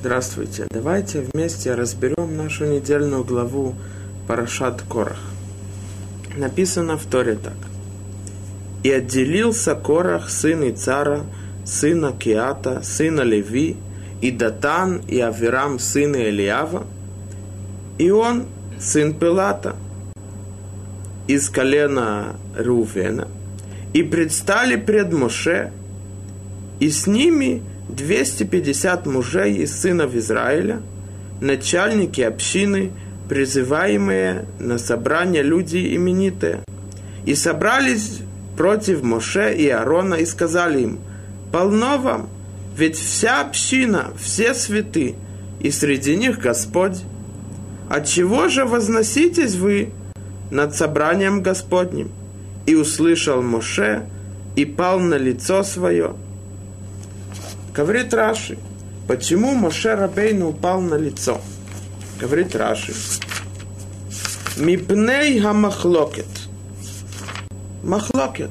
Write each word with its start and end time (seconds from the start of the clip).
Здравствуйте. 0.00 0.68
Давайте 0.70 1.22
вместе 1.22 1.74
разберем 1.74 2.36
нашу 2.36 2.66
недельную 2.66 3.24
главу 3.24 3.74
Парашат 4.28 4.80
Корах. 4.82 5.18
Написано 6.36 6.96
в 6.96 7.04
Торе 7.06 7.34
так. 7.34 7.56
«И 8.84 8.92
отделился 8.92 9.74
Корах, 9.74 10.30
сын 10.30 10.70
Ицара, 10.70 11.26
сына 11.64 12.12
Киата, 12.12 12.80
сына 12.84 13.22
Леви, 13.22 13.76
и 14.20 14.30
Датан, 14.30 15.02
и 15.08 15.18
Авирам, 15.18 15.80
сына 15.80 16.28
Элиава, 16.28 16.86
и 17.98 18.12
он, 18.12 18.46
сын 18.78 19.12
Пилата, 19.12 19.74
из 21.26 21.50
колена 21.50 22.36
Рувена, 22.56 23.26
и 23.92 24.04
предстали 24.04 24.76
пред 24.76 25.12
Моше, 25.12 25.72
и 26.78 26.88
с 26.88 27.08
ними 27.08 27.64
250 27.88 29.06
мужей 29.06 29.54
из 29.56 29.80
сынов 29.80 30.14
Израиля, 30.14 30.82
начальники 31.40 32.20
общины, 32.20 32.92
призываемые 33.28 34.46
на 34.58 34.78
собрание 34.78 35.42
люди 35.42 35.94
именитые. 35.96 36.60
И 37.24 37.34
собрались 37.34 38.20
против 38.56 39.02
Моше 39.02 39.54
и 39.54 39.68
Аарона 39.68 40.14
и 40.14 40.26
сказали 40.26 40.82
им, 40.82 40.98
«Полно 41.52 41.98
вам, 41.98 42.28
ведь 42.76 42.96
вся 42.96 43.40
община, 43.40 44.10
все 44.18 44.54
святы, 44.54 45.14
и 45.60 45.70
среди 45.70 46.16
них 46.16 46.38
Господь. 46.38 47.02
Отчего 47.88 48.48
же 48.48 48.64
возноситесь 48.64 49.54
вы 49.54 49.90
над 50.50 50.74
собранием 50.74 51.42
Господним?» 51.42 52.10
И 52.66 52.74
услышал 52.74 53.40
Моше, 53.40 54.04
и 54.56 54.66
пал 54.66 55.00
на 55.00 55.14
лицо 55.14 55.62
свое– 55.62 56.14
Говорит 57.78 58.12
Раши, 58.12 58.58
почему 59.06 59.54
Моше 59.54 59.94
Рабейну 59.94 60.48
упал 60.48 60.80
на 60.80 60.96
лицо? 60.96 61.40
Говорит 62.20 62.56
Раши. 62.56 62.92
Мипней 64.56 65.38
хамахлокет. 65.38 66.26
Махлокет. 67.84 68.50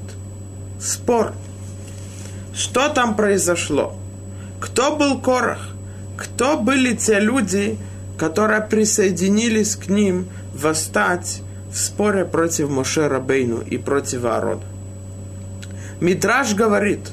Спор. 0.80 1.34
Что 2.54 2.88
там 2.88 3.18
произошло? 3.18 3.98
Кто 4.62 4.96
был 4.96 5.20
Корах? 5.20 5.72
Кто 6.16 6.58
были 6.58 6.96
те 6.96 7.20
люди, 7.20 7.78
которые 8.18 8.62
присоединились 8.62 9.76
к 9.76 9.90
ним 9.90 10.30
восстать 10.54 11.42
в 11.70 11.78
споре 11.78 12.24
против 12.24 12.70
Моше 12.70 13.10
Рабейну 13.10 13.60
и 13.60 13.78
против 13.78 14.24
Аарона? 14.24 14.64
Мидраш 16.00 16.54
говорит, 16.54 17.10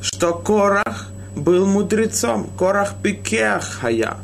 что 0.00 0.32
Корах 0.32 1.10
был 1.42 1.66
мудрецом. 1.66 2.48
Корах 2.58 2.94
пикеах 3.02 3.64
хая. 3.64 4.16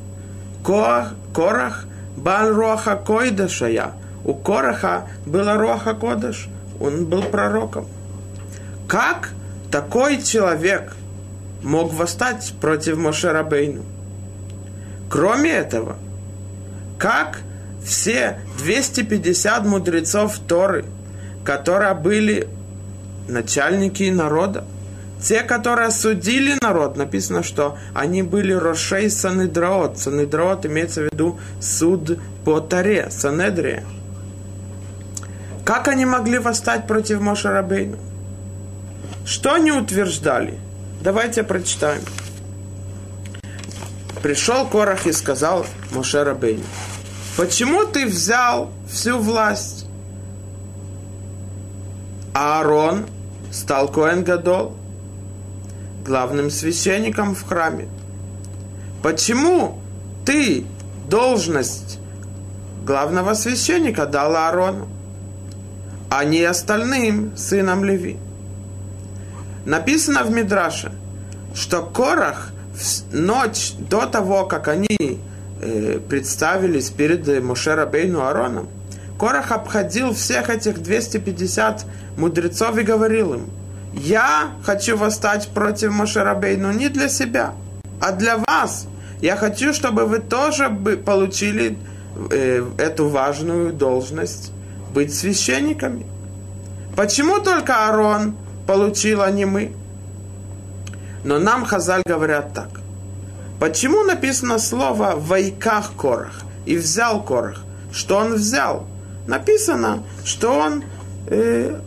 Корах, 0.65 1.15
Корах 1.35 1.85
бал 2.17 2.53
роха 2.53 2.97
койдашая. 2.97 3.93
У 4.25 4.35
Кораха 4.35 5.07
была 5.27 5.55
роха 5.55 5.95
кодыш. 5.95 6.49
Он 6.81 7.07
был 7.07 7.23
пророком. 7.23 7.87
Как 8.89 9.31
такой 9.71 10.23
человек 10.23 10.95
мог 11.63 11.93
восстать 11.93 12.55
против 12.61 12.97
Мошерабейну? 12.97 13.83
Кроме 15.11 15.51
этого, 15.51 15.97
как 16.99 17.41
все 17.85 18.39
250 18.59 19.67
мудрецов 19.67 20.39
Торы, 20.49 20.87
которые 21.45 21.95
были 21.95 22.49
начальники 23.29 24.05
народа, 24.11 24.65
те, 25.25 25.43
которые 25.43 25.91
судили 25.91 26.59
народ, 26.61 26.97
написано, 26.97 27.43
что 27.43 27.79
они 27.95 28.23
были 28.23 28.53
Рошей 28.53 29.09
Санедраот. 29.11 29.99
Санедраот 29.99 30.67
имеется 30.67 31.01
в 31.01 31.05
виду 31.05 31.41
суд 31.61 32.19
по 32.45 32.61
Таре, 32.61 33.09
Санедрия. 33.11 33.85
Как 35.65 35.89
они 35.89 36.05
могли 36.05 36.39
восстать 36.39 36.87
против 36.87 37.21
Моша 37.21 37.51
Рабейну? 37.51 37.97
Что 39.25 39.55
они 39.55 39.73
утверждали? 39.73 40.59
Давайте 41.01 41.43
прочитаем. 41.43 42.03
Пришел 44.23 44.67
Корах 44.67 45.07
и 45.07 45.13
сказал 45.13 45.65
Моше 45.91 46.23
Рабейну, 46.23 46.65
почему 47.39 47.87
ты 47.87 48.07
взял 48.07 48.71
всю 48.87 49.19
власть? 49.19 49.87
Аарон 52.35 53.07
стал 53.51 53.89
Коэн 53.89 54.25
Гадол, 54.25 54.77
главным 56.05 56.51
священником 56.51 57.35
в 57.35 57.45
храме. 57.45 57.89
Почему 59.03 59.79
ты 60.25 60.65
должность 61.09 61.99
главного 62.85 63.35
священника 63.35 64.07
дал 64.07 64.37
Аарону, 64.37 64.89
а 66.11 66.25
не 66.25 66.43
остальным 66.45 67.37
сынам 67.37 67.85
Леви? 67.85 68.19
Написано 69.65 70.23
в 70.25 70.31
Мидраше, 70.31 70.93
что 71.55 71.83
Корах 71.83 72.53
в 72.75 73.15
ночь 73.15 73.73
до 73.79 74.07
того, 74.07 74.45
как 74.45 74.69
они 74.69 75.21
э, 75.61 76.01
представились 76.09 76.91
перед 76.91 77.43
Моше 77.43 77.87
Бейну 77.87 78.21
Аароном, 78.21 78.69
Корах 79.19 79.53
обходил 79.53 80.13
всех 80.13 80.51
этих 80.51 80.83
250 80.83 81.87
мудрецов 82.19 82.77
и 82.77 82.83
говорил 82.83 83.35
им– 83.35 83.47
я 83.97 84.51
хочу 84.63 84.97
восстать 84.97 85.49
против 85.49 85.93
Мошерабейну 85.93 86.73
не 86.73 86.89
для 86.89 87.09
себя, 87.09 87.55
а 88.01 88.13
для 88.13 88.39
вас. 88.39 88.87
Я 89.21 89.37
хочу, 89.37 89.73
чтобы 89.73 90.05
вы 90.07 90.19
тоже 90.19 90.69
получили 91.05 91.79
э, 92.31 92.65
эту 92.79 93.09
важную 93.09 93.73
должность 93.73 94.53
быть 94.93 95.15
священниками. 95.15 96.07
Почему 96.97 97.39
только 97.41 97.87
Аарон 97.87 98.37
получил, 98.67 99.23
а 99.23 99.31
не 99.31 99.45
мы? 99.45 99.73
Но 101.25 101.39
нам 101.39 101.65
Хазаль 101.65 102.03
говорят 102.07 102.53
так. 102.53 102.69
Почему 103.61 104.03
написано 104.03 104.59
слово 104.59 105.15
«вайках 105.17 105.93
Корах» 105.97 106.43
и 106.67 106.77
«взял 106.77 107.23
Корах»? 107.23 107.63
Что 107.93 108.19
он 108.19 108.35
взял? 108.35 108.87
Написано, 109.27 110.03
что 110.25 110.53
он 110.53 110.85
э, 111.29 111.81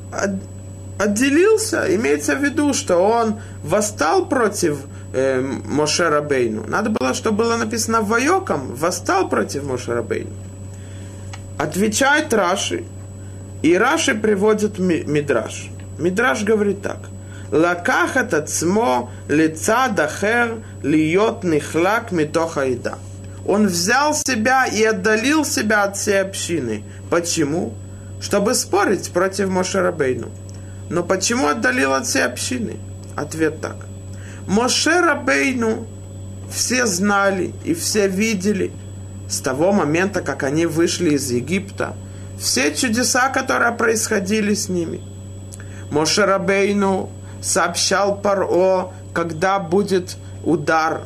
отделился, 0.97 1.95
имеется 1.95 2.35
в 2.35 2.43
виду, 2.43 2.73
что 2.73 2.97
он 2.97 3.39
восстал 3.63 4.25
против 4.25 4.79
э, 5.13 5.41
Моше 5.41 6.09
Рабейну. 6.09 6.65
Надо 6.67 6.89
было, 6.89 7.13
чтобы 7.13 7.37
было 7.43 7.57
написано 7.57 8.01
Вайоком, 8.01 8.75
восстал 8.75 9.29
против 9.29 9.63
Моше 9.63 9.93
Рабейну. 9.93 10.31
Отвечает 11.57 12.33
Раши, 12.33 12.83
и 13.61 13.75
Раши 13.77 14.15
приводит 14.15 14.79
Мидраш. 14.79 15.69
Мидраш 15.97 16.43
говорит 16.43 16.81
так. 16.81 16.99
Лакахат 17.51 18.33
ацмо 18.33 19.09
лица 19.29 19.87
дахер 19.87 20.57
льет 20.83 21.43
нихлак 21.43 22.11
митоха 22.11 22.61
еда. 22.61 22.95
Он 23.45 23.67
взял 23.67 24.13
себя 24.13 24.65
и 24.65 24.83
отдалил 24.83 25.45
себя 25.45 25.83
от 25.83 25.95
всей 25.95 26.21
общины. 26.21 26.83
Почему? 27.09 27.73
Чтобы 28.19 28.53
спорить 28.53 29.11
против 29.11 29.47
Моше 29.47 29.81
Рабейну. 29.81 30.29
Но 30.89 31.03
почему 31.03 31.47
отдалил 31.47 31.93
от 31.93 32.05
всей 32.05 32.25
общины? 32.25 32.77
Ответ 33.15 33.61
так. 33.61 33.75
Моше 34.47 35.01
Рабейну 35.01 35.85
все 36.49 36.85
знали 36.85 37.53
и 37.65 37.73
все 37.73 38.07
видели 38.07 38.71
с 39.27 39.39
того 39.41 39.73
момента, 39.73 40.21
как 40.21 40.43
они 40.43 40.65
вышли 40.65 41.15
из 41.15 41.29
Египта, 41.29 41.95
все 42.39 42.73
чудеса, 42.73 43.29
которые 43.29 43.73
происходили 43.73 44.53
с 44.53 44.69
ними. 44.69 45.01
Моше 45.91 46.25
Рабейну 46.25 47.09
сообщал 47.41 48.15
Паро, 48.15 48.91
когда 49.13 49.59
будет 49.59 50.15
удар 50.45 51.01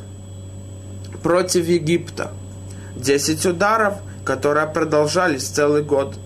против 1.23 1.65
Египта. 1.65 2.31
Десять 2.95 3.45
ударов, 3.45 3.95
которые 4.23 4.67
продолжались 4.67 5.47
целый 5.47 5.81
год. 5.81 6.19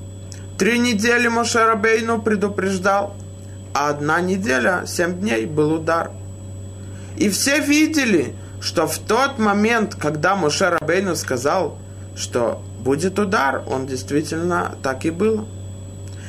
Три 0.57 0.79
недели 0.79 1.29
Моше 1.29 1.63
Рабейну 1.63 2.21
предупреждал– 2.21 3.15
а 3.75 3.89
одна 3.89 4.21
неделя, 4.21 4.85
семь 4.87 5.19
дней 5.19 5.45
был 5.45 5.73
удар. 5.73 6.11
И 7.17 7.29
все 7.29 7.59
видели, 7.59 8.33
что 8.61 8.87
в 8.87 8.97
тот 8.99 9.37
момент, 9.37 9.95
когда 9.95 10.37
Моше 10.37 10.69
Рабейну 10.69 11.13
сказал, 11.17 11.77
что 12.15 12.63
будет 12.79 13.19
удар, 13.19 13.63
он 13.67 13.85
действительно 13.85 14.77
так 14.81 15.03
и 15.03 15.09
был. 15.09 15.45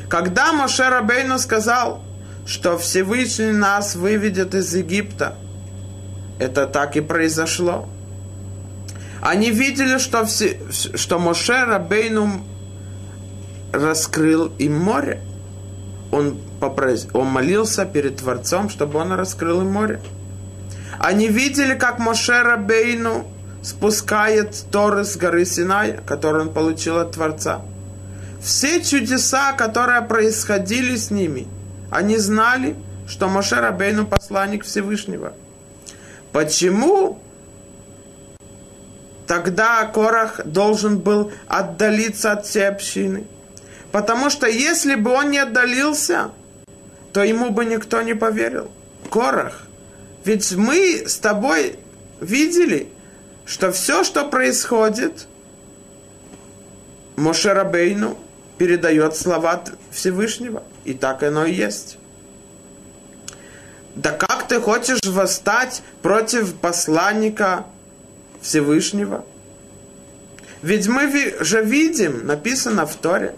Когда 0.09 0.53
Моше 0.53 0.89
Рабейну 0.89 1.39
сказал, 1.39 2.03
что 2.47 2.79
Всевышний 2.79 3.53
нас 3.53 3.95
выведет 3.95 4.57
из 4.57 4.75
Египта, 4.75 5.37
это 6.41 6.67
так 6.67 6.97
и 6.97 7.01
произошло. 7.01 7.89
Они 9.23 9.53
видели, 9.53 9.99
что, 9.99 10.25
все, 10.27 10.59
что 10.73 11.21
Моше 11.21 11.65
Рабейну 11.65 12.45
раскрыл 13.73 14.51
им 14.59 14.81
море 14.81 15.23
он, 16.17 16.39
попрос... 16.61 17.09
он 17.13 17.27
молился 17.27 17.85
перед 17.85 18.17
Творцом, 18.17 18.71
чтобы 18.71 18.99
он 18.99 19.13
раскрыл 19.13 19.63
море. 19.63 20.01
Они 20.99 21.29
видели, 21.29 21.75
как 21.75 21.99
Моше 21.99 22.43
Рабейну 22.43 23.27
спускает 23.63 24.65
Торы 24.71 25.05
с 25.05 25.17
горы 25.17 25.45
Синая, 25.45 26.01
которую 26.07 26.49
он 26.49 26.55
получил 26.55 26.99
от 26.99 27.13
Творца. 27.13 27.63
Все 28.41 28.83
чудеса, 28.83 29.53
которые 29.53 30.03
происходили 30.03 30.97
с 30.97 31.11
ними, 31.11 31.47
они 31.91 32.17
знали, 32.17 32.77
что 33.07 33.29
Моше 33.29 33.57
Рабейну 33.57 34.07
посланник 34.07 34.65
Всевышнего. 34.65 35.35
Почему 36.33 37.21
тогда 39.27 39.85
Корах 39.87 40.41
должен 40.45 40.99
был 40.99 41.33
отдалиться 41.47 42.33
от 42.33 42.47
всей 42.47 42.69
общины? 42.69 43.27
Потому 43.97 44.29
что 44.29 44.47
если 44.47 44.95
бы 44.95 45.11
он 45.11 45.31
не 45.31 45.39
отдалился, 45.39 46.31
то 47.15 47.25
ему 47.25 47.49
бы 47.49 47.65
никто 47.65 48.03
не 48.03 48.13
поверил. 48.13 48.71
Корах, 49.11 49.63
ведь 50.23 50.53
мы 50.53 51.05
с 51.07 51.17
тобой 51.17 51.79
видели, 52.21 52.91
что 53.47 53.73
все, 53.73 54.05
что 54.05 54.29
происходит, 54.29 55.27
Мошерабейну 57.17 58.19
передает 58.59 59.17
слова 59.17 59.65
Всевышнего. 59.91 60.63
И 60.85 60.93
так 60.93 61.23
оно 61.23 61.47
и 61.47 61.55
есть. 61.55 61.97
Да 63.95 64.11
как 64.11 64.47
ты 64.47 64.61
хочешь 64.61 65.01
восстать 65.07 65.81
против 66.03 66.55
посланника 66.57 67.65
Всевышнего? 68.43 69.25
Ведь 70.61 70.87
мы 70.87 71.35
же 71.41 71.65
видим, 71.65 72.27
написано 72.27 72.85
в 72.85 72.95
Торе, 72.97 73.35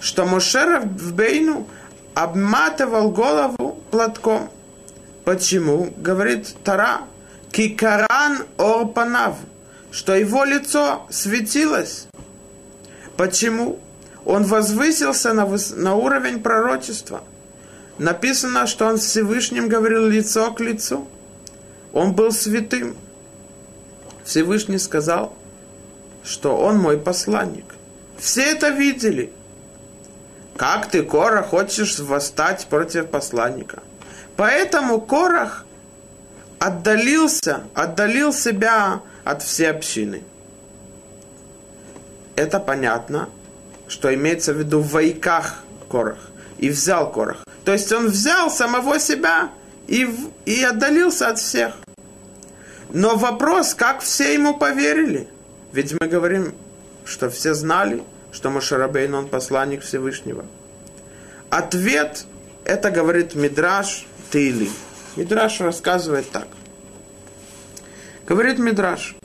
что 0.00 0.24
Мошера 0.24 0.80
в 0.80 1.12
Бейну 1.12 1.66
обматывал 2.14 3.10
голову 3.10 3.82
платком. 3.90 4.50
Почему? 5.24 5.92
Говорит 5.96 6.54
Тара. 6.64 7.02
Кикаран 7.52 8.44
Орпанав, 8.58 9.36
что 9.90 10.14
его 10.14 10.44
лицо 10.44 11.06
светилось. 11.10 12.06
Почему? 13.16 13.80
Он 14.24 14.44
возвысился 14.44 15.32
на, 15.32 15.46
выс... 15.46 15.70
на 15.74 15.94
уровень 15.94 16.42
пророчества. 16.42 17.22
Написано, 17.96 18.66
что 18.66 18.86
он 18.86 18.98
Всевышним 18.98 19.68
говорил 19.68 20.06
лицо 20.06 20.52
к 20.52 20.60
лицу. 20.60 21.08
Он 21.92 22.12
был 22.12 22.30
святым. 22.32 22.96
Всевышний 24.24 24.78
сказал, 24.78 25.34
что 26.22 26.56
он 26.56 26.78
мой 26.78 26.98
посланник. 26.98 27.64
Все 28.18 28.42
это 28.42 28.68
видели. 28.68 29.32
Как 30.58 30.90
ты, 30.90 31.04
Кора, 31.04 31.42
хочешь 31.44 32.00
восстать 32.00 32.66
против 32.66 33.08
посланника? 33.10 33.80
Поэтому 34.36 35.00
Корах 35.00 35.64
отдалился, 36.58 37.62
отдалил 37.74 38.32
себя 38.32 39.02
от 39.22 39.44
всей 39.44 39.70
общины. 39.70 40.24
Это 42.34 42.58
понятно, 42.58 43.28
что 43.86 44.12
имеется 44.12 44.52
в 44.52 44.56
виду 44.58 44.80
в 44.80 44.88
войках 44.90 45.62
Корах. 45.88 46.18
И 46.58 46.70
взял 46.70 47.12
Корах. 47.12 47.44
То 47.64 47.72
есть 47.72 47.92
он 47.92 48.08
взял 48.08 48.50
самого 48.50 48.98
себя 48.98 49.50
и, 49.86 50.08
и 50.44 50.64
отдалился 50.64 51.28
от 51.28 51.38
всех. 51.38 51.74
Но 52.90 53.14
вопрос, 53.14 53.74
как 53.74 54.00
все 54.00 54.34
ему 54.34 54.58
поверили? 54.58 55.28
Ведь 55.72 55.94
мы 56.00 56.08
говорим, 56.08 56.52
что 57.04 57.30
все 57.30 57.54
знали, 57.54 58.02
что 58.32 58.50
Машарабейн, 58.50 59.14
он 59.14 59.28
посланник 59.28 59.82
Всевышнего. 59.82 60.44
Ответ, 61.50 62.24
это 62.64 62.90
говорит 62.90 63.34
Мидраш 63.34 64.06
Тейли. 64.30 64.70
Мидраш 65.16 65.60
рассказывает 65.60 66.30
так. 66.30 66.48
Говорит 68.26 68.58
Мидраш. 68.58 69.16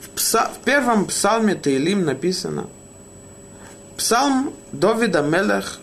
В, 0.00 0.10
пса, 0.10 0.50
в 0.54 0.58
первом 0.64 1.06
псалме 1.06 1.54
Таилим 1.54 2.04
написано. 2.04 2.68
Псалм 3.96 4.52
Довида 4.72 5.22
Мелех 5.22 5.78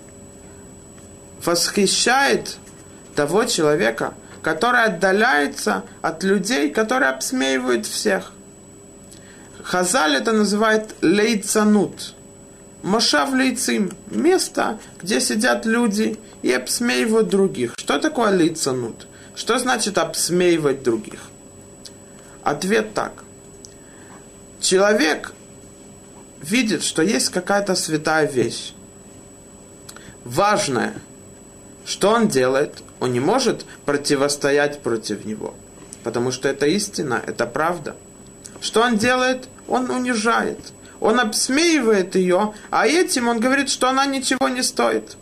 восхищает 1.44 2.58
того 3.16 3.46
человека, 3.46 4.14
который 4.42 4.84
отдаляется 4.84 5.84
от 6.02 6.24
людей, 6.24 6.70
которые 6.70 7.10
обсмеивают 7.10 7.86
всех. 7.86 8.32
Хазаль 9.64 10.16
это 10.16 10.32
называет 10.32 10.96
лейцанут. 11.02 12.16
Мошав 12.84 13.32
лейцим. 13.34 13.92
Место, 14.10 14.80
где 15.02 15.20
сидят 15.20 15.66
люди 15.66 16.18
и 16.42 16.52
обсмеивают 16.52 17.30
других. 17.30 17.74
Что 17.78 18.00
такое 18.00 18.32
лейцанут? 18.32 19.08
Что 19.36 19.60
значит 19.60 19.98
обсмеивать 19.98 20.84
других? 20.84 21.20
Ответ 22.44 22.94
так. 22.94 23.24
Человек 24.60 25.34
видит, 26.42 26.84
что 26.84 27.02
есть 27.02 27.30
какая-то 27.30 27.76
святая 27.76 28.28
вещь. 28.28 28.74
Важная. 30.26 30.94
Что 31.86 32.12
он 32.12 32.28
делает? 32.28 32.84
Он 33.00 33.14
не 33.14 33.20
может 33.20 33.66
противостоять 33.86 34.82
против 34.82 35.26
него. 35.26 35.54
Потому 36.04 36.32
что 36.32 36.50
это 36.50 36.66
истина, 36.66 37.22
это 37.26 37.46
правда. 37.46 37.96
Что 38.62 38.82
он 38.82 38.98
делает? 38.98 39.50
Он 39.68 39.90
унижает. 39.90 40.60
Он 41.00 41.20
обсмеивает 41.20 42.16
ее, 42.16 42.54
а 42.70 42.88
этим 42.88 43.28
он 43.28 43.40
говорит, 43.40 43.70
что 43.70 43.90
она 43.90 44.06
ничего 44.06 44.48
не 44.50 44.62
стоит. 44.62 45.18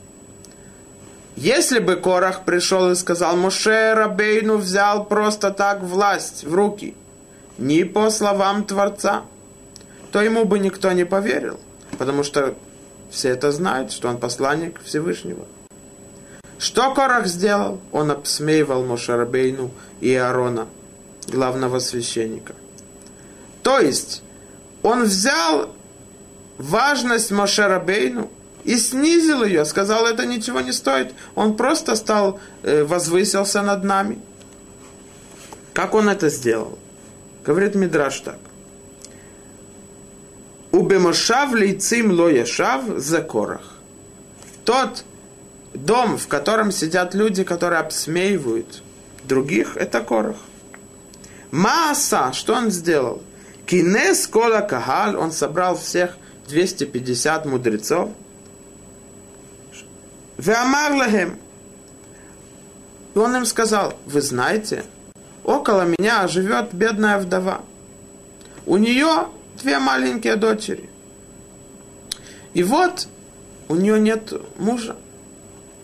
Если 1.38 1.80
бы 1.80 1.96
Корах 1.96 2.44
пришел 2.44 2.92
и 2.92 2.96
сказал, 2.96 3.38
Моше 3.38 3.94
Рабейну 3.94 4.58
взял 4.58 5.06
просто 5.06 5.52
так 5.52 5.82
власть 5.82 6.44
в 6.44 6.54
руки, 6.54 6.96
не 7.58 7.86
по 7.86 8.10
словам 8.10 8.66
Творца, 8.66 9.24
то 10.12 10.22
ему 10.22 10.44
бы 10.44 10.60
никто 10.60 10.92
не 10.92 11.06
поверил, 11.06 11.62
потому 11.98 12.24
что 12.24 12.56
все 13.10 13.30
это 13.30 13.54
знают, 13.54 13.94
что 13.94 14.10
он 14.10 14.18
посланник 14.18 14.82
Всевышнего. 14.84 15.46
Что 16.58 16.94
Корах 16.94 17.28
сделал? 17.28 17.80
Он 17.94 18.12
обсмеивал 18.12 18.84
Моше 18.84 19.16
Рабейну 19.16 19.72
и 20.02 20.14
Аарона, 20.14 20.68
главного 21.30 21.80
священника. 21.80 22.54
То 23.64 23.80
есть, 23.80 24.24
он 24.84 25.04
взял 25.04 25.74
важность 26.58 27.32
Моше 27.32 27.68
Рабейну 27.68 28.30
и 28.64 28.78
снизил 28.78 29.44
ее, 29.44 29.66
сказал, 29.66 30.06
это 30.06 30.26
ничего 30.26 30.62
не 30.62 30.72
стоит. 30.72 31.14
Он 31.36 31.56
просто 31.56 31.96
стал, 31.96 32.40
э, 32.64 32.84
возвысился 32.84 33.62
над 33.62 33.84
нами. 33.84 34.20
Как 35.74 35.94
он 35.94 36.10
это 36.10 36.30
сделал? 36.30 36.78
Говорит 37.46 37.76
Мидраш 37.76 38.20
так. 38.20 38.40
Убемошав 40.72 41.54
лейцим 41.54 42.12
ло 42.12 42.30
яшав 42.30 42.84
за 42.98 43.22
корах. 43.22 43.78
Тот 44.66 45.04
дом, 45.74 46.18
в 46.18 46.28
котором 46.28 46.72
сидят 46.72 47.16
люди, 47.16 47.44
которые 47.44 47.80
обсмеивают 47.80 48.84
других, 49.24 49.78
это 49.78 50.02
корах. 50.02 50.36
Мааса, 51.52 52.32
что 52.34 52.54
он 52.54 52.70
сделал? 52.70 53.24
Кинес 53.70 54.28
кола 54.28 54.62
кагаль, 54.62 55.16
он 55.16 55.32
собрал 55.32 55.78
всех 55.78 56.18
250 56.48 57.46
мудрецов– 57.46 58.10
Веамар 60.40 60.94
лахем. 60.94 61.38
И 63.14 63.20
он 63.20 63.36
им 63.36 63.46
сказал, 63.46 63.94
вы 64.06 64.22
знаете, 64.22 64.86
около 65.44 65.82
меня 65.82 66.30
живет 66.30 66.74
бедная 66.74 67.20
вдова. 67.20 67.62
У 68.66 68.78
нее 68.78 69.28
две 69.62 69.80
маленькие 69.80 70.38
дочери. 70.38 70.90
И 72.54 72.64
вот 72.64 73.10
у 73.68 73.76
нее 73.76 74.00
нет 74.00 74.32
мужа. 74.58 74.96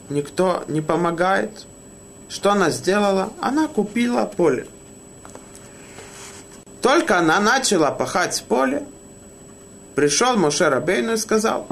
Никто 0.08 0.64
не 0.70 0.80
помогает. 0.80 1.66
Что 2.30 2.52
она 2.52 2.70
сделала? 2.70 3.34
Она 3.42 3.68
купила 3.68 4.24
поле. 4.24 4.68
Только 6.86 7.18
она 7.18 7.40
начала 7.40 7.90
пахать 7.90 8.46
поле, 8.48 8.86
пришел 9.96 10.38
Моше 10.38 10.70
Рабейну 10.70 11.14
и 11.14 11.18
сказал, 11.18 11.68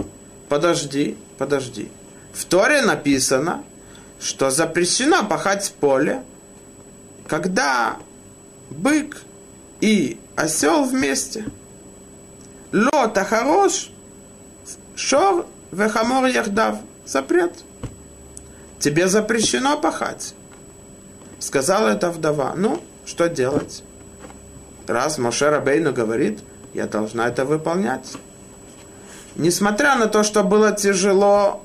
подожди, 0.50 1.16
подожди. 1.38 1.92
В 2.34 2.46
Торе 2.46 2.82
написано, 2.82 3.64
что 4.20 4.50
запрещено 4.50 5.24
пахать 5.24 5.72
поле, 5.80 6.24
когда 7.28 7.98
бык 8.72 9.22
и 9.82 10.20
осел 10.36 10.84
вместе. 10.84 11.46
Ло 12.72 13.08
тахарош, 13.08 13.92
шор 14.96 15.46
вехамор 15.72 16.26
яхдав. 16.26 16.78
Запрет. 17.06 17.54
Тебе 18.80 19.08
запрещено 19.08 19.78
пахать. 19.78 20.34
Сказала 21.38 21.90
эта 21.90 22.10
вдова. 22.10 22.56
Ну, 22.56 22.82
что 23.06 23.30
делать? 23.30 23.84
Раз 24.88 25.18
Моше 25.18 25.50
Рабейну 25.50 25.94
говорит, 25.94 26.40
я 26.74 26.88
должна 26.88 27.28
это 27.28 27.46
выполнять. 27.46 28.14
Несмотря 29.36 29.96
на 29.96 30.08
то, 30.08 30.24
что 30.24 30.44
было 30.44 30.72
тяжело 30.72 31.64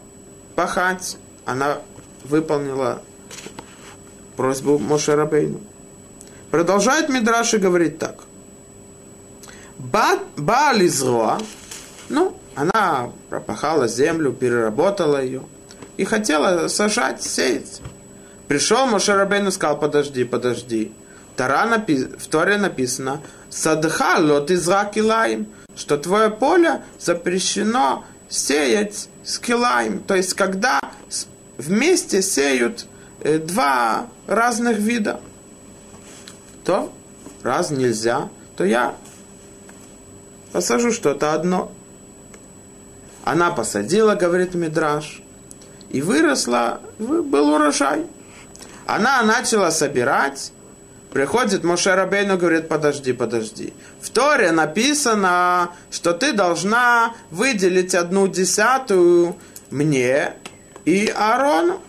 пахать, 0.55 1.17
она 1.45 1.79
выполнила 2.25 3.03
просьбу 4.37 4.79
Моше 4.79 5.15
Рабейну. 5.15 5.61
Продолжает 6.51 7.09
Мидраш 7.09 7.55
и 7.55 7.59
говорит 7.59 7.99
так. 7.99 8.25
Ба, 9.79 10.19
ну, 12.09 12.37
она 12.55 13.13
пропахала 13.29 13.87
землю, 13.87 14.33
переработала 14.33 15.23
ее 15.23 15.43
и 15.97 16.05
хотела 16.05 16.69
сажать, 16.69 17.23
сеять. 17.23 17.81
Пришел 18.49 18.87
Мошерабейн 18.87 19.49
и 19.49 19.51
сказал, 19.51 19.79
подожди, 19.79 20.25
подожди. 20.25 20.93
Тара 21.39 21.67
напи... 21.67 22.05
в 22.05 22.27
Торе 22.27 22.57
написано, 22.57 23.23
Садха 23.49 24.19
лот 24.19 24.51
израк 24.51 24.97
илаем, 24.97 25.47
что 25.77 25.97
твое 25.97 26.31
поле 26.31 26.83
запрещено 26.99 28.05
сеять 28.29 29.09
с 29.23 29.39
килаем. 29.39 30.01
То 30.01 30.17
есть, 30.17 30.35
когда 30.35 30.81
вместе 31.57 32.23
сеют 32.23 32.87
э, 33.21 33.39
два 33.39 34.09
разных 34.27 34.79
вида, 34.79 35.21
то 36.65 36.93
раз 37.45 37.71
нельзя, 37.71 38.29
то 38.57 38.65
я 38.65 38.97
посажу 40.51 40.91
что-то 40.91 41.35
одно. 41.35 41.71
Она 43.23 43.53
посадила, 43.53 44.17
говорит 44.17 44.55
Мидраш, 44.55 45.23
и 45.91 46.03
выросла, 46.03 46.81
был 46.99 47.51
урожай. 47.51 48.07
Она 48.87 49.23
начала 49.23 49.71
собирать, 49.71 50.53
приходит 51.13 51.65
Моше 51.65 51.95
Рабейну, 51.95 52.37
говорит, 52.37 52.69
подожди, 52.69 53.13
подожди. 53.13 53.73
В 54.01 54.11
Торе 54.11 54.53
написано, 54.53 55.71
что 55.91 56.13
ты 56.13 56.33
должна 56.33 57.15
выделить 57.31 57.95
одну 57.95 58.29
десятую 58.29 59.37
мне 59.71 60.35
и 60.85 61.13
Аарону. 61.15 61.81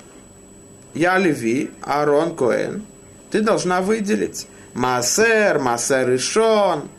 Я 0.93 1.17
Леви, 1.17 1.71
Аарон 1.81 2.35
Коэн. 2.35 2.85
Ты 3.31 3.41
должна 3.41 3.81
выделить. 3.81 4.47
Масер, 4.73 5.59
Масер 5.59 6.15
Ишон, 6.15 6.89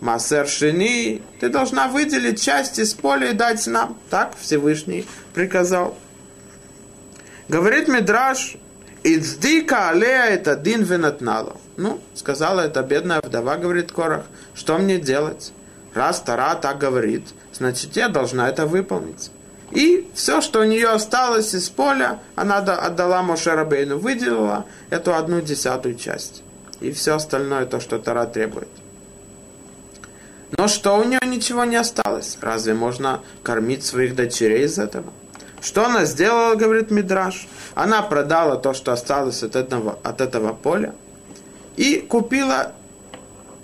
Масер 0.00 0.46
Шини. 0.48 1.22
Ты 1.40 1.48
должна 1.48 1.88
выделить 1.88 2.40
часть 2.40 2.78
из 2.78 2.94
поля 2.94 3.30
и 3.30 3.34
дать 3.34 3.66
нам. 3.66 3.98
Так 4.08 4.34
Всевышний 4.38 5.06
приказал. 5.34 5.96
Говорит 7.48 7.88
Мидраш, 7.88 8.56
Ицдика 9.02 9.88
алея 9.88 10.26
это 10.26 10.56
дин 10.56 10.82
венатнало. 10.82 11.56
Ну, 11.80 11.98
сказала 12.14 12.60
эта 12.60 12.82
бедная 12.82 13.22
вдова, 13.22 13.56
говорит 13.56 13.90
Корах, 13.90 14.24
что 14.54 14.76
мне 14.76 14.98
делать? 14.98 15.54
Раз 15.94 16.20
Тара 16.20 16.54
так 16.54 16.76
говорит, 16.76 17.28
значит, 17.54 17.96
я 17.96 18.10
должна 18.10 18.50
это 18.50 18.66
выполнить. 18.66 19.30
И 19.70 20.06
все, 20.14 20.42
что 20.42 20.60
у 20.60 20.64
нее 20.64 20.88
осталось 20.88 21.54
из 21.54 21.70
поля, 21.70 22.20
она 22.36 22.58
отдала 22.58 23.22
Моше 23.22 23.54
Рабейну, 23.54 23.96
выделила 23.96 24.66
эту 24.90 25.14
одну 25.14 25.40
десятую 25.40 25.94
часть. 25.94 26.42
И 26.80 26.92
все 26.92 27.14
остальное, 27.14 27.64
то, 27.64 27.80
что 27.80 27.98
Тара 27.98 28.26
требует. 28.26 28.68
Но 30.58 30.68
что 30.68 30.98
у 30.98 31.04
нее 31.04 31.20
ничего 31.24 31.64
не 31.64 31.76
осталось? 31.76 32.36
Разве 32.42 32.74
можно 32.74 33.20
кормить 33.42 33.86
своих 33.86 34.14
дочерей 34.14 34.66
из 34.66 34.78
этого? 34.78 35.14
Что 35.62 35.86
она 35.86 36.04
сделала, 36.04 36.56
говорит 36.56 36.90
Мидраш? 36.90 37.48
Она 37.74 38.02
продала 38.02 38.56
то, 38.56 38.74
что 38.74 38.92
осталось 38.92 39.42
от 39.42 39.56
этого, 39.56 39.98
от 40.02 40.20
этого 40.20 40.52
поля, 40.52 40.94
и 41.80 41.96
купила 42.02 42.74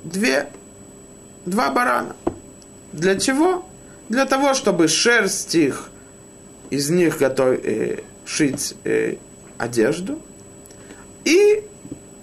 две, 0.02 0.48
два 1.44 1.70
барана. 1.70 2.16
Для 2.94 3.20
чего? 3.20 3.68
Для 4.08 4.24
того, 4.24 4.54
чтобы 4.54 4.88
шерсть 4.88 5.54
их, 5.54 5.90
из 6.70 6.88
них 6.88 7.18
готов, 7.18 7.58
э, 7.62 8.00
шить 8.24 8.74
э, 8.84 9.16
одежду. 9.58 10.18
И 11.26 11.62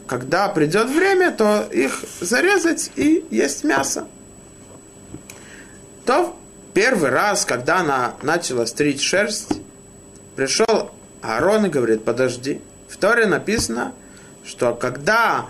когда 0.07 0.49
придет 0.49 0.89
время, 0.89 1.31
то 1.31 1.67
их 1.71 2.03
зарезать 2.19 2.89
и 2.95 3.23
есть 3.29 3.63
мясо. 3.63 4.07
То 6.07 6.35
первый 6.73 7.11
раз, 7.11 7.45
когда 7.45 7.81
она 7.81 8.15
начала 8.23 8.65
стричь 8.65 9.01
шерсть, 9.01 9.61
пришел 10.35 10.89
Аарон 11.21 11.67
и 11.67 11.69
говорит, 11.69 12.03
подожди. 12.03 12.61
В 12.89 12.97
Торе 12.97 13.27
написано, 13.27 13.93
что 14.43 14.73
когда 14.73 15.49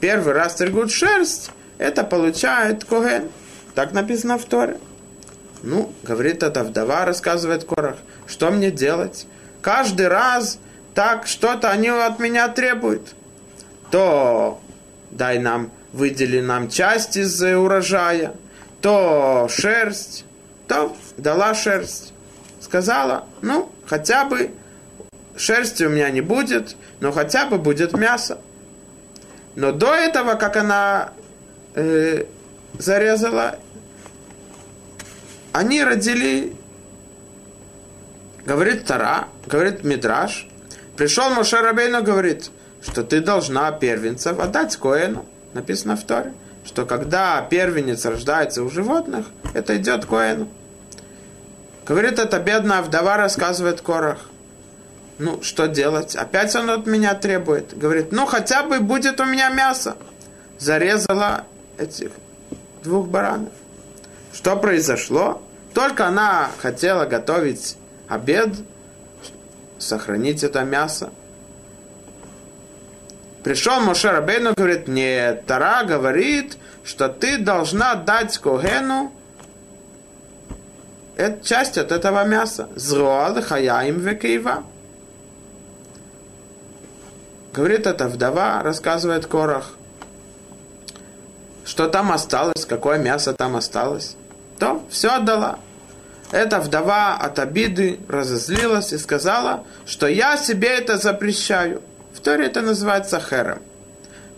первый 0.00 0.32
раз 0.34 0.52
стригут 0.52 0.90
шерсть, 0.90 1.50
это 1.78 2.04
получает 2.04 2.84
Коген. 2.84 3.28
Так 3.74 3.92
написано 3.92 4.38
в 4.38 4.44
Торе. 4.44 4.78
Ну, 5.62 5.92
говорит 6.02 6.42
эта 6.42 6.62
вдова, 6.62 7.04
рассказывает 7.04 7.64
Корах, 7.64 7.96
что 8.26 8.50
мне 8.50 8.70
делать? 8.70 9.26
Каждый 9.62 10.08
раз 10.08 10.58
так 10.94 11.26
что-то 11.26 11.70
они 11.70 11.88
от 11.88 12.18
меня 12.18 12.48
требуют. 12.48 13.14
То 13.90 14.60
дай 15.10 15.38
нам, 15.38 15.70
выдели 15.92 16.40
нам 16.40 16.68
часть 16.68 17.16
из 17.16 17.42
урожая, 17.42 18.34
то 18.80 19.48
шерсть, 19.50 20.24
то 20.68 20.94
дала 21.16 21.54
шерсть. 21.54 22.12
Сказала, 22.60 23.24
ну, 23.40 23.70
хотя 23.86 24.24
бы 24.24 24.50
шерсти 25.36 25.84
у 25.84 25.90
меня 25.90 26.10
не 26.10 26.20
будет, 26.20 26.76
но 27.00 27.12
хотя 27.12 27.46
бы 27.46 27.58
будет 27.58 27.92
мясо. 27.94 28.38
Но 29.56 29.72
до 29.72 29.94
этого, 29.94 30.34
как 30.34 30.56
она 30.56 31.12
э, 31.74 32.24
зарезала, 32.78 33.58
они 35.52 35.82
родили, 35.82 36.56
говорит 38.44 38.84
Тара, 38.84 39.28
говорит 39.46 39.84
Мидраш, 39.84 40.48
пришел 40.96 41.30
Моше 41.30 41.60
говорит, 42.02 42.50
что 42.82 43.04
ты 43.04 43.20
должна 43.20 43.70
первенцев 43.72 44.38
отдать 44.38 44.76
Коэну. 44.76 45.24
Написано 45.52 45.96
в 45.96 46.04
Торе 46.04 46.32
что 46.64 46.86
когда 46.86 47.42
первенец 47.42 48.04
рождается 48.04 48.62
у 48.62 48.70
животных, 48.70 49.26
это 49.52 49.76
идет 49.76 50.06
Коэну. 50.06 50.48
Говорит, 51.86 52.18
эта 52.18 52.38
бедная 52.40 52.80
вдова 52.80 53.18
рассказывает 53.18 53.82
Корах. 53.82 54.18
Ну, 55.18 55.42
что 55.42 55.68
делать? 55.68 56.16
Опять 56.16 56.54
он 56.56 56.70
от 56.70 56.86
меня 56.86 57.14
требует. 57.14 57.76
Говорит, 57.76 58.10
ну, 58.10 58.26
хотя 58.26 58.64
бы 58.64 58.80
будет 58.80 59.20
у 59.20 59.24
меня 59.24 59.48
мясо. 59.50 59.96
Зарезала 60.58 61.44
этих 61.78 62.10
двух 62.82 63.08
баранов. 63.08 63.52
Что 64.32 64.56
произошло? 64.56 65.42
Только 65.72 66.06
она 66.06 66.50
хотела 66.60 67.04
готовить 67.04 67.76
обед, 68.08 68.50
сохранить 69.78 70.42
это 70.42 70.64
мясо. 70.64 71.10
Пришел 73.44 73.80
Моше 73.80 74.10
Рабейну, 74.10 74.54
говорит, 74.54 74.88
нет, 74.88 75.44
Тара 75.46 75.84
говорит, 75.84 76.56
что 76.82 77.08
ты 77.08 77.38
должна 77.38 77.94
дать 77.94 78.38
Когену 78.38 79.12
часть 81.42 81.78
от 81.78 81.92
этого 81.92 82.24
мяса. 82.24 82.68
Зроал 82.74 83.40
хаяим 83.42 84.00
векейва. 84.00 84.64
Говорит 87.54 87.86
эта 87.86 88.08
вдова, 88.08 88.64
рассказывает 88.64 89.26
Корах, 89.26 89.74
что 91.64 91.86
там 91.86 92.10
осталось, 92.10 92.66
какое 92.66 92.98
мясо 92.98 93.32
там 93.32 93.54
осталось. 93.54 94.16
То 94.58 94.84
все 94.90 95.10
отдала. 95.10 95.60
Эта 96.32 96.58
вдова 96.58 97.14
от 97.14 97.38
обиды 97.38 98.00
разозлилась 98.08 98.92
и 98.92 98.98
сказала, 98.98 99.64
что 99.86 100.08
я 100.08 100.36
себе 100.36 100.66
это 100.66 100.96
запрещаю. 100.96 101.80
В 102.12 102.18
Торе 102.18 102.46
это 102.46 102.60
называется 102.60 103.20
херем. 103.20 103.62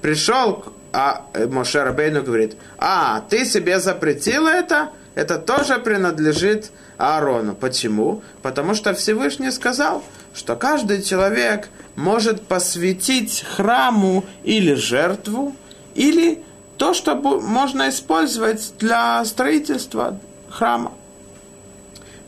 Пришел 0.02 0.66
а 0.92 1.26
э, 1.32 1.46
Моше 1.46 1.82
Рабейну 1.82 2.22
говорит, 2.22 2.58
а, 2.76 3.22
ты 3.30 3.46
себе 3.46 3.80
запретила 3.80 4.48
это? 4.48 4.90
Это 5.14 5.38
тоже 5.38 5.78
принадлежит 5.78 6.70
Аарону. 6.98 7.54
Почему? 7.54 8.22
Потому 8.42 8.74
что 8.74 8.92
Всевышний 8.92 9.50
сказал, 9.50 10.04
что 10.36 10.54
каждый 10.54 11.02
человек 11.02 11.70
может 11.96 12.46
посвятить 12.46 13.42
храму 13.56 14.24
или 14.44 14.74
жертву, 14.74 15.56
или 15.94 16.44
то, 16.76 16.92
что 16.92 17.14
можно 17.14 17.88
использовать 17.88 18.74
для 18.78 19.24
строительства 19.24 20.20
храма. 20.50 20.92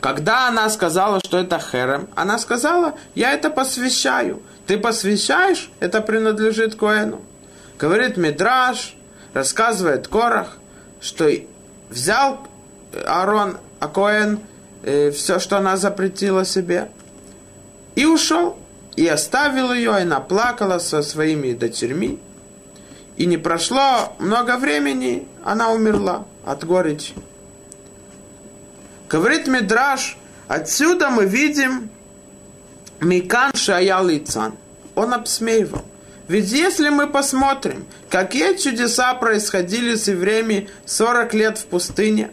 Когда 0.01 0.47
она 0.47 0.69
сказала, 0.69 1.19
что 1.23 1.37
это 1.37 1.59
херем, 1.59 2.09
она 2.15 2.39
сказала, 2.39 2.95
я 3.13 3.31
это 3.33 3.51
посвящаю. 3.51 4.41
Ты 4.65 4.79
посвящаешь, 4.79 5.69
это 5.79 6.01
принадлежит 6.01 6.75
Коэну. 6.75 7.21
Говорит 7.77 8.17
Мидраш, 8.17 8.95
рассказывает 9.33 10.07
Корах, 10.07 10.57
что 10.99 11.29
взял 11.89 12.39
Аарон 13.05 13.57
Акоэн 13.79 14.39
э, 14.83 15.11
все, 15.11 15.37
что 15.37 15.57
она 15.57 15.77
запретила 15.77 16.43
себе, 16.43 16.89
и 17.95 18.05
ушел, 18.05 18.57
и 18.95 19.07
оставил 19.07 19.73
ее, 19.73 20.01
и 20.01 20.05
наплакала 20.05 20.79
со 20.79 21.01
своими 21.01 21.53
дочерьми. 21.53 22.19
И 23.17 23.25
не 23.25 23.37
прошло 23.37 24.15
много 24.19 24.57
времени, 24.57 25.27
она 25.43 25.71
умерла 25.71 26.25
от 26.45 26.63
горечи. 26.63 27.13
Говорит 29.09 29.47
Мидраш, 29.47 30.17
отсюда 30.47 31.09
мы 31.09 31.25
видим 31.25 31.89
Микан 33.01 33.53
Шаял 33.55 34.09
Ицан. 34.09 34.53
Он 34.95 35.13
обсмеивал. 35.13 35.83
Ведь 36.27 36.51
если 36.51 36.89
мы 36.89 37.07
посмотрим, 37.07 37.85
какие 38.09 38.55
чудеса 38.55 39.15
происходили 39.15 39.95
с 39.95 40.07
евреями 40.07 40.69
40 40.85 41.33
лет 41.33 41.57
в 41.57 41.65
пустыне, 41.65 42.29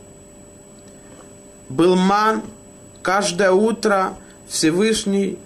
был 1.71 1.97
ман, 1.97 2.43
каждое 3.03 3.53
утро 3.53 4.17
Всевышний 4.49 5.39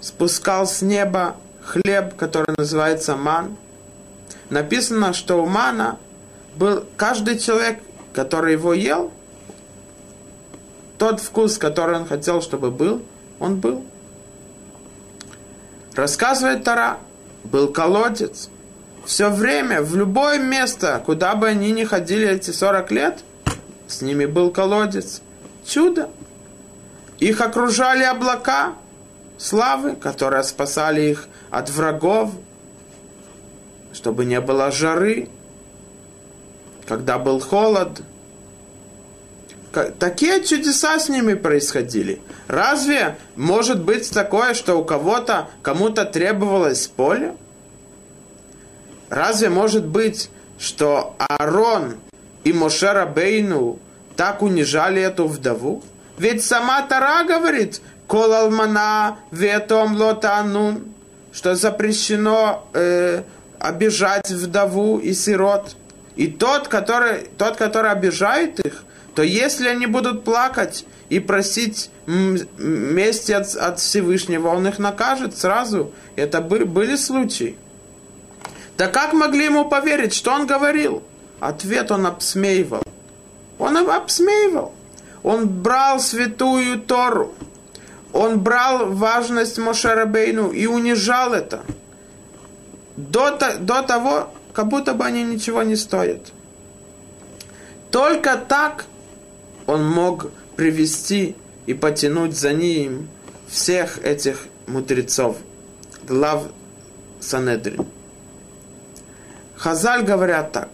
спускал 0.00 0.66
с 0.66 0.82
неба 0.82 1.36
хлеб, 1.62 2.16
который 2.16 2.54
называется 2.56 3.16
ман. 3.16 3.56
Написано, 4.50 5.12
что 5.12 5.42
у 5.42 5.46
мана 5.46 5.98
был 6.56 6.84
каждый 6.96 7.38
человек, 7.38 7.80
который 8.12 8.52
его 8.52 8.72
ел, 8.72 9.12
тот 10.98 11.20
вкус, 11.20 11.58
который 11.58 11.96
он 11.96 12.06
хотел, 12.06 12.42
чтобы 12.42 12.70
был, 12.70 13.02
он 13.38 13.60
был. 13.60 13.84
Рассказывает 15.94 16.64
Тара, 16.64 16.98
был 17.44 17.68
колодец. 17.68 18.50
Все 19.04 19.30
время, 19.30 19.80
в 19.82 19.96
любое 19.96 20.38
место, 20.38 21.02
куда 21.04 21.34
бы 21.34 21.48
они 21.48 21.70
ни 21.72 21.84
ходили 21.84 22.28
эти 22.28 22.50
40 22.50 22.90
лет, 22.90 23.18
с 23.86 24.02
ними 24.02 24.26
был 24.26 24.50
колодец. 24.50 25.22
Чудо. 25.64 26.10
Их 27.18 27.40
окружали 27.40 28.04
облака 28.04 28.74
славы, 29.38 29.96
которые 29.96 30.42
спасали 30.42 31.02
их 31.02 31.28
от 31.50 31.70
врагов, 31.70 32.32
чтобы 33.92 34.24
не 34.24 34.40
было 34.40 34.70
жары, 34.70 35.28
когда 36.86 37.18
был 37.18 37.40
холод. 37.40 38.02
Такие 39.98 40.42
чудеса 40.44 40.98
с 40.98 41.08
ними 41.08 41.34
происходили. 41.34 42.20
Разве 42.48 43.16
может 43.36 43.82
быть 43.82 44.10
такое, 44.10 44.54
что 44.54 44.76
у 44.76 44.84
кого-то, 44.84 45.48
кому-то 45.62 46.04
требовалось 46.04 46.86
поле? 46.88 47.36
Разве 49.08 49.50
может 49.50 49.86
быть, 49.86 50.30
что 50.58 51.14
Аарон 51.18 51.96
и 52.44 52.52
Мошера 52.52 53.06
Бейну 53.06 53.78
так 54.16 54.42
унижали 54.42 55.00
эту 55.00 55.28
вдову? 55.28 55.82
Ведь 56.18 56.42
сама 56.42 56.82
Тара 56.82 57.24
говорит, 57.24 57.80
кол 58.08 58.32
алмана 58.32 59.18
ветом 59.30 59.94
лотанун, 59.96 60.92
что 61.30 61.54
запрещено 61.54 62.66
э, 62.72 63.22
обижать 63.60 64.28
вдову 64.28 64.98
и 64.98 65.12
сирот. 65.12 65.76
И 66.16 66.26
тот 66.26 66.66
который, 66.66 67.28
тот, 67.36 67.56
который 67.56 67.92
обижает 67.92 68.58
их, 68.58 68.82
то 69.14 69.22
если 69.22 69.68
они 69.68 69.86
будут 69.86 70.24
плакать 70.24 70.84
и 71.10 71.20
просить 71.20 71.90
мести 72.06 73.32
от, 73.32 73.54
от 73.54 73.78
Всевышнего, 73.78 74.48
он 74.48 74.66
их 74.66 74.78
накажет 74.78 75.36
сразу. 75.36 75.92
Это 76.16 76.40
были, 76.40 76.96
случаи. 76.96 77.56
Да 78.76 78.88
как 78.88 79.12
могли 79.12 79.44
ему 79.44 79.68
поверить, 79.68 80.14
что 80.14 80.32
он 80.32 80.46
говорил? 80.46 81.02
Ответ 81.40 81.90
он 81.90 82.06
обсмеивал. 82.06 82.82
Он 83.58 83.76
обсмеивал. 83.76 84.72
Он 85.22 85.48
брал 85.48 86.00
святую 86.00 86.80
Тору. 86.80 87.34
Он 88.12 88.40
брал 88.40 88.92
важность 88.92 89.58
Мошерабейну 89.58 90.50
и 90.50 90.66
унижал 90.66 91.34
это. 91.34 91.62
До, 92.96 93.38
до 93.60 93.82
того, 93.82 94.32
как 94.52 94.68
будто 94.68 94.94
бы 94.94 95.04
они 95.04 95.22
ничего 95.22 95.62
не 95.62 95.76
стоят. 95.76 96.32
Только 97.90 98.36
так 98.36 98.86
он 99.66 99.88
мог 99.88 100.30
привести 100.56 101.36
и 101.66 101.74
потянуть 101.74 102.36
за 102.36 102.52
ним 102.52 103.08
всех 103.48 103.98
этих 104.04 104.46
мудрецов, 104.66 105.36
глав 106.06 106.44
Санедрин. 107.20 107.86
Хазаль 109.56 110.02
говорят 110.04 110.52
так. 110.52 110.68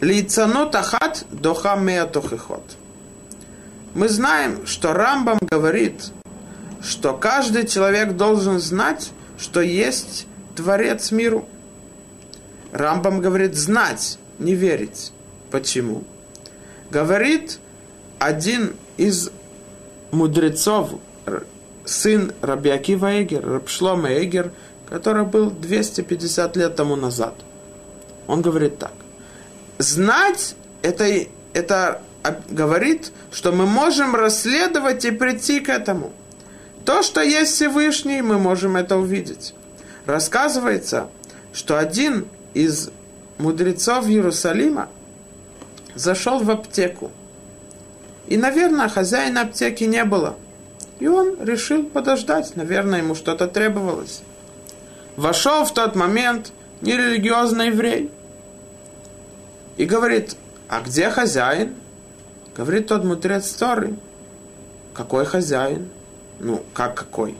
Лицанут 0.00 0.74
ахат 0.74 1.24
доха 1.30 1.76
меатохихот. 1.76 2.76
Мы 3.94 4.08
знаем, 4.08 4.66
что 4.66 4.92
Рамбам 4.92 5.38
говорит, 5.40 6.12
что 6.82 7.14
каждый 7.14 7.66
человек 7.66 8.16
должен 8.16 8.60
знать, 8.60 9.10
что 9.38 9.60
есть 9.60 10.26
Творец 10.54 11.10
миру. 11.10 11.48
Рамбам 12.72 13.20
говорит 13.20 13.56
знать, 13.56 14.18
не 14.38 14.54
верить. 14.54 15.12
Почему? 15.50 16.04
Говорит 16.90 17.58
один 18.20 18.74
из 18.96 19.30
мудрецов, 20.12 20.92
сын 21.84 22.32
Рабиакива 22.42 23.22
Эгер, 23.22 23.44
Рабшлома 23.44 24.12
Эгер, 24.12 24.52
который 24.88 25.24
был 25.24 25.50
250 25.50 26.56
лет 26.56 26.76
тому 26.76 26.94
назад. 26.94 27.34
Он 28.28 28.42
говорит 28.42 28.78
так. 28.78 28.92
Знать 29.78 30.54
это, 30.82 31.08
это 31.54 32.02
говорит, 32.48 33.12
что 33.32 33.52
мы 33.52 33.66
можем 33.66 34.14
расследовать 34.14 35.04
и 35.04 35.10
прийти 35.10 35.60
к 35.60 35.68
этому. 35.68 36.12
То, 36.84 37.02
что 37.02 37.22
есть 37.22 37.54
Всевышний, 37.54 38.22
мы 38.22 38.38
можем 38.38 38.76
это 38.76 38.96
увидеть. 38.96 39.54
Рассказывается, 40.06 41.08
что 41.52 41.78
один 41.78 42.26
из 42.54 42.90
мудрецов 43.38 44.06
Иерусалима 44.08 44.88
зашел 45.94 46.40
в 46.40 46.50
аптеку. 46.50 47.10
И, 48.26 48.36
наверное, 48.36 48.88
хозяина 48.88 49.42
аптеки 49.42 49.84
не 49.84 50.04
было. 50.04 50.36
И 51.00 51.08
он 51.08 51.42
решил 51.42 51.84
подождать. 51.84 52.54
Наверное, 52.56 52.98
ему 52.98 53.14
что-то 53.14 53.46
требовалось. 53.46 54.22
Вошел 55.16 55.64
в 55.64 55.74
тот 55.74 55.96
момент 55.96 56.52
нерелигиозный 56.80 57.68
еврей. 57.68 58.10
И 59.76 59.84
говорит, 59.84 60.36
а 60.68 60.80
где 60.80 61.10
хозяин? 61.10 61.74
Говорит 62.56 62.88
тот 62.88 63.04
мудрец 63.04 63.50
Торы. 63.52 63.94
Какой 64.94 65.24
хозяин? 65.24 65.88
Ну, 66.40 66.64
как 66.74 66.94
какой? 66.94 67.36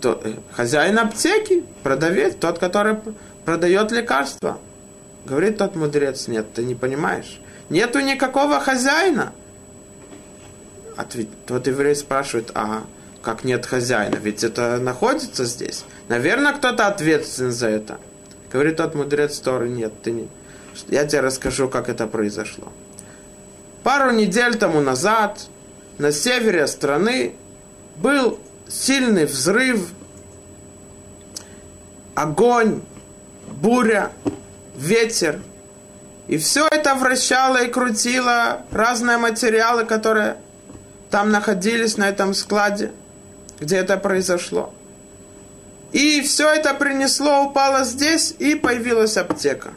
То, 0.00 0.20
э, 0.24 0.34
хозяин 0.52 0.98
аптеки, 0.98 1.64
продавец, 1.82 2.34
тот, 2.34 2.58
который 2.58 2.96
продает 3.44 3.90
лекарства. 3.92 4.58
Говорит 5.24 5.58
тот 5.58 5.76
мудрец, 5.76 6.28
нет, 6.28 6.52
ты 6.52 6.64
не 6.64 6.74
понимаешь. 6.74 7.40
Нету 7.68 8.00
никакого 8.00 8.60
хозяина. 8.60 9.32
Ответ, 10.96 11.28
тот 11.46 11.66
еврей 11.66 11.94
спрашивает, 11.94 12.50
а 12.54 12.84
как 13.22 13.44
нет 13.44 13.66
хозяина? 13.66 14.16
Ведь 14.16 14.42
это 14.44 14.78
находится 14.78 15.44
здесь. 15.44 15.84
Наверное, 16.08 16.52
кто-то 16.52 16.86
ответственен 16.86 17.52
за 17.52 17.68
это. 17.68 17.98
Говорит 18.52 18.76
тот 18.76 18.94
мудрец 18.94 19.38
Торы, 19.38 19.68
нет, 19.68 19.92
ты 20.02 20.10
не... 20.10 20.28
Я 20.88 21.06
тебе 21.06 21.20
расскажу, 21.20 21.68
как 21.68 21.88
это 21.88 22.06
произошло. 22.06 22.72
Пару 23.82 24.12
недель 24.12 24.56
тому 24.56 24.80
назад 24.80 25.46
на 25.98 26.12
севере 26.12 26.66
страны 26.66 27.34
был 27.96 28.38
сильный 28.68 29.24
взрыв, 29.24 29.88
огонь, 32.14 32.82
буря, 33.48 34.10
ветер. 34.76 35.40
И 36.28 36.36
все 36.36 36.68
это 36.70 36.94
вращало 36.94 37.64
и 37.64 37.70
крутило 37.70 38.62
разные 38.70 39.16
материалы, 39.16 39.84
которые 39.84 40.36
там 41.10 41.30
находились 41.30 41.96
на 41.96 42.08
этом 42.08 42.34
складе, 42.34 42.92
где 43.58 43.76
это 43.76 43.96
произошло. 43.96 44.72
И 45.92 46.20
все 46.20 46.48
это 46.48 46.74
принесло, 46.74 47.44
упало 47.44 47.84
здесь, 47.84 48.34
и 48.38 48.54
появилась 48.54 49.16
аптека. 49.16 49.72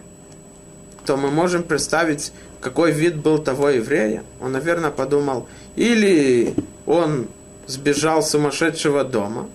То 1.05 1.17
мы 1.17 1.31
можем 1.31 1.63
представить, 1.63 2.31
какой 2.63 2.91
вид 2.91 3.17
был 3.17 3.39
того 3.39 3.69
еврея. 3.69 4.23
Он, 4.41 4.53
наверное, 4.53 4.89
подумал, 4.89 5.47
или 5.75 6.55
он 6.85 7.27
сбежал 7.67 8.23
с 8.23 8.29
сумасшедшего 8.31 9.03
дома, 9.03 9.49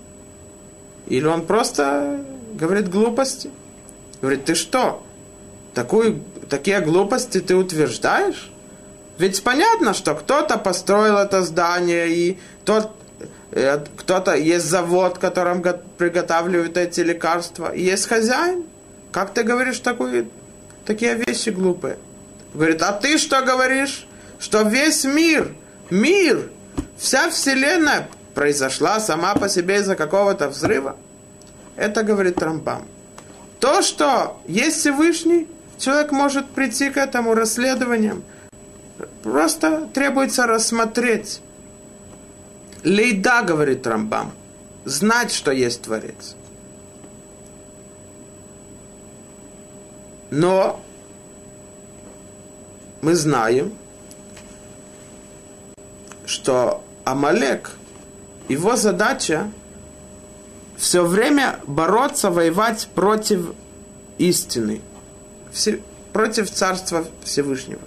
или 1.06 1.26
он 1.26 1.46
просто 1.46 2.20
говорит 2.54 2.90
глупости. 2.90 3.50
Говорит, 4.20 4.44
ты 4.44 4.54
что, 4.54 5.02
такую, 5.74 6.22
такие 6.48 6.80
глупости 6.80 7.40
ты 7.40 7.56
утверждаешь? 7.56 8.50
Ведь 9.16 9.42
понятно, 9.42 9.94
что 9.94 10.14
кто-то 10.14 10.58
построил 10.58 11.16
это 11.16 11.42
здание, 11.42 12.08
и 12.08 12.38
тот, 12.64 12.90
э, 13.52 13.80
кто-то, 13.96 14.36
есть 14.36 14.66
завод, 14.66 15.16
в 15.16 15.18
котором 15.18 15.64
приготавливают 15.96 16.76
эти 16.76 17.00
лекарства, 17.00 17.74
и 17.74 17.82
есть 17.82 18.06
хозяин. 18.06 18.64
Как 19.12 19.32
ты 19.32 19.42
говоришь 19.42 19.78
такую, 19.80 20.28
такие 20.84 21.14
вещи 21.14 21.48
глупые? 21.48 21.96
Говорит, 22.54 22.82
а 22.82 22.92
ты 22.92 23.18
что 23.18 23.42
говоришь? 23.42 24.06
Что 24.38 24.62
весь 24.62 25.04
мир, 25.04 25.54
мир, 25.90 26.50
вся 26.96 27.30
вселенная 27.30 28.08
произошла 28.34 29.00
сама 29.00 29.34
по 29.34 29.48
себе 29.48 29.78
из-за 29.78 29.96
какого-то 29.96 30.48
взрыва? 30.48 30.96
Это 31.76 32.02
говорит 32.02 32.36
Трампам. 32.36 32.86
То, 33.60 33.82
что 33.82 34.40
есть 34.46 34.78
Всевышний, 34.78 35.48
человек 35.78 36.12
может 36.12 36.48
прийти 36.48 36.90
к 36.90 36.96
этому 36.96 37.34
расследованием. 37.34 38.22
Просто 39.22 39.88
требуется 39.92 40.46
рассмотреть. 40.46 41.40
Лейда, 42.84 43.42
говорит 43.42 43.86
Рамбам, 43.86 44.32
знать, 44.84 45.32
что 45.32 45.50
есть 45.50 45.82
Творец. 45.82 46.36
Но 50.30 50.80
мы 53.00 53.14
знаем, 53.14 53.72
что 56.26 56.82
Амалек, 57.04 57.70
его 58.48 58.76
задача 58.76 59.50
все 60.76 61.04
время 61.04 61.58
бороться, 61.66 62.30
воевать 62.30 62.88
против 62.94 63.52
истины, 64.18 64.80
против 66.12 66.50
Царства 66.50 67.04
Всевышнего. 67.24 67.80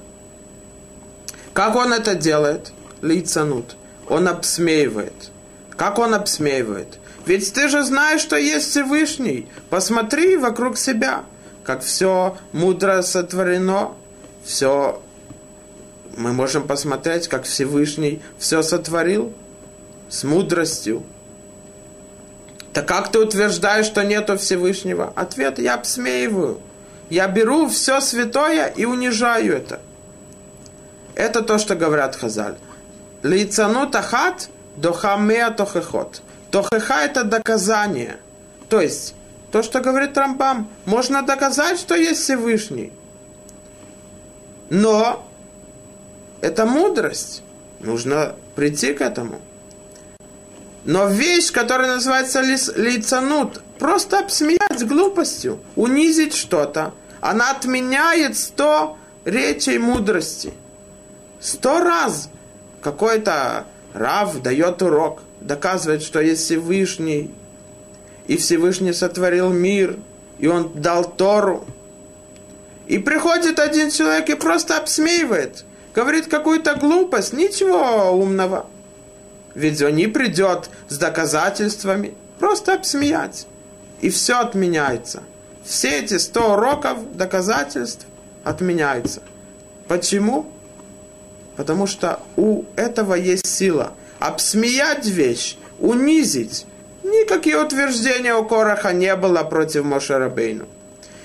Как 1.54 1.76
он 1.76 1.94
это 1.94 2.16
делает? 2.16 2.72
Лицанут. 3.02 3.76
Он 4.08 4.28
обсмеивает. 4.28 5.32
Как 5.76 6.00
он 6.00 6.14
обсмеивает? 6.14 7.00
Ведь 7.26 7.54
ты 7.54 7.70
же 7.70 7.84
знаешь, 7.84 8.22
что 8.22 8.36
есть 8.36 8.70
Всевышний. 8.70 9.48
Посмотри 9.70 10.38
вокруг 10.38 10.78
себя, 10.78 11.24
как 11.64 11.82
все 11.82 12.38
мудро 12.52 13.02
сотворено, 13.02 13.94
все 14.44 15.02
мы 16.18 16.34
можем 16.34 16.68
посмотреть, 16.68 17.28
как 17.28 17.44
Всевышний 17.44 18.22
все 18.38 18.64
сотворил 18.64 19.34
с 20.10 20.24
мудростью. 20.24 21.04
Так 22.74 22.88
как 22.88 23.12
ты 23.12 23.20
утверждаешь, 23.20 23.86
что 23.86 24.04
нету 24.04 24.38
Всевышнего? 24.38 25.12
Ответ, 25.16 25.60
я 25.60 25.76
обсмеиваю. 25.76 26.62
Я 27.10 27.28
беру 27.28 27.68
все 27.68 28.00
святое 28.00 28.68
и 28.68 28.86
унижаю 28.86 29.56
это. 29.56 29.82
Это 31.16 31.42
то, 31.42 31.58
что 31.58 31.76
говорят 31.76 32.16
Хазаль. 32.16 32.56
Лицану 33.24 33.90
тахат 33.90 34.50
дохамеа 34.78 35.52
тохехот. 35.52 36.22
Тохеха 36.50 37.04
это 37.04 37.24
доказание. 37.24 38.18
То 38.70 38.80
есть, 38.80 39.16
то, 39.52 39.64
что 39.64 39.82
говорит 39.82 40.18
Рамбам, 40.18 40.70
можно 40.86 41.22
доказать, 41.22 41.78
что 41.78 41.96
есть 41.96 42.22
Всевышний. 42.22 42.94
Но 44.72 45.28
это 46.40 46.66
мудрость. 46.66 47.44
Нужно 47.82 48.36
прийти 48.56 48.94
к 48.94 49.02
этому. 49.02 49.42
Но 50.86 51.08
вещь, 51.08 51.52
которая 51.52 51.96
называется 51.96 52.40
лицанут, 52.40 53.62
просто 53.80 54.20
обсмеять 54.20 54.88
глупостью, 54.88 55.60
унизить 55.76 56.34
что-то, 56.34 56.94
она 57.20 57.52
отменяет 57.52 58.38
сто 58.38 58.98
речей 59.26 59.78
мудрости. 59.78 60.54
Сто 61.42 61.80
раз 61.80 62.30
какой-то 62.82 63.66
Рав 63.94 64.42
дает 64.42 64.82
урок, 64.82 65.22
доказывает, 65.42 66.02
что 66.02 66.22
есть 66.22 66.46
Всевышний, 66.46 67.30
и 68.28 68.38
Всевышний 68.38 68.94
сотворил 68.94 69.50
мир, 69.50 70.00
и 70.40 70.48
он 70.48 70.72
дал 70.82 71.04
Тору. 71.04 71.66
И 72.92 72.98
приходит 72.98 73.58
один 73.58 73.90
человек 73.90 74.30
и 74.30 74.36
просто 74.36 74.76
обсмеивает, 74.76 75.64
говорит 75.96 76.28
какую-то 76.28 76.76
глупость, 76.76 77.32
ничего 77.32 78.12
умного. 78.12 78.66
Ведь 79.56 79.82
он 79.82 79.96
не 79.96 80.08
придет 80.08 80.70
с 80.90 80.98
доказательствами, 80.98 82.14
просто 82.38 82.74
обсмеять. 82.74 83.48
И 84.02 84.10
все 84.10 84.42
отменяется. 84.42 85.24
Все 85.64 86.02
эти 86.02 86.18
сто 86.18 86.56
уроков 86.56 87.16
доказательств 87.16 88.06
отменяются. 88.44 89.22
Почему? 89.88 90.52
Потому 91.56 91.88
что 91.88 92.20
у 92.36 92.66
этого 92.76 93.14
есть 93.14 93.48
сила. 93.48 93.94
Обсмеять 94.20 95.06
вещь, 95.06 95.56
унизить. 95.80 96.66
Никакие 97.04 97.58
утверждения 97.58 98.36
у 98.36 98.44
Кораха 98.44 98.92
не 98.92 99.16
было 99.16 99.44
против 99.44 99.86
Мошерабейну. 99.86 100.68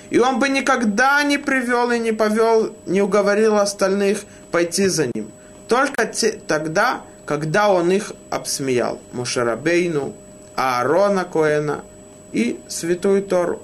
И 0.09 0.19
он 0.19 0.39
бы 0.39 0.49
никогда 0.49 1.21
не 1.23 1.37
привел 1.37 1.91
и 1.91 1.99
не 1.99 2.13
повел, 2.13 2.75
не 2.85 3.01
уговорил 3.01 3.57
остальных 3.57 4.23
пойти 4.51 4.87
за 4.87 5.07
ним. 5.07 5.31
Только 5.67 6.05
те, 6.05 6.31
тогда, 6.31 7.01
когда 7.25 7.69
он 7.69 7.91
их 7.91 8.13
обсмеял. 8.29 9.01
Мошерабейну, 9.11 10.13
Аарона 10.55 11.25
Коэна 11.25 11.83
и 12.31 12.59
Святую 12.67 13.23
Тору. 13.23 13.61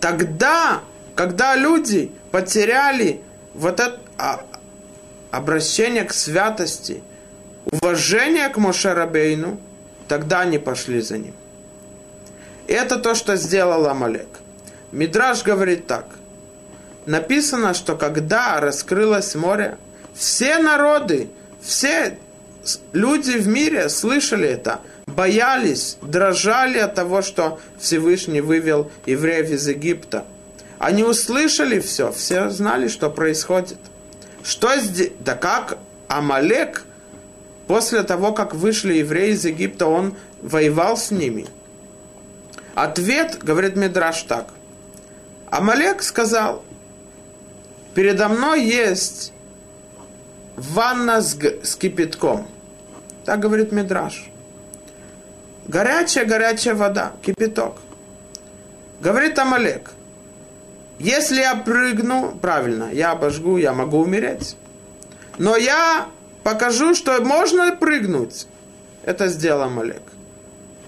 Тогда, 0.00 0.80
когда 1.14 1.54
люди 1.54 2.10
потеряли 2.32 3.20
вот 3.54 3.80
это 3.80 3.98
а, 4.18 4.44
обращение 5.30 6.04
к 6.04 6.12
святости, 6.12 7.02
уважение 7.70 8.48
к 8.48 8.56
Мошерабейну, 8.58 9.60
тогда 10.08 10.40
они 10.40 10.58
пошли 10.58 11.00
за 11.00 11.18
ним. 11.18 11.34
Это 12.66 12.96
то, 12.98 13.14
что 13.14 13.36
сделал 13.36 13.86
Амалек. 13.86 14.28
Мидраш 14.92 15.42
говорит 15.42 15.86
так. 15.86 16.06
Написано, 17.06 17.74
что 17.74 17.96
когда 17.96 18.60
раскрылось 18.60 19.34
море, 19.34 19.78
все 20.14 20.58
народы, 20.58 21.28
все 21.60 22.18
люди 22.92 23.32
в 23.32 23.46
мире 23.46 23.88
слышали 23.88 24.48
это, 24.48 24.80
боялись, 25.06 25.98
дрожали 26.02 26.78
от 26.78 26.94
того, 26.94 27.22
что 27.22 27.60
Всевышний 27.78 28.40
вывел 28.40 28.90
евреев 29.06 29.50
из 29.50 29.68
Египта. 29.68 30.24
Они 30.78 31.04
услышали 31.04 31.80
все, 31.80 32.12
все 32.12 32.50
знали, 32.50 32.88
что 32.88 33.10
происходит. 33.10 33.78
Что 34.42 34.76
здесь? 34.76 35.12
Да 35.20 35.34
как 35.34 35.78
Амалек, 36.08 36.84
после 37.66 38.02
того, 38.02 38.32
как 38.32 38.54
вышли 38.54 38.94
евреи 38.94 39.32
из 39.32 39.44
Египта, 39.44 39.86
он 39.86 40.16
воевал 40.42 40.96
с 40.96 41.10
ними. 41.10 41.46
Ответ, 42.74 43.38
говорит 43.42 43.76
Мидраш 43.76 44.22
так. 44.24 44.48
Амалек 45.50 46.02
сказал, 46.02 46.64
передо 47.94 48.28
мной 48.28 48.64
есть 48.64 49.32
ванна 50.56 51.20
с, 51.20 51.36
с 51.62 51.76
кипятком. 51.76 52.48
Так 53.24 53.40
говорит 53.40 53.72
Мидраш. 53.72 54.30
Горячая-горячая 55.66 56.74
вода, 56.74 57.12
кипяток. 57.22 57.76
Говорит 59.00 59.38
Амалек, 59.38 59.90
если 60.98 61.40
я 61.40 61.54
прыгну, 61.56 62.36
правильно, 62.40 62.90
я 62.92 63.10
обожгу, 63.10 63.58
я 63.58 63.72
могу 63.72 63.98
умереть. 63.98 64.56
Но 65.38 65.56
я 65.56 66.08
покажу, 66.42 66.94
что 66.94 67.20
можно 67.22 67.74
прыгнуть. 67.76 68.46
Это 69.04 69.28
сделал 69.28 69.62
Амалек. 69.62 70.02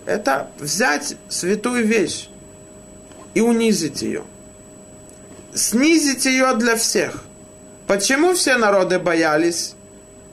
Это 0.06 0.48
взять 0.58 1.16
святую 1.28 1.86
вещь 1.86 2.28
и 3.34 3.40
унизить 3.40 4.00
ее. 4.00 4.24
Снизить 5.54 6.26
ее 6.26 6.54
для 6.54 6.76
всех. 6.76 7.22
Почему 7.86 8.34
все 8.34 8.56
народы 8.56 8.98
боялись? 8.98 9.74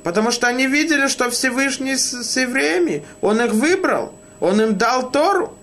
Потому 0.04 0.32
что 0.32 0.48
они 0.48 0.68
видели, 0.68 1.08
что 1.08 1.30
Всевышний 1.30 1.96
с, 1.96 2.38
евреями, 2.38 3.06
Он 3.22 3.42
их 3.42 3.54
выбрал, 3.54 4.14
Он 4.40 4.62
им 4.62 4.78
дал 4.78 5.10
Тору. 5.10 5.58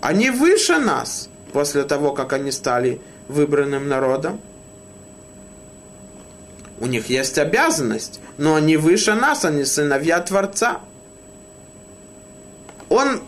Они 0.00 0.30
выше 0.30 0.78
нас 0.78 1.28
после 1.52 1.82
того, 1.82 2.12
как 2.12 2.32
они 2.32 2.52
стали 2.52 3.00
выбранным 3.26 3.88
народом. 3.88 4.40
У 6.80 6.86
них 6.86 7.10
есть 7.10 7.36
обязанность, 7.38 8.20
но 8.36 8.54
они 8.54 8.76
выше 8.76 9.14
нас, 9.14 9.44
они 9.44 9.64
сыновья 9.64 10.20
Творца. 10.20 10.80
Он, 12.88 13.20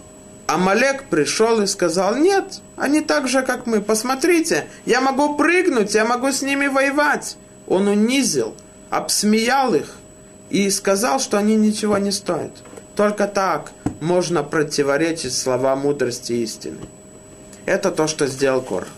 Амалек, 0.47 1.05
пришел 1.11 1.61
и 1.61 1.67
сказал, 1.67 2.17
нет, 2.17 2.61
они 2.81 3.03
так 3.03 3.29
же, 3.29 3.43
как 3.43 3.67
мы. 3.67 3.83
Посмотрите, 3.83 4.67
я 4.87 5.03
могу 5.03 5.37
прыгнуть, 5.37 5.95
я 5.95 6.07
могу 6.07 6.33
с 6.33 6.41
ними 6.41 6.67
воевать. 6.67 7.37
Он 7.67 7.89
унизил, 7.89 8.55
обсмеял 8.89 9.75
их 9.75 9.97
и 10.49 10.69
сказал, 10.71 11.21
что 11.21 11.37
они 11.37 11.57
ничего 11.57 11.99
не 11.99 12.11
стоят. 12.11 12.53
Только 12.97 13.27
так 13.29 13.73
можно 14.01 14.43
противоречить 14.43 15.37
слова 15.37 15.77
мудрости 15.77 16.33
истины. 16.33 16.79
Это 17.67 17.91
то, 17.91 18.07
что 18.07 18.27
сделал 18.27 18.63
Кор. 18.63 18.89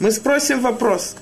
Мы 0.00 0.10
спросим 0.10 0.60
вопрос. 0.60 1.14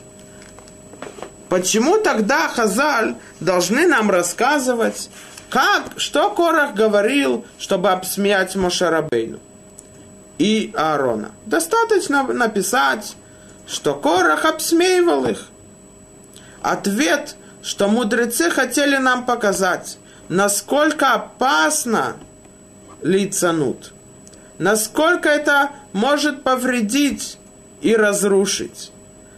Почему 1.50 1.98
тогда 1.98 2.48
Хазаль 2.48 3.16
должны 3.40 3.86
нам 3.86 4.10
рассказывать, 4.10 5.10
как, 5.50 5.92
что 5.98 6.30
Корах 6.30 6.74
говорил, 6.74 7.44
чтобы 7.58 7.90
обсмеять 7.90 8.56
Мошарабейну? 8.56 9.40
И 10.40 10.72
Аарона. 10.74 11.32
Достаточно 11.44 12.22
написать, 12.22 13.14
что 13.66 13.94
Корах 13.94 14.46
обсмеивал 14.46 15.26
их. 15.26 15.48
Ответ, 16.62 17.36
что 17.62 17.88
мудрецы 17.88 18.48
хотели 18.48 18.96
нам 18.96 19.26
показать, 19.26 19.98
насколько 20.30 21.12
опасно 21.12 22.16
лицанут, 23.02 23.92
насколько 24.56 25.28
это 25.28 25.72
может 25.92 26.42
повредить 26.42 27.36
и 27.82 27.94
разрушить, 27.94 28.92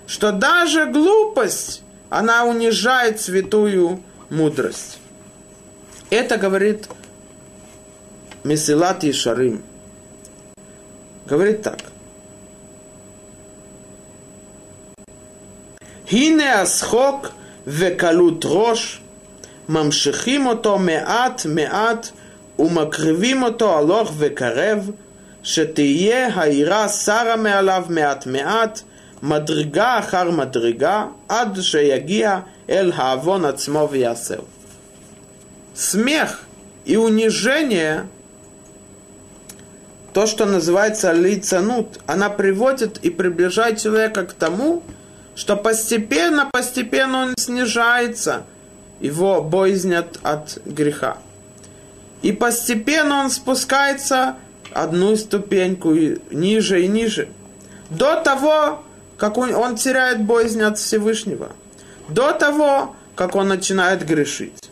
что 0.07 0.31
даже 0.31 0.87
глупость, 0.87 1.83
она 2.11 2.45
унижает 2.45 3.21
святую 3.21 4.05
мудрость. 4.31 4.99
Это 6.11 6.37
говорит 6.37 6.89
Месилат 8.45 9.03
и 9.03 9.13
Шарим– 9.13 9.65
говорит 11.28 11.62
так. 11.62 11.82
הנה 16.12 16.62
השחוק 16.62 17.28
וקלות 17.68 18.46
ראש, 18.46 19.02
ממשיכים 19.70 20.48
אותו 20.48 20.80
מעט 20.80 21.46
מעט 21.46 22.10
ומקריבים 22.60 23.44
אותו 23.44 23.78
הלוך 23.78 24.12
וקרב, 24.18 24.92
שתהיה 25.44 26.28
העירה 26.34 26.90
שרה 26.90 27.36
מעליו 27.36 27.86
מעט 27.90 28.28
מעט, 28.28 28.82
מדרגה 29.24 30.00
אחר 30.00 30.32
מדרגה, 30.32 31.06
עד 31.30 31.62
שיגיע 31.62 32.40
אל 32.70 32.92
העוון 32.96 33.46
עצמו 33.46 33.88
ויעשהו. 33.92 34.44
Смех 35.76 36.32
и 36.86 36.98
унижение, 36.98 38.06
то, 40.13 40.27
что 40.27 40.45
называется 40.45 41.13
лицанут, 41.13 42.01
она 42.07 42.29
приводит 42.29 42.99
и 42.99 43.11
приближает 43.11 43.79
человека 43.79 44.27
к 44.27 44.33
тому, 44.33 44.83
что 45.35 45.57
постепенно, 45.57 46.49
постепенно 46.53 47.23
он 47.23 47.35
снижается, 47.39 48.45
его 49.01 49.43
боязнь 49.43 49.95
от, 49.95 50.59
греха. 50.67 51.19
И 52.21 52.33
постепенно 52.33 53.21
он 53.21 53.31
спускается 53.31 54.37
одну 54.73 55.17
ступеньку 55.17 55.95
ниже 56.31 56.83
и 56.83 56.89
ниже. 56.89 57.29
До 57.91 58.21
того, 58.23 58.85
как 59.17 59.39
он, 59.39 59.55
он 59.55 59.77
теряет 59.77 60.23
боязнь 60.23 60.63
от 60.63 60.79
Всевышнего. 60.79 61.53
До 62.09 62.33
того, 62.33 62.95
как 63.17 63.35
он 63.35 63.49
начинает 63.49 64.07
грешить. 64.07 64.71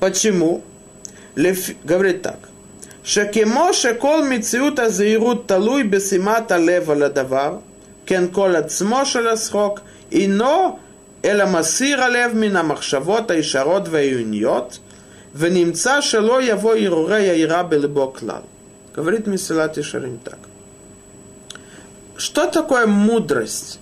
Почему? 0.00 0.62
Лев 1.34 1.70
говорит 1.84 2.22
так. 2.22 2.51
שכמו 3.03 3.73
שכל 3.73 4.23
מציאות 4.29 4.79
הזהירות 4.79 5.47
תלוי 5.47 5.83
בשימת 5.83 6.51
הלב 6.51 6.89
על 6.91 7.03
הדבר, 7.03 7.57
כן 8.05 8.23
כל 8.31 8.55
עצמו 8.55 9.05
של 9.05 9.27
השחוק 9.27 9.79
אינו 10.11 10.77
אלא 11.25 11.45
מסיר 11.45 12.03
הלב 12.03 12.31
מן 12.35 12.55
המחשבות 12.55 13.31
הישרות 13.31 13.83
והעיוניות, 13.89 14.79
ונמצא 15.35 16.01
שלא 16.01 16.41
יבוא 16.41 16.75
הרהורי 16.75 17.29
היראה 17.29 17.63
בלבו 17.63 18.13
כלל. 18.13 18.41
Говорит 18.97 19.27
Месилат 19.27 19.77
Ишарим 19.77 20.17
так. 20.17 20.39
Что 22.17 22.47
такое 22.47 22.87
мудрость? 22.87 23.79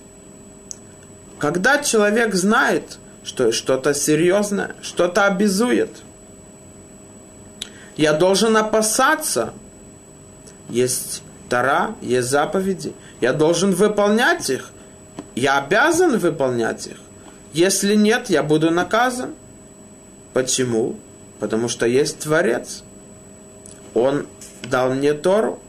Когда 1.38 1.78
человек 1.78 2.34
знает, 2.34 2.98
что 3.24 3.50
что-то 3.50 3.94
серьезное, 3.94 4.76
что-то 4.82 5.24
обязует. 5.24 6.02
Я 7.97 8.13
должен 8.13 8.57
опасаться. 8.57 9.53
Есть 10.69 11.23
Тара, 11.49 11.95
есть 12.01 12.29
заповеди. 12.29 12.93
Я 13.19 13.33
должен 13.33 13.71
выполнять 13.71 14.49
их. 14.49 14.71
Я 15.35 15.57
обязан 15.57 16.17
выполнять 16.17 16.87
их. 16.87 16.97
Если 17.53 17.95
нет, 17.95 18.29
я 18.29 18.43
буду 18.43 18.71
наказан. 18.71 19.33
Почему? 20.33 20.95
Потому 21.39 21.67
что 21.67 21.85
есть 21.85 22.19
Творец. 22.19 22.83
Он 23.93 24.27
дал 24.63 24.93
мне 24.93 25.13
Тору. 25.13 25.59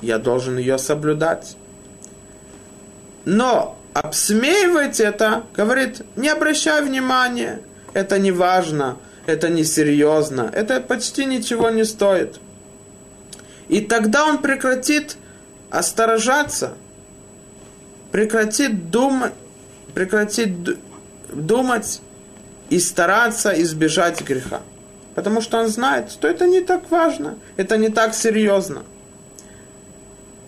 Я 0.00 0.18
должен 0.18 0.58
ее 0.58 0.78
соблюдать. 0.78 1.56
Но 3.24 3.78
обсмеивать 3.92 5.00
это, 5.00 5.44
говорит, 5.54 6.02
не 6.16 6.28
обращай 6.28 6.82
внимания, 6.82 7.60
это 7.92 8.18
не 8.18 8.32
важно, 8.32 8.96
это 9.28 9.50
не 9.50 9.62
серьезно, 9.62 10.50
это 10.54 10.80
почти 10.80 11.26
ничего 11.26 11.68
не 11.68 11.84
стоит. 11.84 12.40
И 13.68 13.82
тогда 13.82 14.24
он 14.24 14.38
прекратит 14.38 15.18
осторожаться, 15.68 16.72
прекратит 18.10 18.90
думать, 18.90 19.34
прекратит 19.92 20.78
думать 21.30 22.00
и 22.70 22.78
стараться 22.78 23.50
избежать 23.60 24.22
греха. 24.22 24.62
Потому 25.14 25.42
что 25.42 25.58
он 25.58 25.68
знает, 25.68 26.10
что 26.10 26.26
это 26.26 26.46
не 26.46 26.62
так 26.62 26.90
важно, 26.90 27.38
это 27.58 27.76
не 27.76 27.90
так 27.90 28.14
серьезно. 28.14 28.82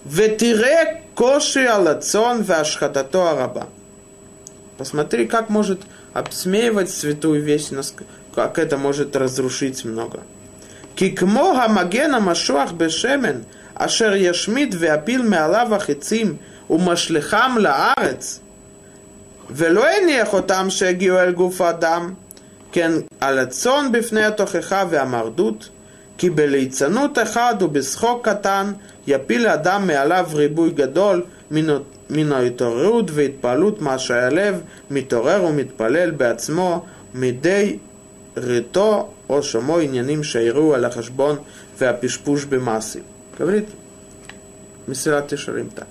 Ветире 0.07 1.03
коши 1.15 1.67
алацон 1.67 2.45
вашхатато. 2.45 3.67
Посмотри, 4.79 5.27
как 5.27 5.51
может 5.51 5.83
обсмеивать 6.15 6.89
святую 6.89 7.43
вещь, 7.43 7.69
как 8.36 8.60
это 8.60 8.78
может 8.78 9.16
разрушить 9.16 9.86
много. 9.86 10.20
Кикмо 10.96 11.56
хамагена 11.56 12.20
машуах 12.20 12.74
бешемен, 12.74 13.46
ашер 13.76 14.14
яшмид 14.14 14.74
веапил 14.74 15.24
меалав 15.24 15.74
החצים 15.74 16.38
ומשליכם 16.70 17.58
לארץ, 17.58 18.40
ולא 19.50 19.86
הניח 19.88 20.34
אותם 20.34 20.70
שהגיעו 20.70 21.20
אל 21.20 21.32
גוף 21.32 21.62
האדם, 21.62 22.14
כן 22.72 22.92
על 23.20 23.40
הצאן 23.40 23.90
בפני 23.92 24.24
התוכחה 24.24 24.84
והמרדות, 24.90 25.70
כי 26.18 26.30
בליצנות 26.30 27.20
אחד 27.20 27.56
ובשחוק 27.62 28.30
קטן 28.30 28.72
יפיל 29.08 29.48
האדם 29.48 29.88
מעליו 29.88 30.26
ריבוי 30.34 30.70
גדול 30.70 31.24
מן 32.10 32.32
ההתעוררות 32.32 33.12
והתפעלות 33.14 33.82
מה 33.82 34.00
שהלב 34.00 34.62
מתעורר 34.92 35.44
ומתפלל 35.44 36.12
בעצמו 36.12 36.86
מדי 37.14 37.78
рито 38.45 39.11
о 39.29 39.43
шамо 39.43 39.85
иняним 39.85 40.23
шайру 40.25 40.73
аля 40.73 40.91
хашбон 40.91 41.41
веапишпуш 41.79 42.45
бемасы. 42.47 43.03
Говорит 43.39 43.69
Мисират 44.87 45.39
Шарим 45.39 45.71
так. 45.71 45.89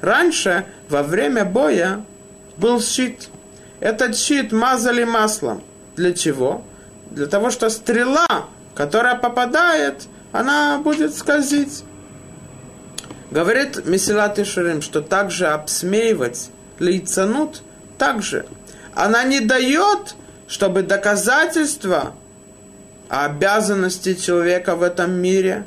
Раньше, 0.00 0.66
во 0.88 1.02
время 1.02 1.44
боя, 1.44 2.04
был 2.56 2.80
щит. 2.80 3.28
Этот 3.80 4.16
щит 4.16 4.52
мазали 4.52 5.04
маслом. 5.04 5.62
Для 5.96 6.12
чего? 6.12 6.62
Для 7.10 7.26
того, 7.26 7.50
что 7.50 7.70
стрела, 7.70 8.26
которая 8.74 9.16
попадает, 9.16 10.08
она 10.32 10.78
будет 10.78 11.14
скользить. 11.14 11.84
Говорит 13.30 13.86
Месилат 13.86 14.38
Ишарим, 14.38 14.82
что 14.82 15.00
также 15.00 15.46
обсмеивать 15.46 16.50
лейцанут 16.78 17.62
также. 17.96 18.44
Она 18.94 19.24
не 19.24 19.40
дает 19.40 20.16
чтобы 20.52 20.82
доказательства 20.82 22.12
обязанности 23.08 24.12
человека 24.14 24.76
в 24.76 24.82
этом 24.82 25.10
мире 25.12 25.64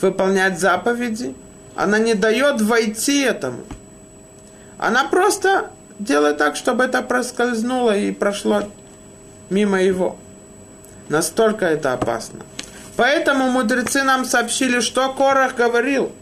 выполнять 0.00 0.60
заповеди, 0.60 1.34
она 1.74 1.98
не 1.98 2.14
дает 2.14 2.60
войти 2.60 3.22
этому. 3.22 3.64
Она 4.78 5.02
просто 5.06 5.72
делает 5.98 6.38
так, 6.38 6.54
чтобы 6.54 6.84
это 6.84 7.02
проскользнуло 7.02 7.96
и 7.96 8.12
прошло 8.12 8.62
мимо 9.50 9.82
его. 9.82 10.16
Настолько 11.08 11.66
это 11.66 11.92
опасно. 11.92 12.44
Поэтому 12.96 13.50
мудрецы 13.50 14.04
нам 14.04 14.24
сообщили, 14.24 14.78
что 14.78 15.12
Корах 15.12 15.56
говорил– 15.56 16.12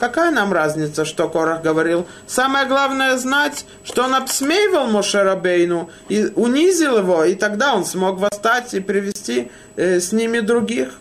Какая 0.00 0.30
нам 0.30 0.50
разница, 0.50 1.04
что 1.04 1.28
Корах 1.28 1.60
говорил? 1.60 2.06
Самое 2.26 2.66
главное 2.66 3.18
знать, 3.18 3.66
что 3.84 4.04
он 4.04 4.14
обсмеивал 4.14 4.86
Мошерабейну 4.86 5.90
и 6.08 6.24
унизил 6.36 6.96
его, 6.96 7.22
и 7.24 7.34
тогда 7.34 7.74
он 7.74 7.84
смог 7.84 8.18
восстать 8.18 8.72
и 8.72 8.80
привести 8.80 9.50
э, 9.76 10.00
с 10.00 10.12
ними 10.12 10.40
других. 10.40 10.94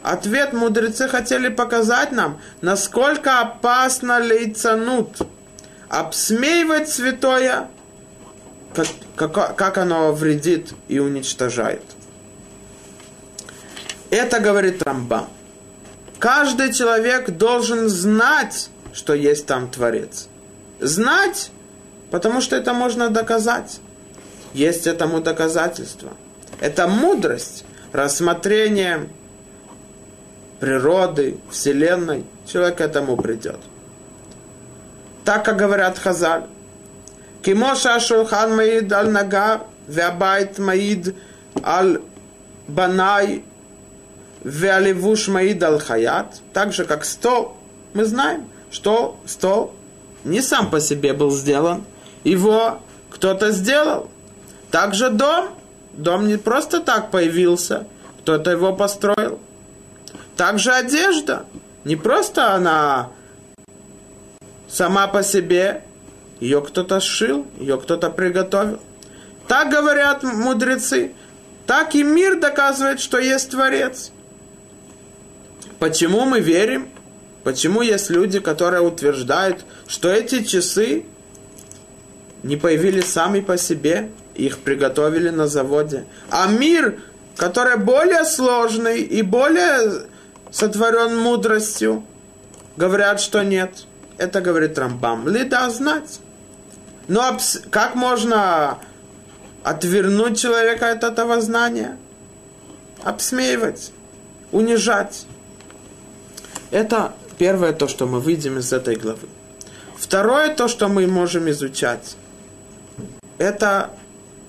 Ответ 0.00 0.52
мудрецы 0.52 1.08
хотели 1.08 1.48
показать 1.48 2.12
нам, 2.12 2.40
насколько 2.60 3.40
опасно 3.40 4.20
лейцанут. 4.20 5.16
Обсмеивать 5.88 6.88
святое, 6.88 7.66
как, 8.72 8.86
как, 9.16 9.56
как 9.56 9.78
оно 9.78 10.12
вредит 10.12 10.72
и 10.86 11.00
уничтожает. 11.00 11.82
Это 14.10 14.38
говорит 14.38 14.84
Рамбам. 14.84 15.26
Каждый 16.18 16.72
человек 16.72 17.30
должен 17.30 17.88
знать, 17.88 18.70
что 18.92 19.14
есть 19.14 19.46
там 19.46 19.68
Творец. 19.70 20.28
Знать, 20.80 21.50
потому 22.10 22.40
что 22.40 22.56
это 22.56 22.72
можно 22.72 23.10
доказать. 23.10 23.80
Есть 24.54 24.86
этому 24.86 25.20
доказательство. 25.20 26.12
Это 26.60 26.88
мудрость, 26.88 27.64
рассмотрение 27.92 29.08
природы, 30.60 31.38
Вселенной. 31.50 32.24
Человек 32.46 32.78
к 32.78 32.80
этому 32.80 33.16
придет. 33.16 33.58
Так, 35.24 35.44
как 35.44 35.56
говорят 35.56 35.98
Хазаль. 35.98 36.44
Кимоша 37.42 38.00
Шулхан 38.00 38.56
Маид 38.56 38.92
Аль 38.92 39.10
Нага, 39.10 39.64
Веабайт 39.86 40.58
Маид 40.58 41.14
Аль 41.62 42.00
Банай 42.66 43.44
Веаливуш 44.46 45.26
Маид 45.26 45.64
Хаят, 45.80 46.40
так 46.52 46.72
же 46.72 46.84
как 46.84 47.04
стол, 47.04 47.56
мы 47.94 48.04
знаем, 48.04 48.48
что 48.70 49.18
стол 49.26 49.74
не 50.22 50.40
сам 50.40 50.70
по 50.70 50.78
себе 50.78 51.14
был 51.14 51.32
сделан, 51.32 51.84
его 52.22 52.80
кто-то 53.10 53.50
сделал. 53.50 54.08
Также 54.70 55.10
дом, 55.10 55.48
дом 55.94 56.28
не 56.28 56.36
просто 56.36 56.78
так 56.78 57.10
появился, 57.10 57.88
кто-то 58.20 58.52
его 58.52 58.72
построил. 58.72 59.40
Также 60.36 60.70
одежда, 60.70 61.44
не 61.82 61.96
просто 61.96 62.54
она 62.54 63.08
сама 64.68 65.08
по 65.08 65.24
себе 65.24 65.82
Ее 66.38 66.60
кто-то 66.60 67.00
сшил, 67.00 67.46
ее 67.58 67.80
кто-то 67.80 68.10
приготовил. 68.10 68.78
Так 69.48 69.70
говорят 69.70 70.22
мудрецы. 70.22 71.14
Так 71.66 71.96
и 71.96 72.04
мир 72.04 72.38
доказывает, 72.38 73.00
что 73.00 73.18
есть 73.18 73.50
Творец. 73.50 74.12
Почему 75.78 76.24
мы 76.24 76.40
верим? 76.40 76.88
Почему 77.44 77.82
есть 77.82 78.10
люди, 78.10 78.40
которые 78.40 78.82
утверждают, 78.82 79.64
что 79.86 80.08
эти 80.08 80.42
часы 80.42 81.04
не 82.42 82.56
появились 82.56 83.06
сами 83.06 83.40
по 83.40 83.56
себе, 83.56 84.10
их 84.34 84.58
приготовили 84.58 85.30
на 85.30 85.46
заводе. 85.46 86.06
А 86.30 86.46
мир, 86.46 87.00
который 87.36 87.76
более 87.76 88.24
сложный 88.24 89.00
и 89.00 89.22
более 89.22 90.06
сотворен 90.50 91.16
мудростью, 91.18 92.04
говорят, 92.76 93.20
что 93.20 93.42
нет. 93.42 93.86
Это 94.18 94.40
говорит 94.40 94.78
Рамбам. 94.78 95.28
Лида 95.28 95.70
знать. 95.70 96.20
Но 97.08 97.38
как 97.70 97.94
можно 97.94 98.78
отвернуть 99.62 100.40
человека 100.40 100.90
от 100.90 101.04
этого 101.04 101.40
знания? 101.40 101.96
Обсмеивать, 103.04 103.92
унижать. 104.52 105.26
Это 106.70 107.14
первое 107.38 107.72
то, 107.72 107.88
что 107.88 108.06
мы 108.06 108.20
видим 108.20 108.58
из 108.58 108.72
этой 108.72 108.96
главы. 108.96 109.28
Второе 109.96 110.54
то, 110.54 110.68
что 110.68 110.88
мы 110.88 111.06
можем 111.06 111.48
изучать, 111.50 112.16
это 113.38 113.90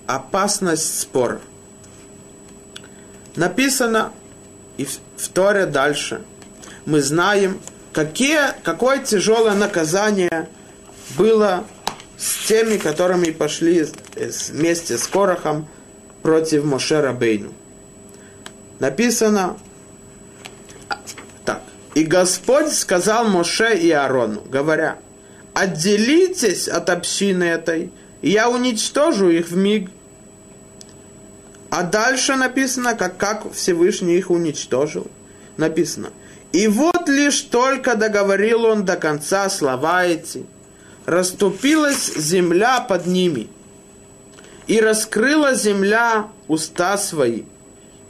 опасность 0.06 1.00
спора. 1.00 1.40
Написано 3.36 4.12
и 4.78 4.86
в 4.86 5.28
Торе 5.30 5.66
дальше. 5.66 6.22
Мы 6.86 7.02
знаем, 7.02 7.60
какие, 7.94 8.40
какое 8.64 9.00
тяжелое 9.00 9.54
наказание 9.54 10.50
было 11.18 11.66
с 12.18 12.48
теми, 12.48 12.78
которыми 12.78 13.32
пошли 13.32 13.88
вместе 14.16 14.98
с 14.98 15.08
Корохом 15.08 15.68
против 16.24 16.64
Мошера 16.64 17.14
Бейну. 17.14 17.54
Написано. 18.80 19.58
И 21.98 22.04
Господь 22.04 22.72
сказал 22.74 23.28
Моше 23.28 23.76
и 23.76 23.90
Аарону, 23.90 24.42
говоря, 24.42 25.00
отделитесь 25.56 26.68
от 26.68 26.92
общины 26.92 27.44
этой, 27.46 27.92
и 28.22 28.30
я 28.30 28.52
уничтожу 28.52 29.30
их 29.30 29.48
в 29.48 29.58
миг. 29.58 29.90
А 31.72 31.82
дальше 31.82 32.36
написано, 32.36 32.94
как, 32.94 33.18
как 33.18 33.52
Всевышний 33.52 34.16
их 34.16 34.30
уничтожил. 34.30 35.08
Написано, 35.58 36.12
и 36.52 36.68
вот 36.68 37.10
лишь 37.10 37.42
только 37.42 37.96
договорил 37.96 38.66
он 38.66 38.86
до 38.86 38.96
конца 38.96 39.50
слова 39.50 40.06
эти, 40.06 40.46
расступилась 41.08 42.14
земля 42.16 42.80
под 42.80 43.08
ними, 43.08 43.48
и 44.68 44.80
раскрыла 44.80 45.56
земля 45.56 46.28
уста 46.48 46.96
свои, 47.00 47.46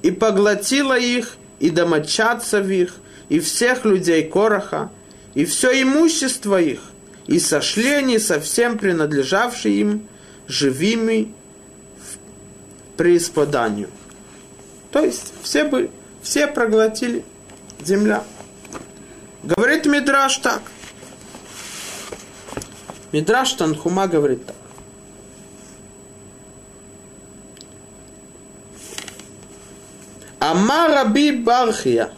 и 0.02 0.12
поглотила 0.12 1.00
их, 1.00 1.38
и 1.62 1.70
домочадцев 1.70 2.68
их, 2.68 2.96
и 3.30 3.40
всех 3.40 3.86
людей 3.86 4.24
Короха, 4.30 4.90
и 5.34 5.46
все 5.46 5.82
имущество 5.82 6.62
их, 6.62 6.82
и 7.28 7.40
сошли 7.40 7.90
они 7.90 8.20
совсем 8.20 8.78
принадлежавшие 8.78 9.80
им 9.80 10.08
живыми 10.48 11.34
в 11.98 12.98
преисподанию. 12.98 13.90
То 14.92 15.04
есть 15.04 15.34
все 15.44 15.66
бы, 15.66 15.90
все 16.22 16.48
проглотили 16.48 17.24
земля. 17.84 18.24
Говорит 19.44 19.86
Мидраш 19.86 20.38
так. 20.38 20.62
Мидраш 23.12 23.54
Танхума 23.54 24.08
говорит 24.08 24.46
так. 24.46 24.56
Ама 30.40 30.88
Раби 30.88 31.32
Бархия. 31.32 32.12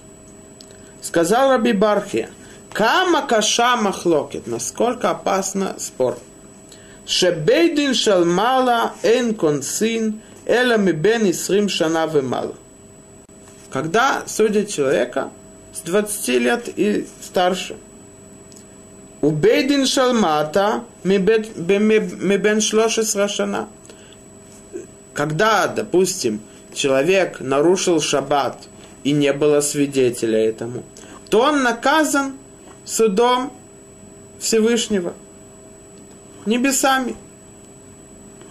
Сказал 1.01 1.51
Раби 1.51 1.73
Бархия. 1.73 2.29
Кама 2.73 3.25
каша 3.25 3.75
махлокет. 3.77 4.47
Насколько 4.47 5.11
опасно 5.11 5.75
спор. 5.79 6.17
Шебейдин 7.05 7.93
шалмала 7.93 8.93
эн 9.01 9.33
консин 9.33 10.21
эла 10.45 10.77
мибен 10.77 11.29
исрим 11.31 11.69
шана 11.69 12.05
вемала. 12.05 12.55
Когда 13.71 14.23
судят 14.27 14.69
человека 14.69 15.31
с 15.73 15.81
20 15.81 16.27
лет 16.39 16.69
и 16.75 17.07
старше. 17.21 17.77
У 19.21 19.31
бейдин 19.31 19.85
шалмата 19.85 20.83
мибен 21.03 22.61
шлошес 22.61 23.15
рашана. 23.15 23.67
Когда, 25.13 25.67
допустим, 25.67 26.41
человек 26.73 27.39
нарушил 27.39 27.99
шаббат 27.99 28.57
и 29.03 29.11
не 29.11 29.33
было 29.33 29.61
свидетеля 29.61 30.39
этому, 30.39 30.83
то 31.29 31.41
он 31.41 31.63
наказан 31.63 32.33
судом 32.85 33.53
Всевышнего, 34.39 35.13
небесами. 36.45 37.15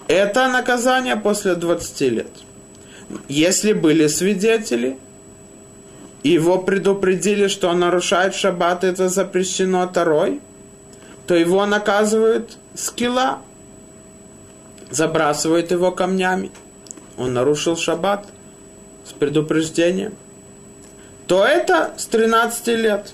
Это 0.06 0.48
наказание 0.48 1.16
после 1.16 1.54
20 1.54 2.00
лет. 2.12 2.30
Если 3.28 3.72
были 3.72 4.06
свидетели, 4.06 4.98
его 6.22 6.58
предупредили, 6.58 7.48
что 7.48 7.68
он 7.68 7.80
нарушает 7.80 8.34
шаббат, 8.34 8.84
это 8.84 9.08
запрещено 9.08 9.86
Тарой, 9.86 10.40
то 11.26 11.34
его 11.34 11.64
наказывают 11.66 12.56
скилла, 12.74 13.40
забрасывают 14.90 15.70
его 15.70 15.92
камнями. 15.92 16.50
Он 17.16 17.34
нарушил 17.34 17.76
шаббат 17.76 18.26
с 19.04 19.12
предупреждением. 19.12 20.14
То 21.28 21.44
это 21.44 21.92
с 21.98 22.06
13 22.06 22.66
лет. 22.68 23.12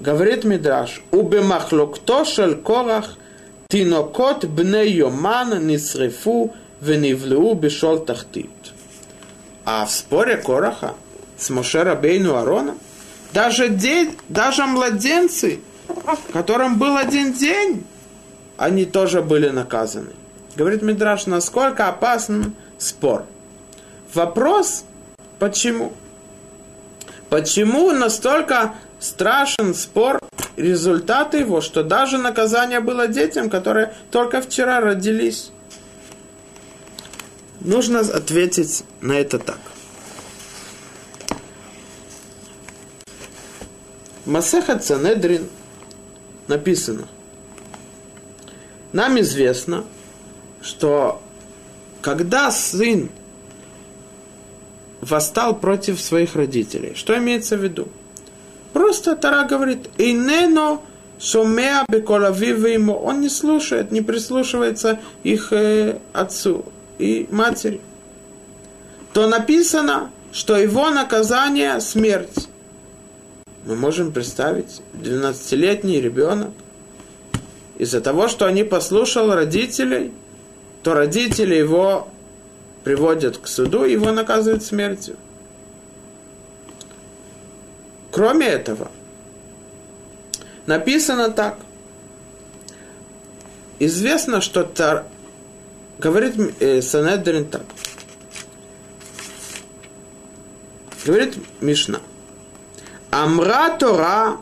Говорит 0.00 0.44
Мидраш, 0.44 1.02
убемахлокто 1.10 2.24
шель 2.24 2.56
корах 2.56 3.18
тинокот 3.68 4.46
бне 4.46 4.88
йоман 4.88 5.66
нисрефу 5.66 6.54
венивлеу 6.80 7.52
бешол 7.54 7.98
тахтит. 7.98 8.48
А 9.66 9.84
в 9.84 9.90
споре 9.90 10.38
Кораха 10.38 10.94
с 11.36 11.50
Мошера 11.50 11.94
Бейну 11.94 12.36
Арона, 12.36 12.74
даже, 13.34 13.68
день, 13.68 14.16
даже 14.30 14.64
младенцы, 14.64 15.60
которым 16.32 16.78
был 16.78 16.96
один 16.96 17.34
день, 17.34 17.84
они 18.56 18.86
тоже 18.86 19.20
были 19.20 19.50
наказаны. 19.50 20.12
Говорит 20.56 20.80
Мидраш, 20.80 21.26
насколько 21.26 21.88
опасен 21.88 22.54
спор. 22.78 23.26
Вопрос, 24.14 24.84
почему? 25.38 25.92
Почему 27.30 27.92
настолько 27.92 28.74
страшен 29.00 29.74
спор, 29.74 30.20
результат 30.56 31.34
его, 31.34 31.60
что 31.60 31.82
даже 31.82 32.18
наказание 32.18 32.80
было 32.80 33.06
детям, 33.06 33.50
которые 33.50 33.94
только 34.10 34.40
вчера 34.40 34.80
родились. 34.80 35.50
Нужно 37.60 38.00
ответить 38.00 38.84
на 39.00 39.12
это 39.12 39.38
так. 39.38 39.58
Масеха 44.24 44.78
Цанедрин 44.78 45.48
написано. 46.48 47.08
Нам 48.92 49.20
известно, 49.20 49.84
что 50.60 51.22
когда 52.00 52.50
сын 52.50 53.10
восстал 55.10 55.58
против 55.58 56.00
своих 56.00 56.36
родителей, 56.36 56.92
что 56.94 57.16
имеется 57.16 57.56
в 57.56 57.62
виду? 57.62 57.88
Просто 58.72 59.16
Тара 59.16 59.46
говорит, 59.46 59.88
«Инено 59.98 60.80
шумеа 61.18 61.84
ему». 61.88 62.94
Он 62.94 63.20
не 63.20 63.28
слушает, 63.28 63.90
не 63.90 64.02
прислушивается 64.02 65.00
их 65.24 65.52
э, 65.52 65.98
отцу 66.12 66.64
и 66.98 67.26
матери. 67.30 67.80
То 69.12 69.26
написано, 69.26 70.10
что 70.32 70.56
его 70.56 70.90
наказание– 70.90 71.80
смерть. 71.80 72.48
Мы 73.66 73.74
можем 73.74 74.12
представить, 74.12 74.82
12-летний 74.94 76.00
ребенок, 76.00 76.50
из-за 77.78 78.00
того, 78.00 78.28
что 78.28 78.46
они 78.46 78.64
послушал 78.64 79.34
родителей, 79.34 80.12
то 80.82 80.94
родители 80.94 81.54
его 81.54 82.08
приводят 82.88 83.36
к 83.36 83.46
суду, 83.46 83.84
его 83.84 84.12
наказывают 84.12 84.64
смертью. 84.64 85.16
Кроме 88.10 88.46
этого, 88.46 88.90
написано 90.64 91.28
так. 91.28 91.58
Известно, 93.78 94.40
что 94.40 94.64
тар... 94.64 95.04
говорит 95.98 96.34
э, 96.60 96.80
Санедрин 96.80 97.44
так. 97.44 97.66
Говорит 101.04 101.34
Мишна. 101.60 102.00
Амра 103.10 103.76
Тора 103.78 104.38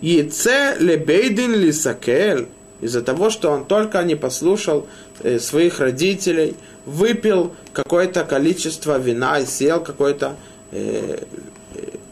яце 0.00 0.76
лебейдин 0.78 1.56
лисакел 1.56 2.46
из-за 2.80 3.02
того, 3.02 3.30
что 3.30 3.50
он 3.50 3.64
только 3.64 4.00
не 4.04 4.14
послушал 4.14 4.86
э, 5.24 5.40
своих 5.40 5.80
родителей, 5.80 6.54
выпил 6.85 7.53
какое-то 7.73 8.23
количество 8.23 8.97
вина 8.97 9.39
и 9.39 9.45
съел 9.45 9.81
какое-то 9.81 10.35
э, 10.71 11.17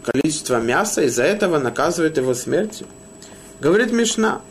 количество 0.04 0.60
мяса, 0.60 1.04
из-за 1.04 1.24
этого 1.24 1.58
наказывает 1.60 2.18
его 2.18 2.34
смертью. 2.34 2.88
Говорит 3.62 3.92
Мишна, 3.94 4.42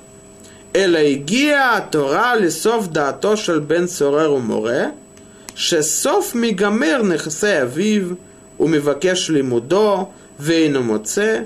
אלא 0.77 0.99
הגיעה 0.99 1.77
התורה 1.77 2.37
לסוף 2.37 2.87
דעתו 2.87 3.37
של 3.37 3.59
בן 3.59 3.87
צורר 3.87 4.33
ומורה, 4.33 4.85
שסוף 5.55 6.35
מגמר 6.35 7.03
נכסי 7.03 7.63
אביו, 7.63 8.03
ומבקש 8.61 9.31
לימודו, 9.31 10.09
ואינו 10.39 10.83
מוצא, 10.83 11.39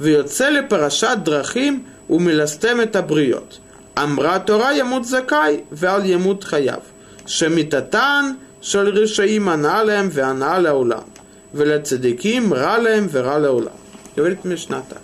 ויוצא 0.00 0.48
לפרשת 0.48 1.16
דרכים 1.22 1.84
ומלסתם 2.10 2.80
את 2.80 2.96
הבריות. 2.96 3.58
אמרה 3.98 4.36
התורה 4.36 4.76
ימות 4.76 5.04
זכאי, 5.04 5.60
ואל 5.72 6.06
ימות 6.06 6.44
חייו. 6.44 6.78
шамитатан 7.27 8.39
шал 8.61 8.87
решаим 8.87 9.49
аналем 9.49 10.09
ве 10.09 10.23
аналя 10.23 10.73
улам. 10.73 11.05
Веля 11.53 11.79
цедеким 11.81 12.53
ралем 12.53 13.07
ве 13.07 13.21
раля 13.21 13.51
улам. 13.51 13.73
Говорит 14.15 14.43
Мишна 14.45 14.83
так. 14.89 15.01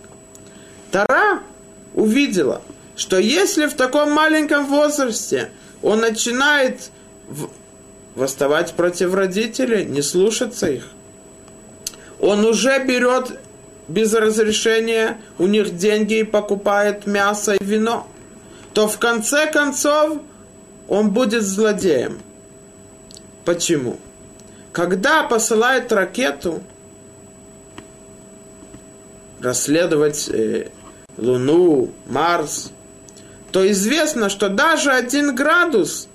Тара 0.92 1.42
увидела, 1.94 2.62
что 2.96 3.18
если 3.18 3.68
в 3.68 3.74
таком 3.74 4.12
маленьком 4.12 4.66
возрасте 4.66 5.50
он 5.82 6.00
начинает 6.00 6.92
восставать 8.16 8.74
против 8.74 9.14
родителей, 9.14 9.86
не 9.86 10.02
слушаться 10.02 10.68
их, 10.70 10.86
он 12.20 12.46
уже 12.46 12.84
берет 12.84 13.40
без 13.88 14.14
разрешения 14.14 15.20
у 15.40 15.48
них 15.48 15.76
деньги 15.76 16.20
и 16.20 16.24
покупает 16.24 17.06
мясо 17.06 17.54
и 17.56 17.64
вино, 17.64 18.08
то 18.74 18.88
в 18.88 18.98
конце 18.98 19.52
концов– 19.52 20.20
он 20.88 21.12
будет 21.12 21.44
злодеем. 21.44 22.20
Почему? 23.46 24.00
Когда 24.72 25.24
посылает 25.24 25.92
ракету 25.92 26.62
расследовать 29.40 30.30
э, 30.30 30.70
Луну, 31.18 31.92
Марс, 32.08 32.72
то 33.52 33.70
известно, 33.72 34.30
что 34.30 34.50
даже 34.50 34.92
один 34.92 35.36
градус 35.36 36.08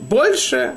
больше, 0.00 0.76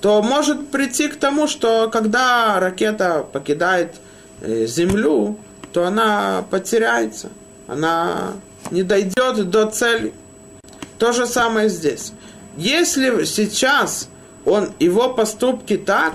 то 0.00 0.22
может 0.22 0.68
прийти 0.68 1.08
к 1.08 1.16
тому, 1.16 1.46
что 1.46 1.88
когда 1.92 2.58
ракета 2.58 3.24
покидает 3.30 3.94
э, 4.40 4.66
Землю, 4.66 5.36
то 5.72 5.86
она 5.86 6.44
потеряется, 6.50 7.28
она 7.66 8.32
не 8.70 8.82
дойдет 8.82 9.50
до 9.50 9.66
цели. 9.66 10.12
То 10.98 11.12
же 11.12 11.26
самое 11.26 11.68
здесь. 11.68 12.12
Если 12.56 13.24
сейчас 13.24 14.08
он, 14.44 14.70
его 14.78 15.12
поступки 15.12 15.76
так, 15.76 16.14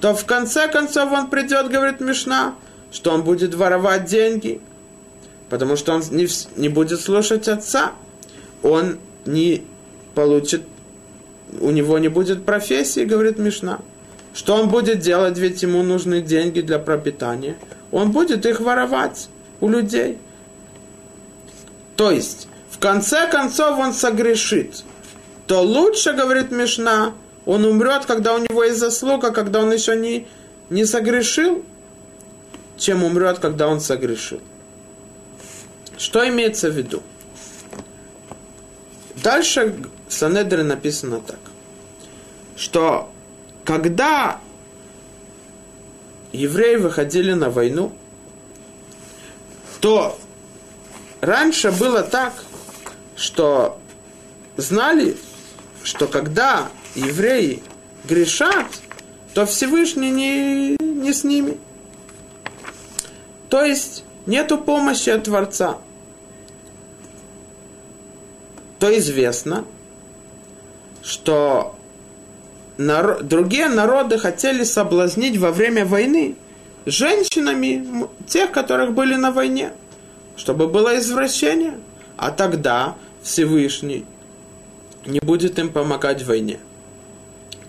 то 0.00 0.14
в 0.14 0.24
конце 0.24 0.68
концов 0.68 1.12
он 1.12 1.28
придет, 1.28 1.70
говорит 1.70 2.00
Мишна, 2.00 2.54
что 2.90 3.12
он 3.12 3.22
будет 3.22 3.54
воровать 3.54 4.06
деньги– 4.06 4.60
потому 5.52 5.76
что 5.76 5.92
он 5.92 6.02
не, 6.12 6.26
не 6.56 6.70
будет 6.70 6.98
слушать 6.98 7.46
отца, 7.46 7.92
он 8.62 8.96
не 9.26 9.62
получит, 10.14 10.62
у 11.60 11.70
него 11.70 11.98
не 11.98 12.08
будет 12.08 12.46
профессии, 12.46 13.04
говорит 13.04 13.38
Мишна. 13.38 13.80
Что 14.32 14.54
он 14.54 14.70
будет 14.70 15.00
делать, 15.00 15.36
ведь 15.36 15.62
ему 15.62 15.82
нужны 15.82 16.22
деньги 16.22 16.62
для 16.62 16.78
пропитания. 16.78 17.56
Он 17.90 18.12
будет 18.12 18.46
их 18.46 18.60
воровать 18.60 19.28
у 19.60 19.68
людей. 19.68 20.16
То 21.96 22.10
есть, 22.10 22.48
конце 22.82 23.28
концов 23.28 23.78
он 23.78 23.94
согрешит. 23.94 24.82
То 25.46 25.62
лучше, 25.62 26.12
говорит 26.12 26.50
Мишна, 26.50 27.14
он 27.46 27.64
умрет, 27.64 28.06
когда 28.06 28.34
у 28.34 28.38
него 28.38 28.64
есть 28.64 28.78
заслуга, 28.78 29.30
когда 29.30 29.60
он 29.60 29.72
еще 29.72 29.96
не, 29.96 30.26
не 30.68 30.84
согрешил, 30.84 31.64
чем 32.76 33.04
умрет, 33.04 33.38
когда 33.38 33.68
он 33.68 33.80
согрешил. 33.80 34.40
Что 35.96 36.28
имеется 36.28 36.70
в 36.70 36.76
виду? 36.76 37.02
Дальше 39.22 39.76
в 40.08 40.12
Санедре 40.12 40.64
написано 40.64 41.20
так, 41.20 41.38
что 42.56 43.12
когда 43.64 44.40
евреи 46.32 46.76
выходили 46.76 47.32
на 47.32 47.50
войну, 47.50 47.92
то 49.80 50.18
раньше 51.20 51.70
было 51.70 52.02
так, 52.02 52.32
что 53.22 53.78
знали, 54.56 55.16
что 55.84 56.08
когда 56.08 56.68
евреи 56.96 57.62
грешат, 58.04 58.66
то 59.32 59.46
Всевышний 59.46 60.10
не, 60.10 60.76
не 60.80 61.12
с 61.12 61.22
ними. 61.22 61.56
То 63.48 63.62
есть 63.62 64.02
нету 64.26 64.58
помощи 64.58 65.10
от 65.10 65.24
Творца 65.24 65.78
то 68.80 68.98
известно, 68.98 69.64
что 71.04 71.76
народ, 72.76 73.28
другие 73.28 73.68
народы 73.68 74.18
хотели 74.18 74.64
соблазнить 74.64 75.36
во 75.36 75.52
время 75.52 75.86
войны 75.86 76.34
женщинами 76.84 78.08
тех, 78.26 78.50
которых 78.50 78.92
были 78.92 79.14
на 79.14 79.30
войне, 79.30 79.70
чтобы 80.36 80.66
было 80.66 80.98
извращение. 80.98 81.74
А 82.16 82.32
тогда 82.32 82.96
Всевышний 83.22 84.04
не 85.06 85.20
будет 85.20 85.58
им 85.58 85.70
помогать 85.70 86.22
в 86.22 86.26
войне. 86.26 86.58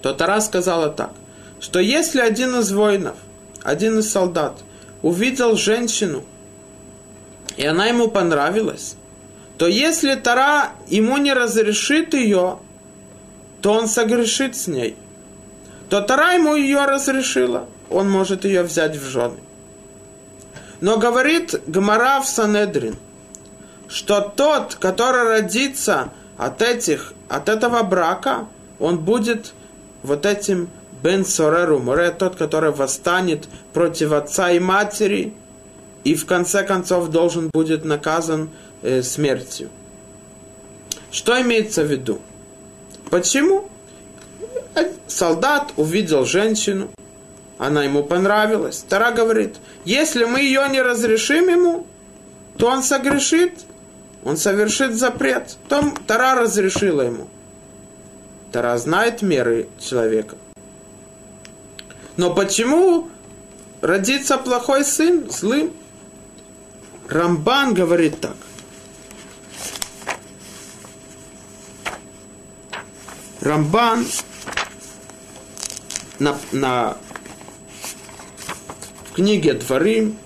То 0.02 0.14
Тара 0.14 0.42
сказала 0.42 0.90
так, 0.90 1.14
что 1.60 1.80
если 1.80 2.20
один 2.20 2.60
из 2.60 2.72
воинов, 2.72 3.16
один 3.64 4.00
из 4.00 4.12
солдат 4.12 4.60
увидел 5.02 5.56
женщину, 5.56 6.24
и 7.56 7.66
она 7.66 7.86
ему 7.88 8.10
понравилась, 8.10 8.96
то 9.58 9.68
если 9.68 10.16
Тара 10.16 10.72
ему 10.88 11.18
не 11.18 11.34
разрешит 11.34 12.14
ее, 12.14 12.60
то 13.62 13.74
он 13.74 13.88
согрешит 13.88 14.56
с 14.56 14.68
ней. 14.68 14.96
То 15.90 16.02
Тара 16.02 16.34
ему 16.34 16.56
ее 16.56 16.86
разрешила, 16.86 17.68
он 17.90 18.10
может 18.10 18.46
ее 18.46 18.64
взять 18.64 18.98
в 18.98 19.06
жены. 19.08 19.38
Но 20.82 20.98
говорит 20.98 21.62
Гмара 21.68 22.20
в 22.20 22.28
Санедрин, 22.28 22.98
что 23.88 24.22
тот, 24.22 24.76
который 24.76 25.24
родится 25.24 26.12
от 26.38 26.62
этих, 26.62 27.14
от 27.30 27.50
этого 27.50 27.84
брака, 27.84 28.48
он 28.80 29.00
будет 29.00 29.54
вот 30.02 30.26
этим 30.26 30.70
Бен 31.04 31.26
Сореру 31.26 31.80
Море, 31.80 32.12
тот, 32.12 32.36
который 32.36 32.72
восстанет 32.72 33.48
против 33.74 34.14
отца 34.14 34.52
и 34.52 34.60
матери, 34.60 35.34
и 36.04 36.16
в 36.16 36.26
конце 36.26 36.64
концов 36.64 37.10
должен 37.10 37.50
будет 37.50 37.86
наказан 37.86 38.50
э, 38.82 39.02
смертью. 39.02 39.70
Что 41.12 41.40
имеется 41.42 41.84
в 41.84 41.92
виду? 41.92 42.22
Почему? 43.10 43.70
Солдат 45.08 45.74
увидел 45.78 46.26
женщину, 46.26 46.90
она 47.58 47.84
ему 47.84 48.04
понравилась. 48.04 48.84
Тара 48.88 49.12
говорит, 49.12 49.58
если 49.86 50.26
мы 50.26 50.42
ее 50.42 50.68
не 50.72 50.82
разрешим 50.82 51.50
ему, 51.50 51.86
то 52.58 52.68
он 52.68 52.82
согрешит, 52.82 53.66
он 54.24 54.38
совершит 54.38 54.96
запрет. 54.96 55.58
То 55.70 55.94
Тара 56.08 56.40
разрешила 56.40 57.02
ему. 57.02 57.28
Тара 58.52 58.78
знает 58.78 59.22
меры 59.22 59.68
человека. 59.80 60.36
Но 62.18 62.34
почему 62.34 63.10
родится 63.82 64.38
плохой 64.38 64.86
сын, 64.86 65.30
злым? 65.30 65.74
Рамбан 67.10 67.74
говорит 67.74 68.20
так– 68.22 68.36
Рамбан 73.44 74.08
на, 76.20 76.40
на 76.54 76.96
в 79.10 79.16
книге 79.16 79.52
Дворим, 79.56 80.18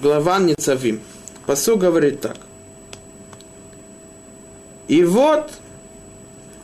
глава 0.00 0.38
Ницавим, 0.38 1.02
Посу 1.46 1.76
говорит 1.76 2.20
так. 2.20 2.36
И 4.88 5.04
вот, 5.04 5.52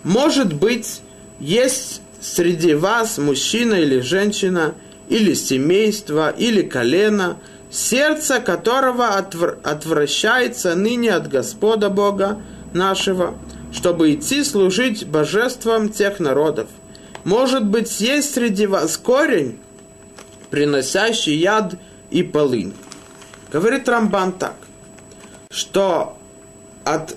может 0.03 0.53
быть, 0.53 1.01
есть 1.39 2.03
среди 2.21 2.75
вас 2.75 3.19
мужчина 3.19 3.75
или 3.75 4.01
женщина, 4.01 4.75
или 5.09 5.35
семейство, 5.35 6.31
или 6.31 6.63
колено, 6.63 7.39
сердце 7.71 8.41
которого 8.41 9.19
отвр- 9.19 9.61
отвращается 9.63 10.75
ныне 10.75 11.13
от 11.13 11.29
Господа 11.29 11.89
Бога 11.89 12.41
нашего, 12.73 13.35
чтобы 13.73 14.15
идти 14.15 14.45
служить 14.45 15.07
божествам 15.07 15.89
тех 15.89 16.21
народов. 16.21 16.69
Может 17.25 17.67
быть, 17.67 18.01
есть 18.01 18.35
среди 18.35 18.67
вас 18.67 18.97
корень, 18.97 19.59
приносящий 20.51 21.37
яд 21.37 21.75
и 22.11 22.23
полынь. 22.23 22.75
Говорит 23.51 23.89
Рамбан 23.89 24.33
так, 24.33 24.57
что 25.53 26.17
от 26.85 27.15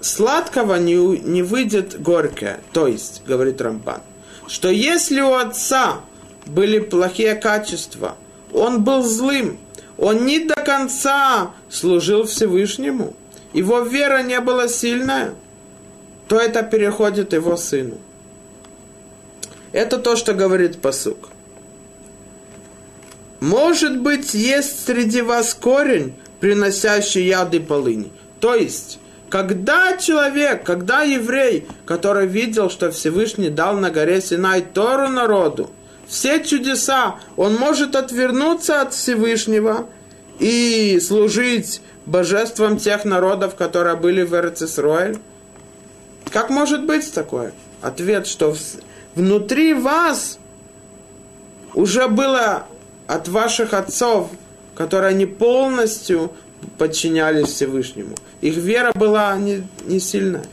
сладкого 0.00 0.76
не, 0.76 0.96
не 0.96 1.42
выйдет 1.42 2.00
горькое. 2.00 2.60
То 2.72 2.88
есть, 2.88 3.22
говорит 3.26 3.60
Рамбан, 3.60 4.00
что 4.48 4.68
если 4.70 5.20
у 5.20 5.34
отца 5.34 6.00
были 6.46 6.80
плохие 6.80 7.34
качества, 7.34 8.16
он 8.52 8.82
был 8.82 9.02
злым, 9.02 9.58
он 9.98 10.24
не 10.24 10.40
до 10.40 10.54
конца 10.54 11.52
служил 11.70 12.24
Всевышнему, 12.24 13.14
его 13.52 13.80
вера 13.80 14.22
не 14.22 14.40
была 14.40 14.66
сильная, 14.66 15.34
то 16.26 16.38
это 16.38 16.62
переходит 16.62 17.32
его 17.32 17.56
сыну. 17.56 17.98
Это 19.72 19.98
то, 19.98 20.16
что 20.16 20.34
говорит 20.34 20.80
посук. 20.80 21.28
Может 23.40 24.00
быть, 24.00 24.32
есть 24.32 24.86
среди 24.86 25.20
вас 25.20 25.52
корень, 25.52 26.14
приносящий 26.44 27.26
яды 27.26 27.58
полыни. 27.58 28.12
То 28.38 28.54
есть, 28.54 28.98
когда 29.30 29.96
человек, 29.96 30.62
когда 30.62 31.00
еврей, 31.00 31.66
который 31.86 32.26
видел, 32.26 32.68
что 32.68 32.90
Всевышний 32.90 33.48
дал 33.48 33.78
на 33.78 33.90
горе 33.90 34.20
Синай 34.20 34.60
Тору 34.60 35.08
народу, 35.08 35.70
все 36.06 36.44
чудеса, 36.44 37.14
он 37.38 37.54
может 37.54 37.96
отвернуться 37.96 38.82
от 38.82 38.92
Всевышнего 38.92 39.88
и 40.38 41.00
служить 41.00 41.80
божеством 42.04 42.76
тех 42.76 43.06
народов, 43.06 43.54
которые 43.54 43.96
были 43.96 44.22
в 44.22 44.34
Эрцисроэль? 44.34 45.16
Как 46.30 46.50
может 46.50 46.84
быть 46.84 47.10
такое? 47.14 47.54
Ответ, 47.80 48.26
что 48.26 48.54
внутри 49.14 49.72
вас 49.72 50.38
уже 51.72 52.06
было 52.06 52.66
от 53.06 53.28
ваших 53.28 53.72
отцов, 53.72 54.28
которые 54.76 55.14
не 55.14 55.26
полностью 55.26 56.32
подчинялись 56.78 57.48
Всевышнему. 57.48 58.14
Их 58.40 58.56
вера 58.56 58.92
была 58.94 59.36
не, 59.36 59.66
не 59.84 60.00
сильная. 60.00 60.44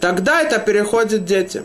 Тогда 0.00 0.42
это 0.42 0.58
переходит 0.58 1.24
детям. 1.24 1.64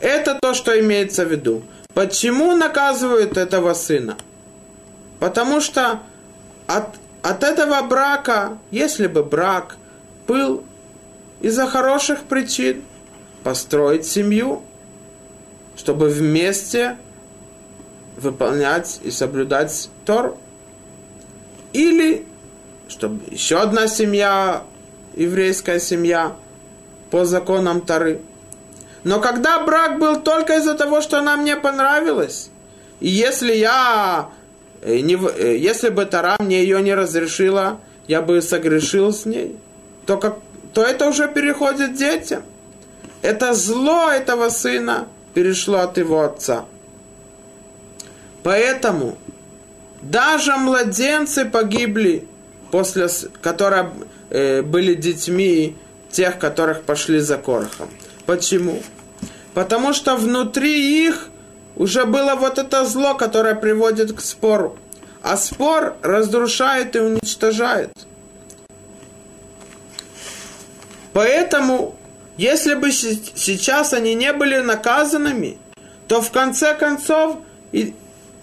Это 0.00 0.38
то, 0.40 0.54
что 0.54 0.78
имеется 0.78 1.24
в 1.24 1.30
виду. 1.30 1.62
Почему 1.94 2.54
наказывают 2.54 3.36
этого 3.36 3.74
сына? 3.74 4.16
Потому 5.18 5.60
что 5.60 6.00
от, 6.66 6.88
от 7.22 7.42
этого 7.42 7.80
брака, 7.82 8.58
если 8.70 9.06
бы 9.06 9.22
брак 9.22 9.76
был 10.26 10.64
из-за 11.40 11.66
хороших 11.66 12.24
причин, 12.24 12.82
построить 13.42 14.06
семью, 14.06 14.62
чтобы 15.76 16.08
вместе 16.08 16.96
выполнять 18.16 19.00
и 19.02 19.10
соблюдать 19.10 19.88
Тору. 20.04 20.38
Или 21.72 22.26
чтобы 22.88 23.20
еще 23.30 23.58
одна 23.58 23.88
семья, 23.88 24.62
еврейская 25.14 25.80
семья, 25.80 26.36
по 27.10 27.24
законам 27.24 27.80
Тары. 27.80 28.20
Но 29.04 29.20
когда 29.20 29.62
брак 29.64 29.98
был 29.98 30.20
только 30.20 30.56
из-за 30.56 30.74
того, 30.74 31.00
что 31.00 31.18
она 31.18 31.36
мне 31.36 31.56
понравилась, 31.56 32.50
и 33.00 33.08
если 33.08 33.54
я, 33.54 34.30
э, 34.82 35.00
не, 35.00 35.14
э, 35.14 35.56
если 35.56 35.90
бы 35.90 36.06
Тара 36.06 36.36
мне 36.38 36.62
ее 36.62 36.80
не 36.82 36.94
разрешила, 36.94 37.80
я 38.08 38.22
бы 38.22 38.40
согрешил 38.40 39.12
с 39.12 39.26
ней, 39.26 39.56
то, 40.06 40.16
как, 40.16 40.38
то 40.72 40.82
это 40.82 41.08
уже 41.08 41.28
переходит 41.28 41.94
детям. 41.94 42.42
Это 43.22 43.54
зло 43.54 44.10
этого 44.10 44.48
сына 44.50 45.06
перешло 45.34 45.78
от 45.78 45.98
его 45.98 46.22
отца. 46.22 46.64
Поэтому 48.44 49.16
даже 50.02 50.56
младенцы 50.56 51.46
погибли, 51.46 52.28
после, 52.70 53.08
которые 53.40 53.90
э, 54.30 54.62
были 54.62 54.94
детьми 54.94 55.76
тех, 56.10 56.38
которых 56.38 56.82
пошли 56.82 57.20
за 57.20 57.38
Корохом. 57.38 57.88
Почему? 58.26 58.82
Потому 59.54 59.94
что 59.94 60.16
внутри 60.16 61.06
их 61.06 61.30
уже 61.74 62.04
было 62.04 62.34
вот 62.34 62.58
это 62.58 62.84
зло, 62.84 63.14
которое 63.14 63.54
приводит 63.54 64.12
к 64.12 64.20
спору. 64.20 64.76
А 65.22 65.38
спор 65.38 65.96
разрушает 66.02 66.96
и 66.96 67.00
уничтожает. 67.00 67.90
Поэтому, 71.14 71.96
если 72.36 72.74
бы 72.74 72.92
сейчас 72.92 73.94
они 73.94 74.14
не 74.14 74.34
были 74.34 74.58
наказанными, 74.58 75.56
то 76.08 76.20
в 76.20 76.30
конце 76.30 76.74
концов 76.74 77.38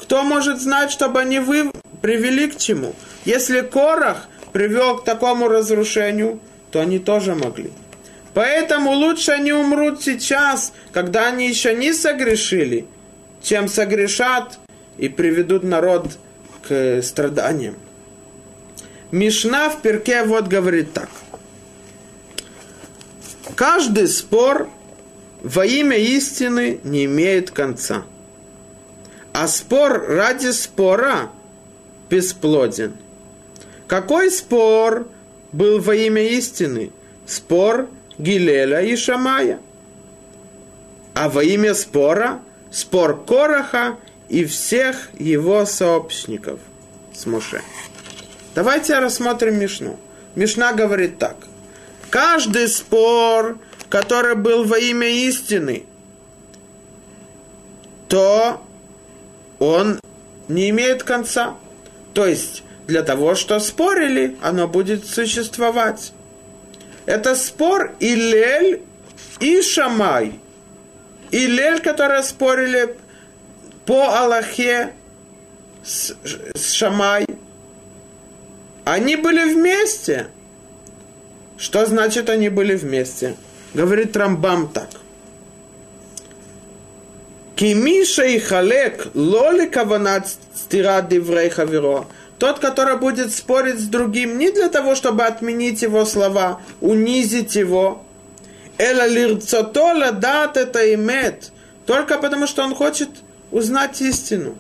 кто 0.02 0.24
может 0.24 0.60
знать, 0.60 0.92
чтобы 0.92 1.22
они 1.22 1.40
вы 1.40 1.72
привели 2.02 2.48
к 2.48 2.58
чему? 2.58 2.96
Если 3.24 3.62
Корах 3.62 4.28
привел 4.52 4.98
к 4.98 5.06
такому 5.06 5.48
разрушению, 5.48 6.40
то 6.72 6.82
они 6.82 7.00
тоже 7.00 7.36
могли. 7.36 7.72
Поэтому 8.34 8.92
лучше 8.92 9.32
они 9.32 9.54
умрут 9.54 10.02
сейчас, 10.02 10.74
когда 10.92 11.28
они 11.28 11.48
еще 11.48 11.76
не 11.76 11.94
согрешили, 11.94 12.88
чем 13.44 13.68
согрешат 13.68 14.60
и 14.98 15.08
приведут 15.08 15.64
народ 15.64 16.08
к 16.68 17.02
страданиям. 17.04 17.76
Мишна 19.12 19.70
в 19.70 19.82
перке 19.82 20.24
вот 20.24 20.48
говорит 20.48 20.94
так. 20.94 21.10
Каждый 23.56 24.08
спор 24.08 24.70
во 25.44 25.66
имя 25.66 25.98
истины 25.98 26.80
не 26.84 27.06
имеет 27.06 27.52
конца– 27.52 28.04
а 29.34 29.48
спор 29.48 30.06
ради 30.08 30.52
спора 30.52 31.32
бесплоден. 32.10 32.96
Какой 33.88 34.32
спор 34.32 35.08
был 35.52 35.80
во 35.80 35.96
имя 35.96 36.24
истины? 36.24 36.92
Спор 37.26 37.88
Гилеля 38.18 38.82
и 38.82 38.96
Шамая. 38.96 39.60
А 41.14 41.30
во 41.30 41.44
имя 41.44 41.74
спора 41.74 42.42
спор 42.72 43.24
Короха 43.26 43.98
и 44.30 44.46
всех 44.46 45.10
его 45.20 45.66
сообщников 45.66 46.60
с 47.14 47.26
Моше. 47.26 47.62
Давайте 48.56 49.00
рассмотрим 49.00 49.60
Мишну. 49.60 50.00
Мишна 50.36 50.74
говорит 50.74 51.18
так. 51.18 51.36
Каждый 52.10 52.68
спор, 52.68 53.58
который 53.90 54.36
был 54.36 54.66
во 54.66 54.78
имя 54.78 55.08
истины, 55.08 55.84
то 58.08 58.62
он 59.62 60.00
не 60.48 60.72
имеет 60.72 61.04
конца. 61.04 61.56
То 62.14 62.26
есть, 62.26 62.64
для 62.88 63.04
того, 63.04 63.36
что 63.36 63.60
спорили, 63.60 64.36
оно 64.42 64.68
будет 64.68 65.06
существовать. 65.06 66.14
Это 67.06 67.36
спор 67.36 67.94
Илель 68.00 68.82
и 69.40 69.62
Шамай. 69.62 70.40
Илель, 71.30 71.80
которые 71.80 72.24
спорили 72.24 72.98
по 73.86 74.18
Аллахе 74.18 74.94
с, 75.84 76.16
с 76.56 76.72
Шамай, 76.72 77.28
они 78.84 79.16
были 79.16 79.54
вместе. 79.54 80.28
Что 81.58 81.86
значит 81.86 82.30
они 82.30 82.50
были 82.50 82.76
вместе? 82.76 83.36
Говорит 83.76 84.18
Рамбам 84.18 84.70
так. 84.70 84.90
Кимиша 87.62 88.24
и 88.24 88.40
халек 88.40 89.10
лоли 89.14 89.68
каванат 89.68 90.28
стират 90.56 91.10
диврей 91.10 91.52
хаверо. 91.52 92.08
Тот, 92.40 92.58
который 92.58 92.98
будет 92.98 93.32
спорить 93.32 93.80
с 93.80 93.84
другим 93.84 94.40
не 94.40 94.50
для 94.50 94.68
того, 94.68 94.96
чтобы 94.96 95.26
отменить 95.26 95.84
его 95.84 96.04
слова, 96.06 96.60
унизить 96.80 97.54
его. 97.54 98.04
Эла 98.80 99.06
лирцотола 99.06 100.12
дат 100.12 100.58
это 100.58 100.92
имет. 100.96 101.52
Только 101.86 102.18
потому, 102.18 102.48
что 102.48 102.64
он 102.64 102.74
хочет 102.74 103.10
узнать 103.52 104.02
истину. 104.02 104.58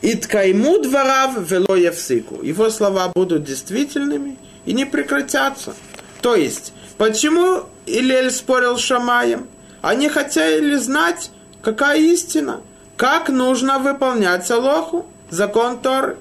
И 0.00 0.14
ткайму 0.14 0.78
дворав 0.78 1.46
вело 1.46 1.76
евсику. 1.76 2.42
Его 2.42 2.70
слова 2.70 3.12
будут 3.14 3.44
действительными 3.44 4.38
и 4.64 4.72
не 4.72 4.86
прекратятся. 4.86 5.74
То 6.22 6.36
есть, 6.36 6.72
почему 6.96 7.64
Илель 7.84 8.30
спорил 8.30 8.78
с 8.78 8.80
Шамаем? 8.80 9.46
Они 9.82 10.08
хотели 10.08 10.76
знать, 10.76 11.30
Какая 11.62 11.98
истина? 11.98 12.60
Как 12.96 13.28
нужно 13.28 13.78
выполнять 13.78 14.50
Алоху, 14.50 15.06
закон 15.30 15.78
Торы? 15.80 16.18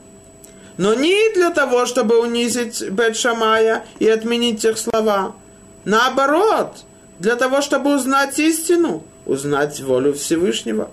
Но 0.78 0.94
не 0.94 1.34
для 1.34 1.50
того, 1.50 1.86
чтобы 1.86 2.20
унизить 2.20 2.90
Бет 2.90 3.18
Шамая 3.18 3.84
и 4.00 4.08
отменить 4.08 4.64
их 4.64 4.78
слова. 4.78 5.36
Наоборот, 5.84 6.78
для 7.20 7.36
того, 7.36 7.62
чтобы 7.62 7.96
узнать 7.96 8.40
истину, 8.40 9.04
узнать 9.26 9.80
волю 9.82 10.14
Всевышнего. 10.14 10.90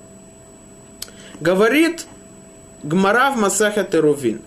Говорит 1.40 2.06
Гмара 2.82 3.30
в 3.30 3.36
Масахет 3.36 3.94
Рувин. 3.94 4.42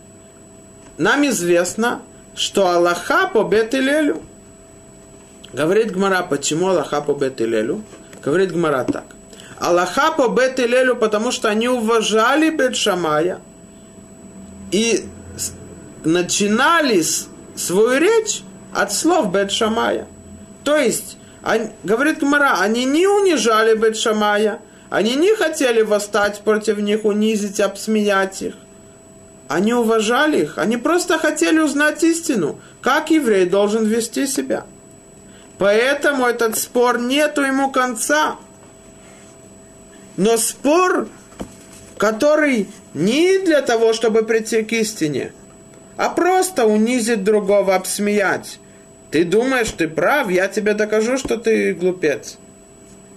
Нам 0.97 1.25
известно, 1.27 2.01
что 2.35 2.69
Аллаха 2.69 3.27
по 3.27 3.43
Бет-Илелю. 3.43 4.21
Говорит 5.53 5.91
Гмара, 5.91 6.23
почему 6.23 6.69
Аллаха 6.69 7.01
по 7.01 7.13
Бет-Илелю? 7.13 7.83
Говорит 8.23 8.51
Гмара 8.51 8.83
так. 8.83 9.05
Аллаха 9.61 10.11
по 10.11 10.27
бет 10.27 10.59
Илелю, 10.59 10.95
потому 10.95 11.31
что 11.31 11.47
они 11.47 11.67
уважали 11.67 12.49
Бет 12.49 12.75
Шамая 12.75 13.39
и 14.71 15.05
начинали 16.03 17.03
свою 17.55 17.99
речь 17.99 18.41
от 18.73 18.91
слов 18.91 19.31
Бет 19.31 19.51
Шамая. 19.51 20.07
То 20.63 20.77
есть, 20.77 21.17
они, 21.43 21.69
говорит 21.83 22.19
Гмара, 22.19 22.59
они 22.59 22.85
не 22.85 23.05
унижали 23.05 23.75
Бет 23.75 23.97
Шамая, 23.97 24.61
они 24.89 25.13
не 25.13 25.35
хотели 25.35 25.83
восстать 25.83 26.41
против 26.41 26.79
них, 26.79 27.05
унизить, 27.05 27.59
обсмеять 27.59 28.41
их. 28.41 28.55
Они 29.47 29.75
уважали 29.75 30.41
их, 30.41 30.57
они 30.57 30.77
просто 30.77 31.19
хотели 31.19 31.59
узнать 31.59 32.03
истину, 32.03 32.59
как 32.81 33.11
еврей 33.11 33.45
должен 33.45 33.85
вести 33.85 34.25
себя. 34.25 34.65
Поэтому 35.59 36.25
этот 36.25 36.57
спор 36.57 36.99
нету 36.99 37.43
ему 37.43 37.69
конца. 37.69 38.37
Но 40.17 40.37
спор, 40.37 41.07
который 41.97 42.67
не 42.93 43.39
для 43.39 43.61
того, 43.61 43.93
чтобы 43.93 44.23
прийти 44.23 44.63
к 44.63 44.71
истине, 44.73 45.31
а 45.97 46.09
просто 46.09 46.65
унизить 46.65 47.23
другого, 47.23 47.75
обсмеять. 47.75 48.59
Ты 49.11 49.23
думаешь, 49.25 49.71
ты 49.71 49.87
прав, 49.87 50.29
я 50.29 50.47
тебе 50.47 50.73
докажу, 50.73 51.17
что 51.17 51.37
ты 51.37 51.73
глупец. 51.73 52.37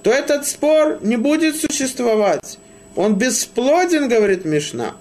То 0.03 0.11
этот 0.11 0.47
спор 0.47 0.99
не 1.01 1.17
будет 1.17 1.57
существовать. 1.57 2.59
Он 2.95 3.15
бесплоден, 3.15 4.09
говорит 4.09 4.45
Мишна. 4.45 4.95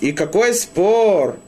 И 0.00 0.12
какой 0.12 0.54
спор, 0.54 1.38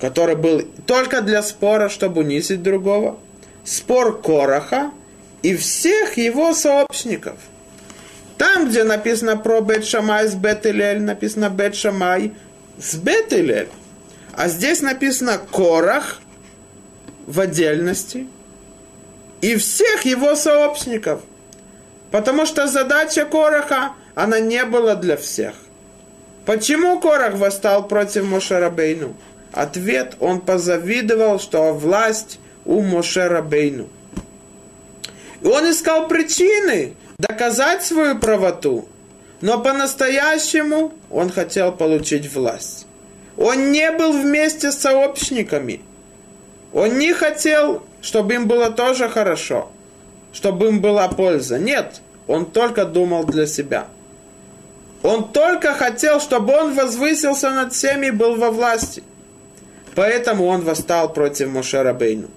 который 0.00 0.36
был 0.36 0.62
только 0.86 1.20
для 1.20 1.42
спора, 1.42 1.88
чтобы 1.88 2.22
унизить 2.22 2.62
другого? 2.62 3.18
Спор 3.64 4.20
Короха 4.20 4.92
и 5.42 5.54
всех 5.56 6.16
его 6.16 6.54
сообщников. 6.54 7.36
Там, 8.38 8.68
где 8.68 8.84
написано 8.84 9.36
про 9.36 9.60
Бет 9.60 9.86
Шамай 9.86 10.28
с 10.28 10.34
Бет 10.34 10.64
написано 11.00 11.48
Бет 11.48 11.74
Шамай 11.74 12.32
с 12.78 12.94
Бет 12.96 13.32
А 14.34 14.48
здесь 14.48 14.82
написано 14.82 15.38
Корах 15.50 16.20
в 17.26 17.40
отдельности 17.40 18.26
и 19.40 19.56
всех 19.56 20.04
его 20.04 20.34
сообщников. 20.34 21.20
Потому 22.10 22.46
что 22.46 22.66
задача 22.66 23.24
Кораха, 23.24 23.92
она 24.14 24.38
не 24.38 24.64
была 24.64 24.94
для 24.94 25.16
всех. 25.16 25.54
Почему 26.44 27.00
Корах 27.00 27.34
восстал 27.34 27.88
против 27.88 28.24
Мошерабейну? 28.24 29.16
Ответ, 29.52 30.14
он 30.20 30.40
позавидовал, 30.40 31.40
что 31.40 31.72
власть 31.72 32.38
у 32.64 32.82
Мошерабейну. 32.82 33.88
И 35.40 35.46
он 35.46 35.70
искал 35.70 36.08
причины 36.08 36.94
доказать 37.18 37.82
свою 37.82 38.18
правоту, 38.18 38.88
но 39.40 39.60
по-настоящему 39.60 40.92
он 41.10 41.30
хотел 41.30 41.72
получить 41.72 42.32
власть. 42.32 42.86
Он 43.36 43.70
не 43.70 43.90
был 43.92 44.12
вместе 44.12 44.72
с 44.72 44.78
сообщниками. 44.78 45.82
Он 46.72 46.98
не 46.98 47.12
хотел, 47.12 47.82
чтобы 48.00 48.34
им 48.34 48.48
было 48.48 48.70
тоже 48.70 49.08
хорошо, 49.08 49.70
чтобы 50.32 50.68
им 50.68 50.80
была 50.80 51.08
польза. 51.08 51.58
Нет, 51.58 52.00
он 52.26 52.46
только 52.46 52.84
думал 52.84 53.24
для 53.24 53.46
себя– 53.46 53.86
он 55.06 55.30
только 55.30 55.72
хотел, 55.74 56.20
чтобы 56.20 56.52
он 56.52 56.74
возвысился 56.74 57.50
над 57.50 57.72
всеми 57.72 58.06
и 58.06 58.10
был 58.10 58.34
во 58.34 58.50
власти. 58.50 59.04
Поэтому 59.94 60.46
он 60.46 60.62
восстал 60.62 61.12
против 61.12 61.48
Мошерабейну. 61.48 62.28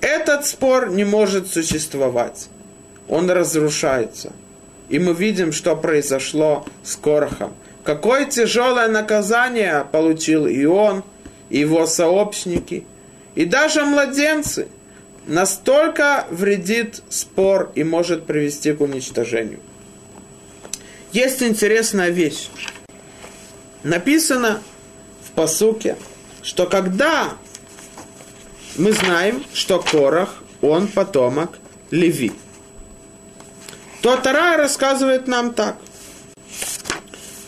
Этот 0.00 0.46
спор 0.46 0.88
не 0.88 1.04
может 1.04 1.48
существовать. 1.48 2.48
Он 3.08 3.30
разрушается. 3.30 4.32
И 4.88 4.98
мы 4.98 5.14
видим, 5.14 5.52
что 5.52 5.76
произошло 5.76 6.64
с 6.82 6.96
Корохом. 6.96 7.54
Какое 7.84 8.26
тяжелое 8.26 8.88
наказание 8.88 9.86
получил 9.90 10.46
и 10.46 10.64
он, 10.64 11.04
и 11.50 11.58
его 11.58 11.86
сообщники, 11.86 12.86
и 13.34 13.44
даже 13.44 13.84
младенцы. 13.84 14.68
Настолько 15.26 16.26
вредит 16.30 17.02
спор 17.08 17.72
и 17.74 17.82
может 17.82 18.26
привести 18.26 18.72
к 18.72 18.82
уничтожению. 18.82 19.60
Есть 21.12 21.42
интересная 21.42 22.10
вещь. 22.10 22.48
Написано 23.84 24.60
в 25.26 25.30
посуке, 25.30 25.96
что 26.42 26.66
когда 26.66 27.34
мы 28.76 28.92
знаем, 28.92 29.42
что 29.54 29.78
Корах, 29.78 30.42
он 30.60 30.88
потомок 30.88 31.58
Леви, 31.90 32.32
то 34.04 34.18
Тара 34.18 34.58
рассказывает 34.58 35.28
нам 35.28 35.54
так, 35.54 35.78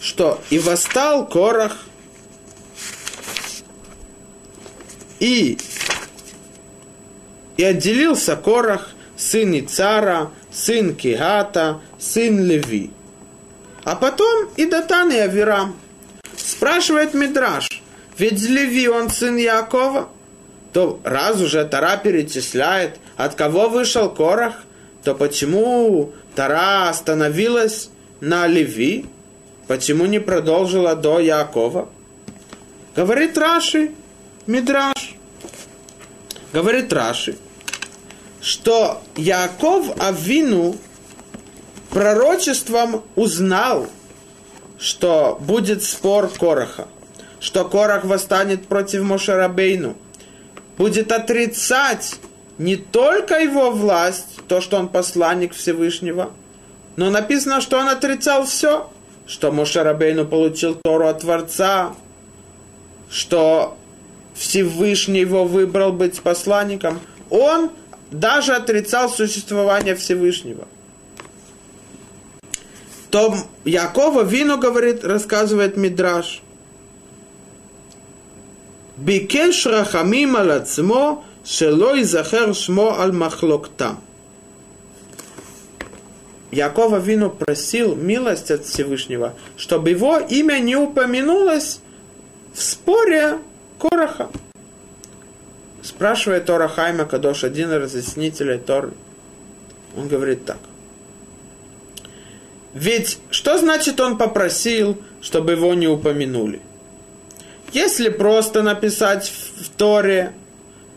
что 0.00 0.40
и 0.48 0.58
восстал 0.58 1.26
Корах, 1.26 1.76
и, 5.20 5.58
и 7.58 7.62
отделился 7.62 8.36
Корах, 8.36 8.94
сын 9.18 9.52
Ицара, 9.60 10.30
сын 10.50 10.96
Кигата, 10.96 11.82
сын 11.98 12.42
Леви. 12.42 12.90
А 13.84 13.94
потом 13.94 14.48
и 14.56 14.64
Датан 14.64 15.12
и 15.12 15.18
Авирам. 15.18 15.76
Спрашивает 16.38 17.12
Мидраш, 17.12 17.68
ведь 18.16 18.40
Леви 18.40 18.88
он 18.88 19.10
сын 19.10 19.36
Якова? 19.36 20.08
То 20.72 21.00
раз 21.04 21.38
уже 21.38 21.66
Тара 21.66 21.98
перечисляет, 21.98 22.98
от 23.18 23.34
кого 23.34 23.68
вышел 23.68 24.08
Корах, 24.08 24.62
то 25.04 25.14
почему 25.14 26.14
Тара 26.36 26.90
остановилась 26.90 27.88
на 28.20 28.46
Леви? 28.46 29.06
Почему 29.66 30.04
не 30.04 30.20
продолжила 30.20 30.94
до 30.94 31.18
Якова? 31.18 31.88
Говорит 32.94 33.38
Раши, 33.38 33.92
Мидраш. 34.46 35.16
Говорит 36.52 36.92
Раши, 36.92 37.38
что 38.42 39.02
Яков 39.16 39.98
Авину 39.98 40.76
пророчеством 41.90 43.02
узнал, 43.14 43.86
что 44.78 45.38
будет 45.40 45.82
спор 45.82 46.28
Короха, 46.28 46.86
что 47.40 47.64
Корах 47.64 48.04
восстанет 48.04 48.66
против 48.66 49.02
Мошерабейну, 49.02 49.96
будет 50.76 51.12
отрицать 51.12 52.16
не 52.58 52.76
только 52.76 53.38
его 53.40 53.70
власть, 53.70 54.35
то, 54.48 54.60
что 54.60 54.78
он 54.78 54.88
посланник 54.88 55.54
Всевышнего. 55.54 56.30
Но 56.96 57.10
написано, 57.10 57.60
что 57.60 57.78
он 57.78 57.88
отрицал 57.88 58.46
все, 58.46 58.90
что 59.26 59.52
Мушарабейну 59.52 60.26
получил 60.26 60.74
Тору 60.82 61.06
от 61.08 61.20
Творца, 61.20 61.94
что 63.10 63.76
Всевышний 64.34 65.20
его 65.20 65.44
выбрал 65.44 65.92
быть 65.92 66.20
посланником. 66.20 67.00
Он 67.30 67.70
даже 68.10 68.54
отрицал 68.54 69.10
существование 69.10 69.94
Всевышнего. 69.94 70.66
То 73.10 73.36
Якова 73.64 74.22
Вину 74.22 74.58
говорит, 74.58 75.04
рассказывает 75.04 75.76
Мидраш. 75.76 76.42
Бикеш 78.96 79.66
рахамим 79.66 80.36
алацмо 80.36 81.24
шелой 81.44 82.02
захер 82.04 82.54
шмо 82.54 82.98
аль 82.98 83.12
махлоктам. 83.12 84.00
Якова 86.50 86.98
Вину 86.98 87.30
просил 87.30 87.94
милость 87.94 88.50
от 88.50 88.64
Всевышнего, 88.64 89.34
чтобы 89.56 89.90
его 89.90 90.18
имя 90.18 90.58
не 90.58 90.76
упомянулось 90.76 91.80
в 92.54 92.62
споре 92.62 93.38
Короха. 93.78 94.30
Спрашивает 95.82 96.46
Тора 96.46 96.68
Хайма 96.68 97.04
Кадош, 97.04 97.44
один 97.44 97.70
из 97.70 97.82
разъяснителей 97.82 98.58
Торы. 98.58 98.92
Он 99.96 100.08
говорит 100.08 100.44
так– 100.44 100.58
ведь 102.76 103.20
что 103.30 103.56
значит 103.56 104.00
он 104.00 104.18
попросил, 104.18 104.98
чтобы 105.22 105.52
его 105.52 105.72
не 105.72 105.88
упомянули? 105.88 106.60
Если 107.72 108.10
просто 108.10 108.62
написать 108.62 109.32
в 109.58 109.70
Торе, 109.70 110.34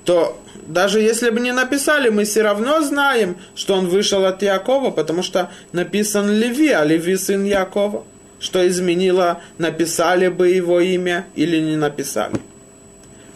то 0.09 0.41
даже 0.65 1.01
если 1.01 1.29
бы 1.29 1.39
не 1.39 1.51
написали, 1.51 2.09
мы 2.09 2.23
все 2.23 2.41
равно 2.41 2.81
знаем, 2.81 3.37
что 3.53 3.75
он 3.75 3.87
вышел 3.87 4.25
от 4.25 4.41
Якова, 4.41 4.89
потому 4.89 5.21
что 5.21 5.51
написан 5.71 6.31
Леви, 6.31 6.69
а 6.69 6.83
Леви 6.83 7.15
сын 7.15 7.45
Якова. 7.45 8.03
Что 8.39 8.67
изменило, 8.67 9.39
написали 9.59 10.29
бы 10.29 10.49
его 10.49 10.79
имя 10.79 11.27
или 11.35 11.59
не 11.59 11.75
написали. 11.75 12.37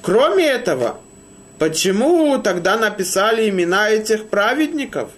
Кроме 0.01 0.47
этого, 0.47 0.99
почему 1.59 2.39
тогда 2.39 2.76
написали 2.76 3.47
имена 3.49 3.91
этих 3.91 4.30
праведников? 4.30 5.11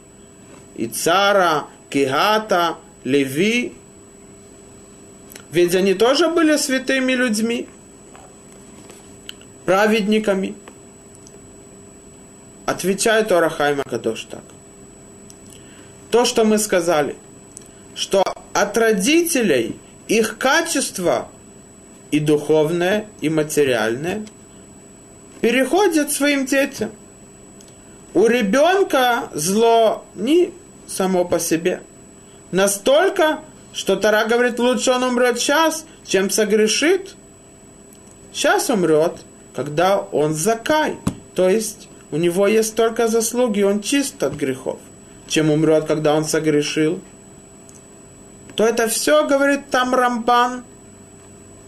И 0.76 0.88
цара, 0.88 1.68
Кигата, 1.90 2.76
Леви, 3.06 3.72
ведь 5.54 5.74
они 5.74 5.94
тоже 5.94 6.28
были 6.28 6.58
святыми 6.58 7.14
людьми, 7.14 7.70
праведниками. 9.64 10.56
Отвечает 12.66 13.32
Орахайма 13.32 13.84
Кадош 13.84 14.24
так. 14.24 14.44
То, 16.12 16.26
что 16.26 16.46
мы 16.46 16.58
сказали, 16.58 17.16
что 17.94 18.24
от 18.54 18.78
родителей 18.78 19.78
их 20.08 20.38
качество 20.38 21.30
и 22.12 22.20
духовное, 22.20 23.08
и 23.22 23.30
материальное 23.30 24.26
переходит 25.42 26.12
своим 26.12 26.46
детям. 26.46 26.92
У 28.14 28.28
ребенка 28.28 29.30
зло 29.34 30.06
не 30.16 30.54
само 30.88 31.26
по 31.26 31.40
себе. 31.40 31.82
Настолько, 32.52 33.42
что 33.74 33.96
Тара 33.98 34.26
говорит, 34.26 34.58
лучше 34.58 34.92
он 34.92 35.04
умрет 35.04 35.38
сейчас, 35.40 35.86
чем 36.06 36.30
согрешит. 36.30 37.16
Сейчас 38.32 38.70
умрет, 38.70 39.18
когда 39.56 40.00
он 40.00 40.34
закай. 40.34 40.96
То 41.36 41.50
есть 41.50 41.90
у 42.12 42.18
него 42.18 42.48
есть 42.48 42.76
только 42.76 43.08
заслуги, 43.08 43.62
он 43.62 43.82
чист 43.82 44.22
от 44.24 44.34
грехов. 44.36 44.80
Чем 45.28 45.50
умрет, 45.50 45.86
когда 45.86 46.14
он 46.14 46.26
согрешил. 46.26 47.02
То 48.56 48.66
это 48.66 48.88
все, 48.88 49.28
говорит 49.28 49.70
там 49.70 49.94
Рамбан, 49.94 50.64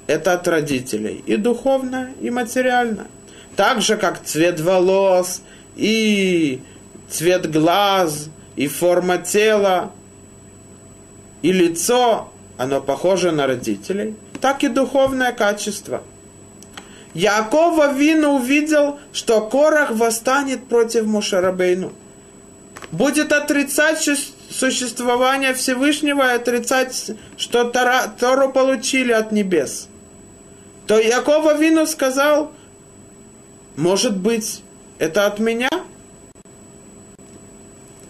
это 0.06 0.34
от 0.34 0.48
родителей. 0.48 1.24
И 1.26 1.36
духовно, 1.36 2.12
и 2.22 2.30
материально. 2.30 3.08
Так 3.56 3.82
же, 3.82 3.98
как 3.98 4.24
цвет 4.24 4.60
волос, 4.60 5.42
и 5.76 6.62
цвет 7.10 7.52
глаз, 7.52 8.30
и 8.56 8.68
форма 8.68 9.18
тела, 9.18 9.92
и 11.42 11.52
лицо, 11.52 12.32
оно 12.58 12.82
похоже 12.82 13.32
на 13.32 13.48
родителей, 13.48 14.16
так 14.42 14.64
и 14.64 14.68
духовное 14.68 15.32
качество. 15.32 16.04
Якова 17.18 17.94
Вину 17.94 18.36
увидел, 18.36 19.00
что 19.12 19.42
Корах 19.42 19.90
восстанет 19.90 20.68
против 20.68 21.08
Мушарабейну. 21.08 21.92
Будет 22.92 23.34
отрицать 23.34 24.08
существование 24.52 25.56
Всевышнего 25.56 26.32
и 26.32 26.36
отрицать, 26.36 27.12
что 27.36 27.64
Тору 28.20 28.52
получили 28.52 29.12
от 29.12 29.32
небес. 29.32 29.88
То 30.86 31.00
Якова 31.00 31.58
Вину 31.58 31.88
сказал, 31.88 32.52
может 33.76 34.16
быть, 34.16 34.62
это 35.00 35.26
от 35.26 35.40
меня? 35.40 35.70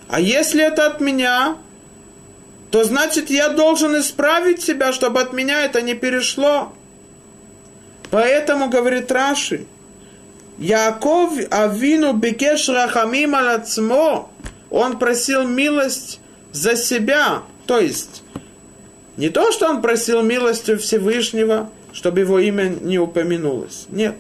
А 0.10 0.20
если 0.20 0.66
это 0.66 0.86
от 0.86 1.00
меня, 1.00 1.56
то 2.72 2.84
значит 2.84 3.30
я 3.30 3.48
должен 3.48 3.98
исправить 3.98 4.62
себя, 4.62 4.92
чтобы 4.92 5.22
от 5.22 5.32
меня 5.32 5.64
это 5.64 5.82
не 5.82 5.94
перешло. 5.96 6.74
Поэтому, 8.12 8.70
говорит 8.70 9.12
Раши, 9.12 9.66
Яков 10.58 11.34
Авину 11.52 12.14
Бекеш 12.14 12.70
Рахамим 12.70 13.36
Алацмо, 13.36 14.30
он 14.70 14.98
просил 14.98 15.44
милость 15.48 16.20
за 16.52 16.76
себя. 16.76 17.44
То 17.66 17.80
есть, 17.80 18.24
не 19.18 19.30
то, 19.30 19.52
что 19.52 19.70
он 19.70 19.82
просил 19.82 20.22
милость 20.22 20.70
у 20.70 20.78
Всевышнего, 20.78 21.70
чтобы 21.92 22.22
его 22.22 22.40
имя 22.40 22.74
не 22.82 23.00
упомянулось. 23.00 23.86
Нет. 23.90 24.16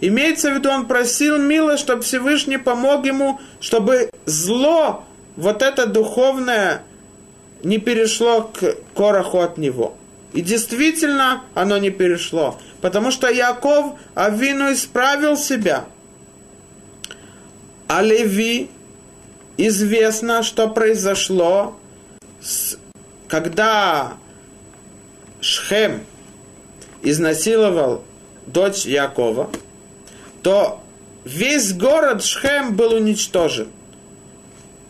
Имеется 0.00 0.50
в 0.50 0.54
виду, 0.54 0.70
он 0.70 0.86
просил 0.86 1.38
милость, 1.38 1.82
чтобы 1.82 2.02
Всевышний 2.02 2.58
помог 2.58 3.04
ему, 3.06 3.40
чтобы 3.60 4.10
зло, 4.24 5.04
вот 5.36 5.62
это 5.62 5.86
духовное, 5.86 6.82
не 7.62 7.78
перешло 7.78 8.42
к 8.52 8.76
Короху 8.96 9.38
от 9.38 9.58
него. 9.58 9.94
И 10.32 10.40
действительно 10.40 11.44
оно 11.54 11.78
не 11.78 11.90
перешло. 11.90 12.58
Потому 12.80 13.10
что 13.10 13.30
Яков 13.30 13.98
Авину 14.14 14.72
исправил 14.72 15.36
себя. 15.36 15.84
А 17.86 18.02
Леви 18.02 18.70
известно, 19.58 20.42
что 20.42 20.68
произошло, 20.68 21.78
с, 22.40 22.78
когда 23.28 24.14
Шхем 25.40 26.00
изнасиловал 27.02 28.02
дочь 28.46 28.86
Якова, 28.86 29.50
то 30.42 30.82
весь 31.24 31.74
город 31.74 32.24
Шхем 32.24 32.74
был 32.74 32.94
уничтожен. 32.94 33.68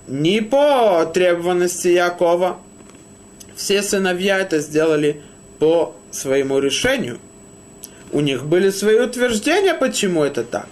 Не 0.07 0.41
по 0.41 1.05
требованности 1.13 1.89
Якова. 1.89 2.59
Все 3.57 3.83
сыновья 3.83 4.39
это 4.39 4.61
сделали 4.61 5.23
по 5.63 5.95
своему 6.11 6.59
решению. 6.59 7.21
У 8.11 8.19
них 8.19 8.47
были 8.47 8.71
свои 8.71 8.99
утверждения, 8.99 9.75
почему 9.75 10.25
это 10.25 10.43
так. 10.43 10.67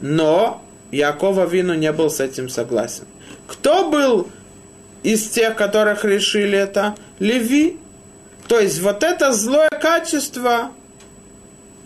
Но 0.00 0.64
Якова 0.90 1.44
Вину 1.44 1.74
не 1.74 1.92
был 1.92 2.08
с 2.08 2.18
этим 2.18 2.48
согласен. 2.48 3.04
Кто 3.46 3.90
был 3.90 4.28
из 5.02 5.28
тех, 5.28 5.54
которых 5.54 6.06
решили 6.06 6.56
это? 6.56 6.94
Леви. 7.18 7.78
То 8.48 8.58
есть 8.58 8.80
вот 8.80 9.02
это 9.02 9.34
злое 9.34 9.68
качество, 9.68 10.70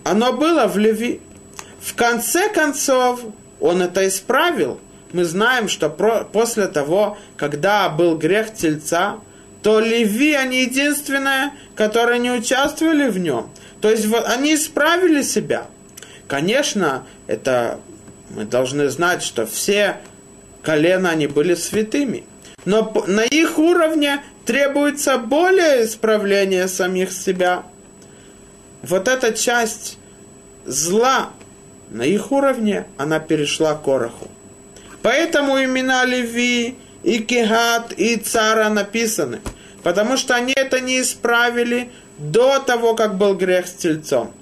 оно 0.05 0.33
было 0.33 0.69
в 0.69 0.79
Леви. 0.79 1.21
В 1.81 1.97
конце 1.97 2.49
концов, 2.49 3.23
он 3.59 3.83
это 3.83 4.07
исправил. 4.07 4.79
Мы 5.13 5.25
знаем, 5.25 5.69
что 5.69 5.91
про, 5.91 6.23
после 6.23 6.69
того, 6.69 7.19
когда 7.37 7.89
был 7.89 8.17
грех 8.17 8.55
тельца, 8.55 9.19
то 9.67 9.81
Леви, 9.81 10.33
они 10.33 10.61
единственные, 10.61 11.51
которые 11.75 12.21
не 12.21 12.31
участвовали 12.31 13.09
в 13.09 13.19
нем. 13.19 13.51
То 13.81 13.91
есть 13.91 14.07
они 14.27 14.55
исправили 14.55 15.23
себя. 15.23 15.67
Конечно, 16.29 17.05
это 17.27 17.81
мы 18.31 18.45
должны 18.45 18.89
знать, 18.91 19.25
что 19.25 19.45
все 19.45 19.97
колена, 20.63 21.11
они 21.11 21.27
были 21.27 21.57
святыми. 21.57 22.23
Но 22.65 22.93
на 23.09 23.25
их 23.25 23.59
уровне 23.59 24.23
требуется 24.45 25.19
более 25.19 25.85
исправление 25.85 26.69
самих 26.69 27.11
себя. 27.11 27.65
Вот 28.83 29.09
эта 29.09 29.33
часть 29.33 29.99
зла 30.65 31.31
на 31.91 32.03
их 32.03 32.31
уровне, 32.31 32.87
она 32.99 33.19
перешла 33.19 33.75
к 33.75 33.83
Короху. 33.83 34.29
Поэтому 35.03 35.61
имена 35.61 36.05
Леви, 36.05 36.77
и 37.07 37.19
Кегат, 37.19 37.93
и 37.97 38.17
Цара 38.17 38.69
написаны. 38.69 39.41
Потому 39.87 40.17
что 40.17 40.35
они 40.35 40.53
это 40.53 40.81
не 40.81 41.01
исправили 41.01 41.93
до 42.19 42.59
того, 42.59 42.97
как 42.97 43.17
был 43.17 43.35
грех 43.35 43.69
с 43.69 43.73
тельцом. 43.73 44.33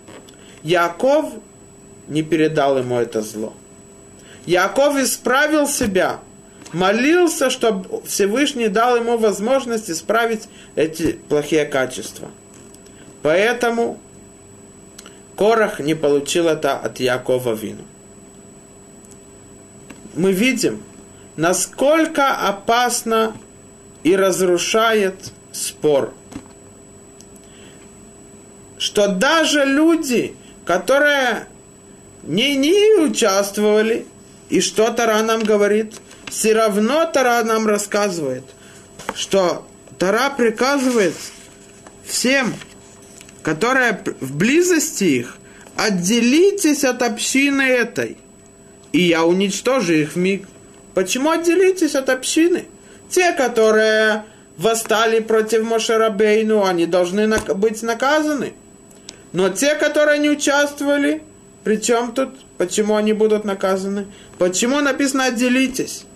Яков 0.62 1.34
не 2.08 2.22
передал 2.22 2.78
ему 2.78 2.96
это 2.96 3.20
зло. 3.20 3.52
Яков 4.46 4.96
исправил 4.96 5.68
себя, 5.68 6.20
молился, 6.72 7.50
чтобы 7.50 8.00
Всевышний 8.06 8.68
дал 8.68 8.96
ему 8.96 9.18
возможность 9.18 9.90
исправить 9.90 10.48
эти 10.76 11.12
плохие 11.12 11.66
качества. 11.66 12.30
Поэтому 13.20 14.00
Корах 15.36 15.78
не 15.78 15.94
получил 15.94 16.48
это 16.48 16.78
от 16.78 17.00
Якова 17.00 17.52
Вину. 17.52 17.84
Мы 20.14 20.32
видим, 20.32 20.82
насколько 21.36 22.30
опасно 22.34 23.34
и 24.04 24.14
разрушает 24.14 25.32
спор. 25.52 26.14
Что 28.78 29.08
даже 29.08 29.64
люди, 29.64 30.36
которые 30.64 31.46
не, 32.22 32.54
не 32.54 33.00
участвовали, 33.00 34.06
и 34.50 34.60
что 34.60 34.90
Тара 34.90 35.22
нам 35.22 35.42
говорит? 35.42 35.94
Все 36.26 36.52
равно 36.52 37.06
Тара 37.06 37.42
нам 37.44 37.66
рассказывает, 37.66 38.44
что 39.14 39.66
Тара 39.98 40.30
приказывает 40.30 41.14
всем, 42.04 42.54
которые 43.42 44.02
в 44.20 44.36
близости 44.36 45.04
их, 45.04 45.38
отделитесь 45.76 46.84
от 46.84 47.02
общины 47.02 47.62
этой, 47.62 48.18
и 48.92 49.00
я 49.02 49.24
уничтожу 49.24 49.92
их 49.94 50.12
в 50.12 50.16
миг. 50.16 50.46
Почему 50.94 51.30
отделитесь 51.30 51.94
от 51.94 52.10
общины? 52.10 52.66
Те, 53.14 53.30
которые 53.30 54.24
восстали 54.56 55.20
против 55.20 55.62
Мошерабейну, 55.62 56.64
они 56.64 56.84
должны 56.84 57.28
быть 57.54 57.80
наказаны. 57.84 58.54
Но 59.32 59.50
те, 59.50 59.76
которые 59.76 60.18
не 60.18 60.30
участвовали, 60.30 61.22
при 61.62 61.76
чем 61.76 62.12
тут? 62.12 62.30
Почему 62.58 62.96
они 62.96 63.12
будут 63.12 63.44
наказаны? 63.44 64.08
Почему 64.36 64.80
написано 64.80 65.26
«отделитесь»? 65.26 66.06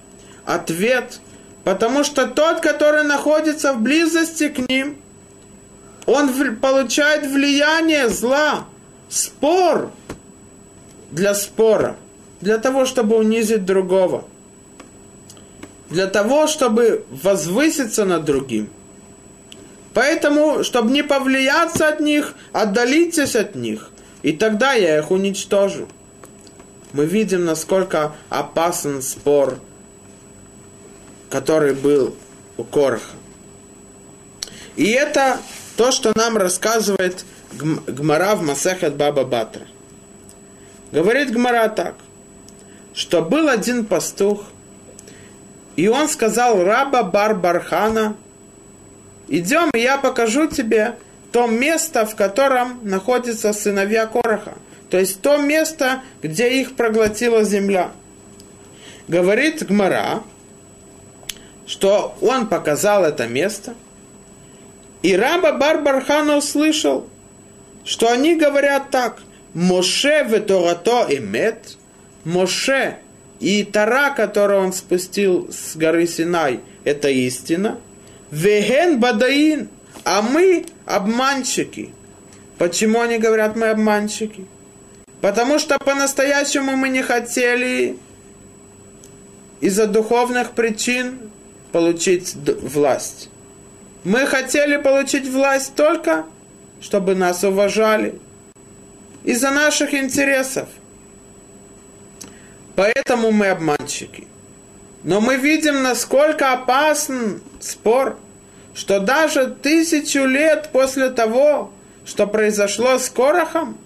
Ответ. 0.44 1.20
Потому 1.62 2.02
что 2.02 2.26
тот, 2.26 2.58
который 2.58 3.04
находится 3.04 3.74
в 3.74 3.80
близости 3.80 4.48
к 4.48 4.68
ним, 4.68 4.96
он 6.04 6.56
получает 6.56 7.26
влияние 7.26 8.08
зла, 8.08 8.64
спор 9.08 9.92
для 11.12 11.36
спора, 11.36 11.94
для 12.40 12.58
того, 12.58 12.86
чтобы 12.86 13.18
унизить 13.18 13.64
другого, 13.64 14.24
для 15.90 16.06
того, 16.06 16.46
чтобы 16.46 17.04
возвыситься 17.10 18.04
над 18.04 18.24
другим. 18.24 18.68
Поэтому, 19.94 20.62
чтобы 20.62 20.90
не 20.90 21.02
повлияться 21.02 21.88
от 21.88 22.00
них, 22.00 22.34
отдалитесь 22.52 23.36
от 23.36 23.54
них– 23.54 23.90
и 24.22 24.32
тогда 24.32 24.72
я 24.72 24.98
их 24.98 25.10
уничтожу. 25.10 25.88
Мы 26.92 27.06
видим, 27.06 27.44
насколько 27.44 28.14
опасен 28.28 29.02
спор, 29.02 29.60
который 31.30 31.74
был 31.74 32.14
у 32.56 32.64
Короха. 32.64 33.12
И 34.76 34.90
это 34.90 35.38
то, 35.76 35.92
что 35.92 36.12
нам 36.16 36.36
рассказывает 36.36 37.24
Гмара 37.52 38.34
в 38.34 38.42
Масехет 38.42 38.96
Баба 38.96 39.24
Батра. 39.24 39.66
Говорит 40.92 41.30
Гмара 41.30 41.68
так, 41.68 41.94
что 42.94 43.22
был 43.22 43.48
один 43.48 43.84
пастух, 43.84 44.44
и 45.78 45.86
он 45.86 46.08
сказал 46.08 46.64
раба 46.64 47.04
Бар 47.04 47.36
Бархана, 47.36 48.16
идем, 49.28 49.70
и 49.72 49.78
я 49.78 49.96
покажу 49.96 50.48
тебе 50.48 50.96
то 51.30 51.46
место, 51.46 52.04
в 52.04 52.16
котором 52.16 52.80
находятся 52.82 53.52
сыновья 53.52 54.08
Короха. 54.08 54.54
То 54.90 54.98
есть 54.98 55.20
то 55.20 55.36
место, 55.36 56.02
где 56.20 56.60
их 56.60 56.74
проглотила 56.74 57.44
земля. 57.44 57.92
Говорит 59.06 59.64
Гмара, 59.68 60.24
что 61.64 62.18
он 62.22 62.48
показал 62.48 63.04
это 63.04 63.28
место, 63.28 63.74
и 65.02 65.14
раба 65.14 65.52
Бар 65.52 65.80
Бархана 65.80 66.38
услышал, 66.38 67.08
что 67.84 68.10
они 68.10 68.34
говорят 68.34 68.90
так, 68.90 69.22
Моше 69.54 70.24
веторато 70.24 71.06
имет, 71.08 71.76
Моше 72.24 72.98
и 73.40 73.64
Тара, 73.64 74.10
которую 74.10 74.60
он 74.60 74.72
спустил 74.72 75.48
с 75.52 75.76
горы 75.76 76.06
Синай, 76.06 76.60
это 76.84 77.08
истина. 77.08 77.78
Веген 78.30 78.98
бадаин, 78.98 79.68
а 80.04 80.22
мы 80.22 80.66
обманщики. 80.86 81.90
Почему 82.58 83.00
они 83.00 83.18
говорят, 83.18 83.56
мы 83.56 83.68
обманщики? 83.68 84.46
Потому 85.20 85.58
что 85.58 85.78
по-настоящему 85.78 86.76
мы 86.76 86.88
не 86.88 87.02
хотели 87.02 87.96
из-за 89.60 89.86
духовных 89.86 90.52
причин 90.52 91.18
получить 91.72 92.34
власть. 92.62 93.28
Мы 94.04 94.26
хотели 94.26 94.76
получить 94.76 95.28
власть 95.28 95.74
только, 95.74 96.24
чтобы 96.80 97.14
нас 97.14 97.44
уважали. 97.44 98.20
Из-за 99.24 99.50
наших 99.50 99.94
интересов. 99.94 100.68
Поэтому 102.78 103.32
мы 103.32 103.48
обманщики. 103.48 104.28
Но 105.02 105.20
мы 105.20 105.34
видим, 105.34 105.82
насколько 105.82 106.52
опасен 106.52 107.40
спор, 107.58 108.16
что 108.72 109.00
даже 109.00 109.48
тысячу 109.48 110.24
лет 110.24 110.68
после 110.70 111.10
того, 111.10 111.72
что 112.04 112.28
произошло 112.28 112.98
с 112.98 113.10
Корохом, 113.10 113.76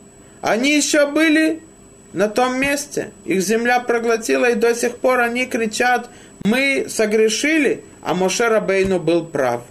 они 0.43 0.77
еще 0.77 1.07
были 1.07 1.63
на 2.13 2.29
том 2.29 2.61
месте. 2.61 3.13
Их 3.25 3.41
земля 3.41 3.81
проглотила, 3.81 4.51
и 4.51 4.57
до 4.57 4.75
сих 4.75 4.99
пор 4.99 5.21
они 5.21 5.47
кричат, 5.47 6.11
мы 6.45 6.85
согрешили, 6.87 7.85
а 8.03 8.13
Моше 8.13 8.49
Рабейну 8.49 9.01
был 9.01 9.25
прав. 9.25 9.63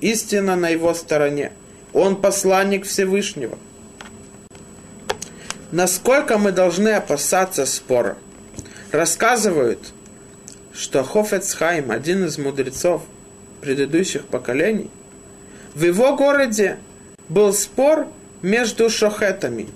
Истина 0.00 0.54
на 0.54 0.68
его 0.68 0.94
стороне. 0.94 1.50
Он 1.92 2.14
посланник 2.14 2.86
Всевышнего. 2.86 3.58
Насколько 5.72 6.38
мы 6.38 6.52
должны 6.52 6.90
опасаться 6.90 7.66
спора? 7.66 8.16
Рассказывают, 8.92 9.92
что 10.72 11.02
Хофецхайм, 11.04 11.90
один 11.90 12.24
из 12.24 12.38
мудрецов 12.38 13.02
предыдущих 13.60 14.26
поколений, 14.26 14.90
в 15.74 15.82
его 15.84 16.16
городе 16.16 16.78
был 17.28 17.52
спор 17.52 18.08
между 18.42 18.90
шохетами, 18.90 19.68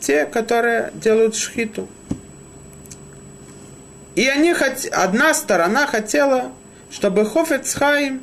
те, 0.00 0.26
которые 0.26 0.92
делают 0.94 1.34
шхиту. 1.34 1.88
И 4.14 4.26
они 4.26 4.52
хот... 4.52 4.86
одна 4.90 5.32
сторона 5.32 5.86
хотела, 5.86 6.52
чтобы 6.90 7.24
Хофецхайм 7.24 8.22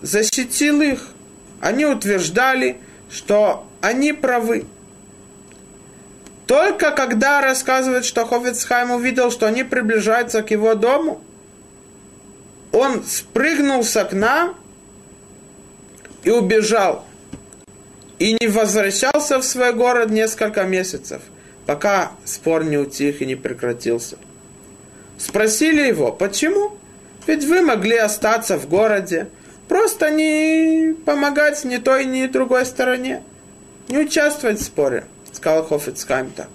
защитил 0.00 0.80
их. 0.80 1.08
Они 1.60 1.84
утверждали, 1.84 2.78
что 3.10 3.66
они 3.80 4.12
правы. 4.12 4.66
Только 6.46 6.92
когда 6.92 7.40
рассказывает, 7.40 8.04
что 8.04 8.24
Хофицхайм 8.24 8.92
увидел, 8.92 9.30
что 9.30 9.46
они 9.46 9.64
приближаются 9.64 10.42
к 10.42 10.50
его 10.52 10.74
дому, 10.74 11.20
он 12.72 13.02
спрыгнул 13.04 13.82
с 13.82 13.96
окна 13.96 14.54
и 16.22 16.30
убежал. 16.30 17.04
И 18.18 18.36
не 18.40 18.46
возвращался 18.46 19.38
в 19.38 19.44
свой 19.44 19.72
город 19.72 20.10
несколько 20.10 20.62
месяцев, 20.62 21.20
пока 21.66 22.12
спор 22.24 22.64
не 22.64 22.78
утих 22.78 23.20
и 23.20 23.26
не 23.26 23.34
прекратился. 23.34 24.16
Спросили 25.18 25.82
его, 25.82 26.12
почему? 26.12 26.78
Ведь 27.26 27.44
вы 27.44 27.60
могли 27.60 27.96
остаться 27.96 28.56
в 28.56 28.68
городе, 28.68 29.28
просто 29.68 30.10
не 30.10 30.94
помогать 31.04 31.64
ни 31.64 31.76
той, 31.78 32.04
ни 32.04 32.26
другой 32.26 32.64
стороне, 32.64 33.22
не 33.88 33.98
участвовать 33.98 34.60
в 34.60 34.64
споре 34.64 35.04
сказал 35.36 35.64
Хофицхайм 35.66 36.30
так. 36.30 36.48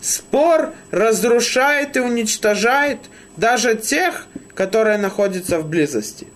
Спор 0.00 0.74
разрушает 0.90 1.96
и 1.96 2.00
уничтожает 2.00 2.98
даже 3.36 3.74
тех, 3.76 4.26
которые 4.54 4.98
находятся 4.98 5.58
в 5.58 5.68
близости. 5.68 6.26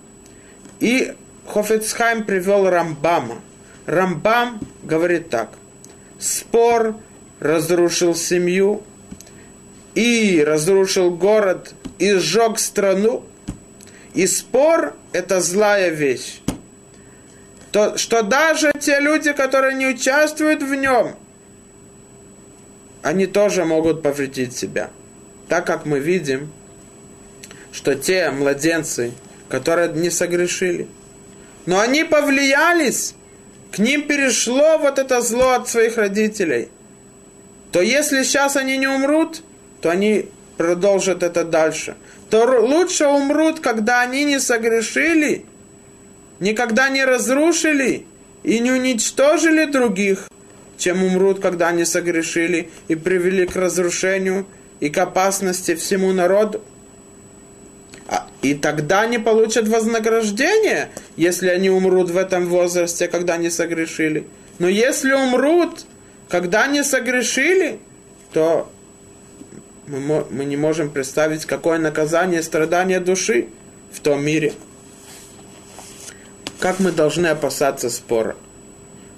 И 0.80 1.14
Хофицхайм 1.46 2.24
привел 2.24 2.68
Рамбама. 2.68 3.40
Рамбам 3.86 4.60
говорит 4.82 5.28
так. 5.30 5.50
Спор 6.18 6.96
разрушил 7.40 8.14
семью 8.14 8.82
и 9.94 10.42
разрушил 10.46 11.10
город 11.10 11.74
и 11.98 12.14
сжег 12.14 12.58
страну. 12.58 13.24
И 14.14 14.26
спор– 14.26 14.94
это 15.12 15.40
злая 15.40 15.90
вещь. 15.90 16.40
То, 17.70 17.96
что 17.96 18.22
даже 18.22 18.72
те 18.78 19.00
люди, 19.00 19.32
которые 19.32 19.74
не 19.74 19.86
участвуют 19.86 20.62
в 20.62 20.74
нем, 20.74 21.16
они 23.02 23.26
тоже 23.26 23.64
могут 23.64 24.02
повредить 24.02 24.56
себя. 24.56 24.90
Так 25.48 25.66
как 25.66 25.86
мы 25.86 25.98
видим, 25.98 26.50
что 27.72 27.94
те 27.94 28.30
младенцы, 28.30 29.12
которые 29.48 29.92
не 29.92 30.10
согрешили, 30.10 30.88
но 31.66 31.80
они 31.80 32.04
повлиялись, 32.04 33.14
к 33.70 33.78
ним 33.78 34.06
перешло 34.06 34.78
вот 34.78 34.98
это 34.98 35.20
зло 35.20 35.50
от 35.50 35.68
своих 35.68 35.96
родителей, 35.96 36.68
то 37.72 37.80
если 37.80 38.22
сейчас 38.22 38.56
они 38.56 38.76
не 38.76 38.86
умрут, 38.86 39.42
то 39.80 39.90
они 39.90 40.26
продолжат 40.56 41.22
это 41.22 41.44
дальше. 41.44 41.96
То 42.30 42.44
лучше 42.60 43.06
умрут, 43.06 43.60
когда 43.60 44.02
они 44.02 44.24
не 44.24 44.38
согрешили, 44.38 45.44
никогда 46.38 46.88
не 46.88 47.04
разрушили 47.04 48.06
и 48.42 48.58
не 48.58 48.72
уничтожили 48.72 49.64
других, 49.64 50.28
чем 50.82 51.04
умрут, 51.04 51.38
когда 51.38 51.68
они 51.68 51.84
согрешили 51.84 52.70
и 52.88 52.96
привели 52.96 53.46
к 53.46 53.54
разрушению 53.54 54.46
и 54.80 54.90
к 54.90 54.98
опасности 54.98 55.76
всему 55.76 56.12
народу. 56.12 56.60
А, 58.08 58.26
и 58.42 58.54
тогда 58.54 59.02
они 59.02 59.18
получат 59.18 59.68
вознаграждение, 59.68 60.90
если 61.16 61.48
они 61.48 61.70
умрут 61.70 62.10
в 62.10 62.16
этом 62.16 62.46
возрасте, 62.46 63.06
когда 63.06 63.34
они 63.34 63.48
согрешили. 63.48 64.26
Но 64.58 64.66
если 64.66 65.12
умрут, 65.12 65.84
когда 66.28 66.64
они 66.64 66.82
согрешили, 66.82 67.78
то 68.32 68.68
мы, 69.86 70.44
не 70.44 70.56
можем 70.56 70.90
представить, 70.90 71.44
какое 71.44 71.78
наказание 71.78 72.42
страдания 72.42 72.98
души 72.98 73.48
в 73.92 74.00
том 74.00 74.24
мире. 74.24 74.52
Как 76.58 76.80
мы 76.80 76.90
должны 76.90 77.28
опасаться 77.28 77.88
спора 77.88 78.34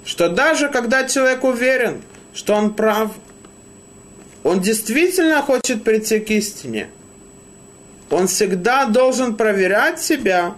что 0.05 0.29
даже 0.29 0.69
когда 0.69 1.07
человек 1.07 1.43
уверен, 1.43 2.01
что 2.33 2.53
он 2.53 2.73
прав, 2.73 3.11
он 4.43 4.61
действительно 4.61 5.41
хочет 5.41 5.83
прийти 5.83 6.19
к 6.19 6.29
истине, 6.29 6.89
он 8.11 8.27
всегда 8.27 8.85
должен 8.85 9.35
проверять 9.35 9.99
себя, 9.99 10.55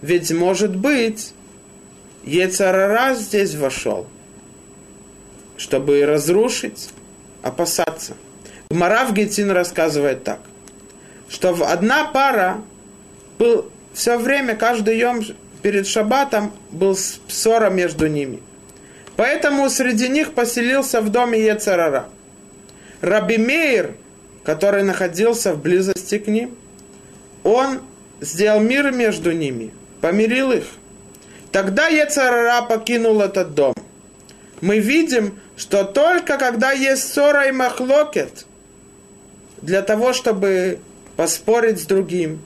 ведь 0.00 0.32
может 0.32 0.74
быть, 0.74 1.34
Ецарара 2.24 3.14
здесь 3.14 3.54
вошел, 3.54 4.06
чтобы 5.58 6.04
разрушить, 6.06 6.88
опасаться. 7.42 8.14
Марав 8.70 9.12
Гетин 9.12 9.50
рассказывает 9.50 10.24
так, 10.24 10.40
что 11.28 11.54
одна 11.66 12.06
пара 12.06 12.62
был 13.38 13.70
все 13.92 14.16
время, 14.16 14.56
каждый 14.56 14.96
день 14.98 15.36
перед 15.60 15.86
шаббатом 15.86 16.52
был 16.70 16.96
ссора 16.96 17.68
между 17.68 18.06
ними– 18.06 18.40
Поэтому 19.20 19.68
среди 19.68 20.08
них 20.08 20.32
поселился 20.32 21.02
в 21.02 21.10
доме 21.10 21.38
Ецарара. 21.44 22.08
Раби 23.02 23.36
Мейр, 23.36 23.94
который 24.44 24.82
находился 24.82 25.52
в 25.52 25.60
близости 25.60 26.16
к 26.16 26.26
ним, 26.26 26.56
он 27.44 27.82
сделал 28.22 28.60
мир 28.60 28.92
между 28.92 29.32
ними, 29.32 29.72
помирил 30.00 30.52
их. 30.52 30.64
Тогда 31.52 31.88
Ецарара 31.88 32.62
покинул 32.62 33.20
этот 33.20 33.54
дом. 33.54 33.74
Мы 34.62 34.78
видим, 34.78 35.38
что 35.54 35.84
только 35.84 36.38
когда 36.38 36.72
есть 36.72 37.12
ссора 37.12 37.48
и 37.48 37.52
махлокет, 37.52 38.46
для 39.60 39.82
того, 39.82 40.14
чтобы 40.14 40.78
поспорить 41.16 41.78
с 41.78 41.84
другим, 41.84 42.40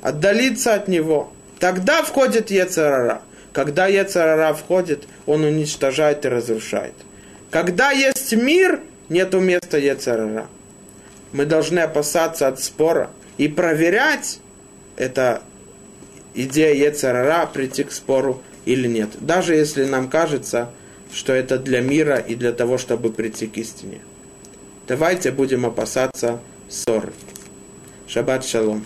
отдалиться 0.00 0.72
от 0.72 0.88
него, 0.88 1.34
тогда 1.58 2.02
входит 2.02 2.50
Ецарара– 2.50 3.20
когда 3.54 3.86
Ецарара 3.86 4.52
входит, 4.52 5.04
он 5.26 5.44
уничтожает 5.44 6.24
и 6.26 6.28
разрушает. 6.28 6.94
Когда 7.50 7.92
есть 7.92 8.32
мир, 8.32 8.80
нету 9.08 9.38
места 9.38 9.78
Ецарара. 9.78 10.48
Мы 11.32 11.46
должны 11.46 11.78
опасаться 11.78 12.48
от 12.48 12.60
спора 12.60 13.10
и 13.38 13.46
проверять, 13.46 14.40
это 14.96 15.42
идея 16.34 16.74
Ецарара 16.74 17.46
прийти 17.46 17.84
к 17.84 17.92
спору 17.92 18.42
или 18.64 18.88
нет. 18.88 19.10
Даже 19.20 19.54
если 19.54 19.84
нам 19.84 20.10
кажется, 20.10 20.70
что 21.12 21.32
это 21.32 21.56
для 21.56 21.80
мира 21.80 22.16
и 22.16 22.34
для 22.34 22.52
того, 22.52 22.76
чтобы 22.76 23.12
прийти 23.12 23.46
к 23.46 23.56
истине. 23.56 24.00
Давайте 24.88 25.30
будем 25.30 25.64
опасаться 25.64 26.40
ссоры. 26.68 27.12
Шаббат 28.08 28.44
шалом. 28.44 28.84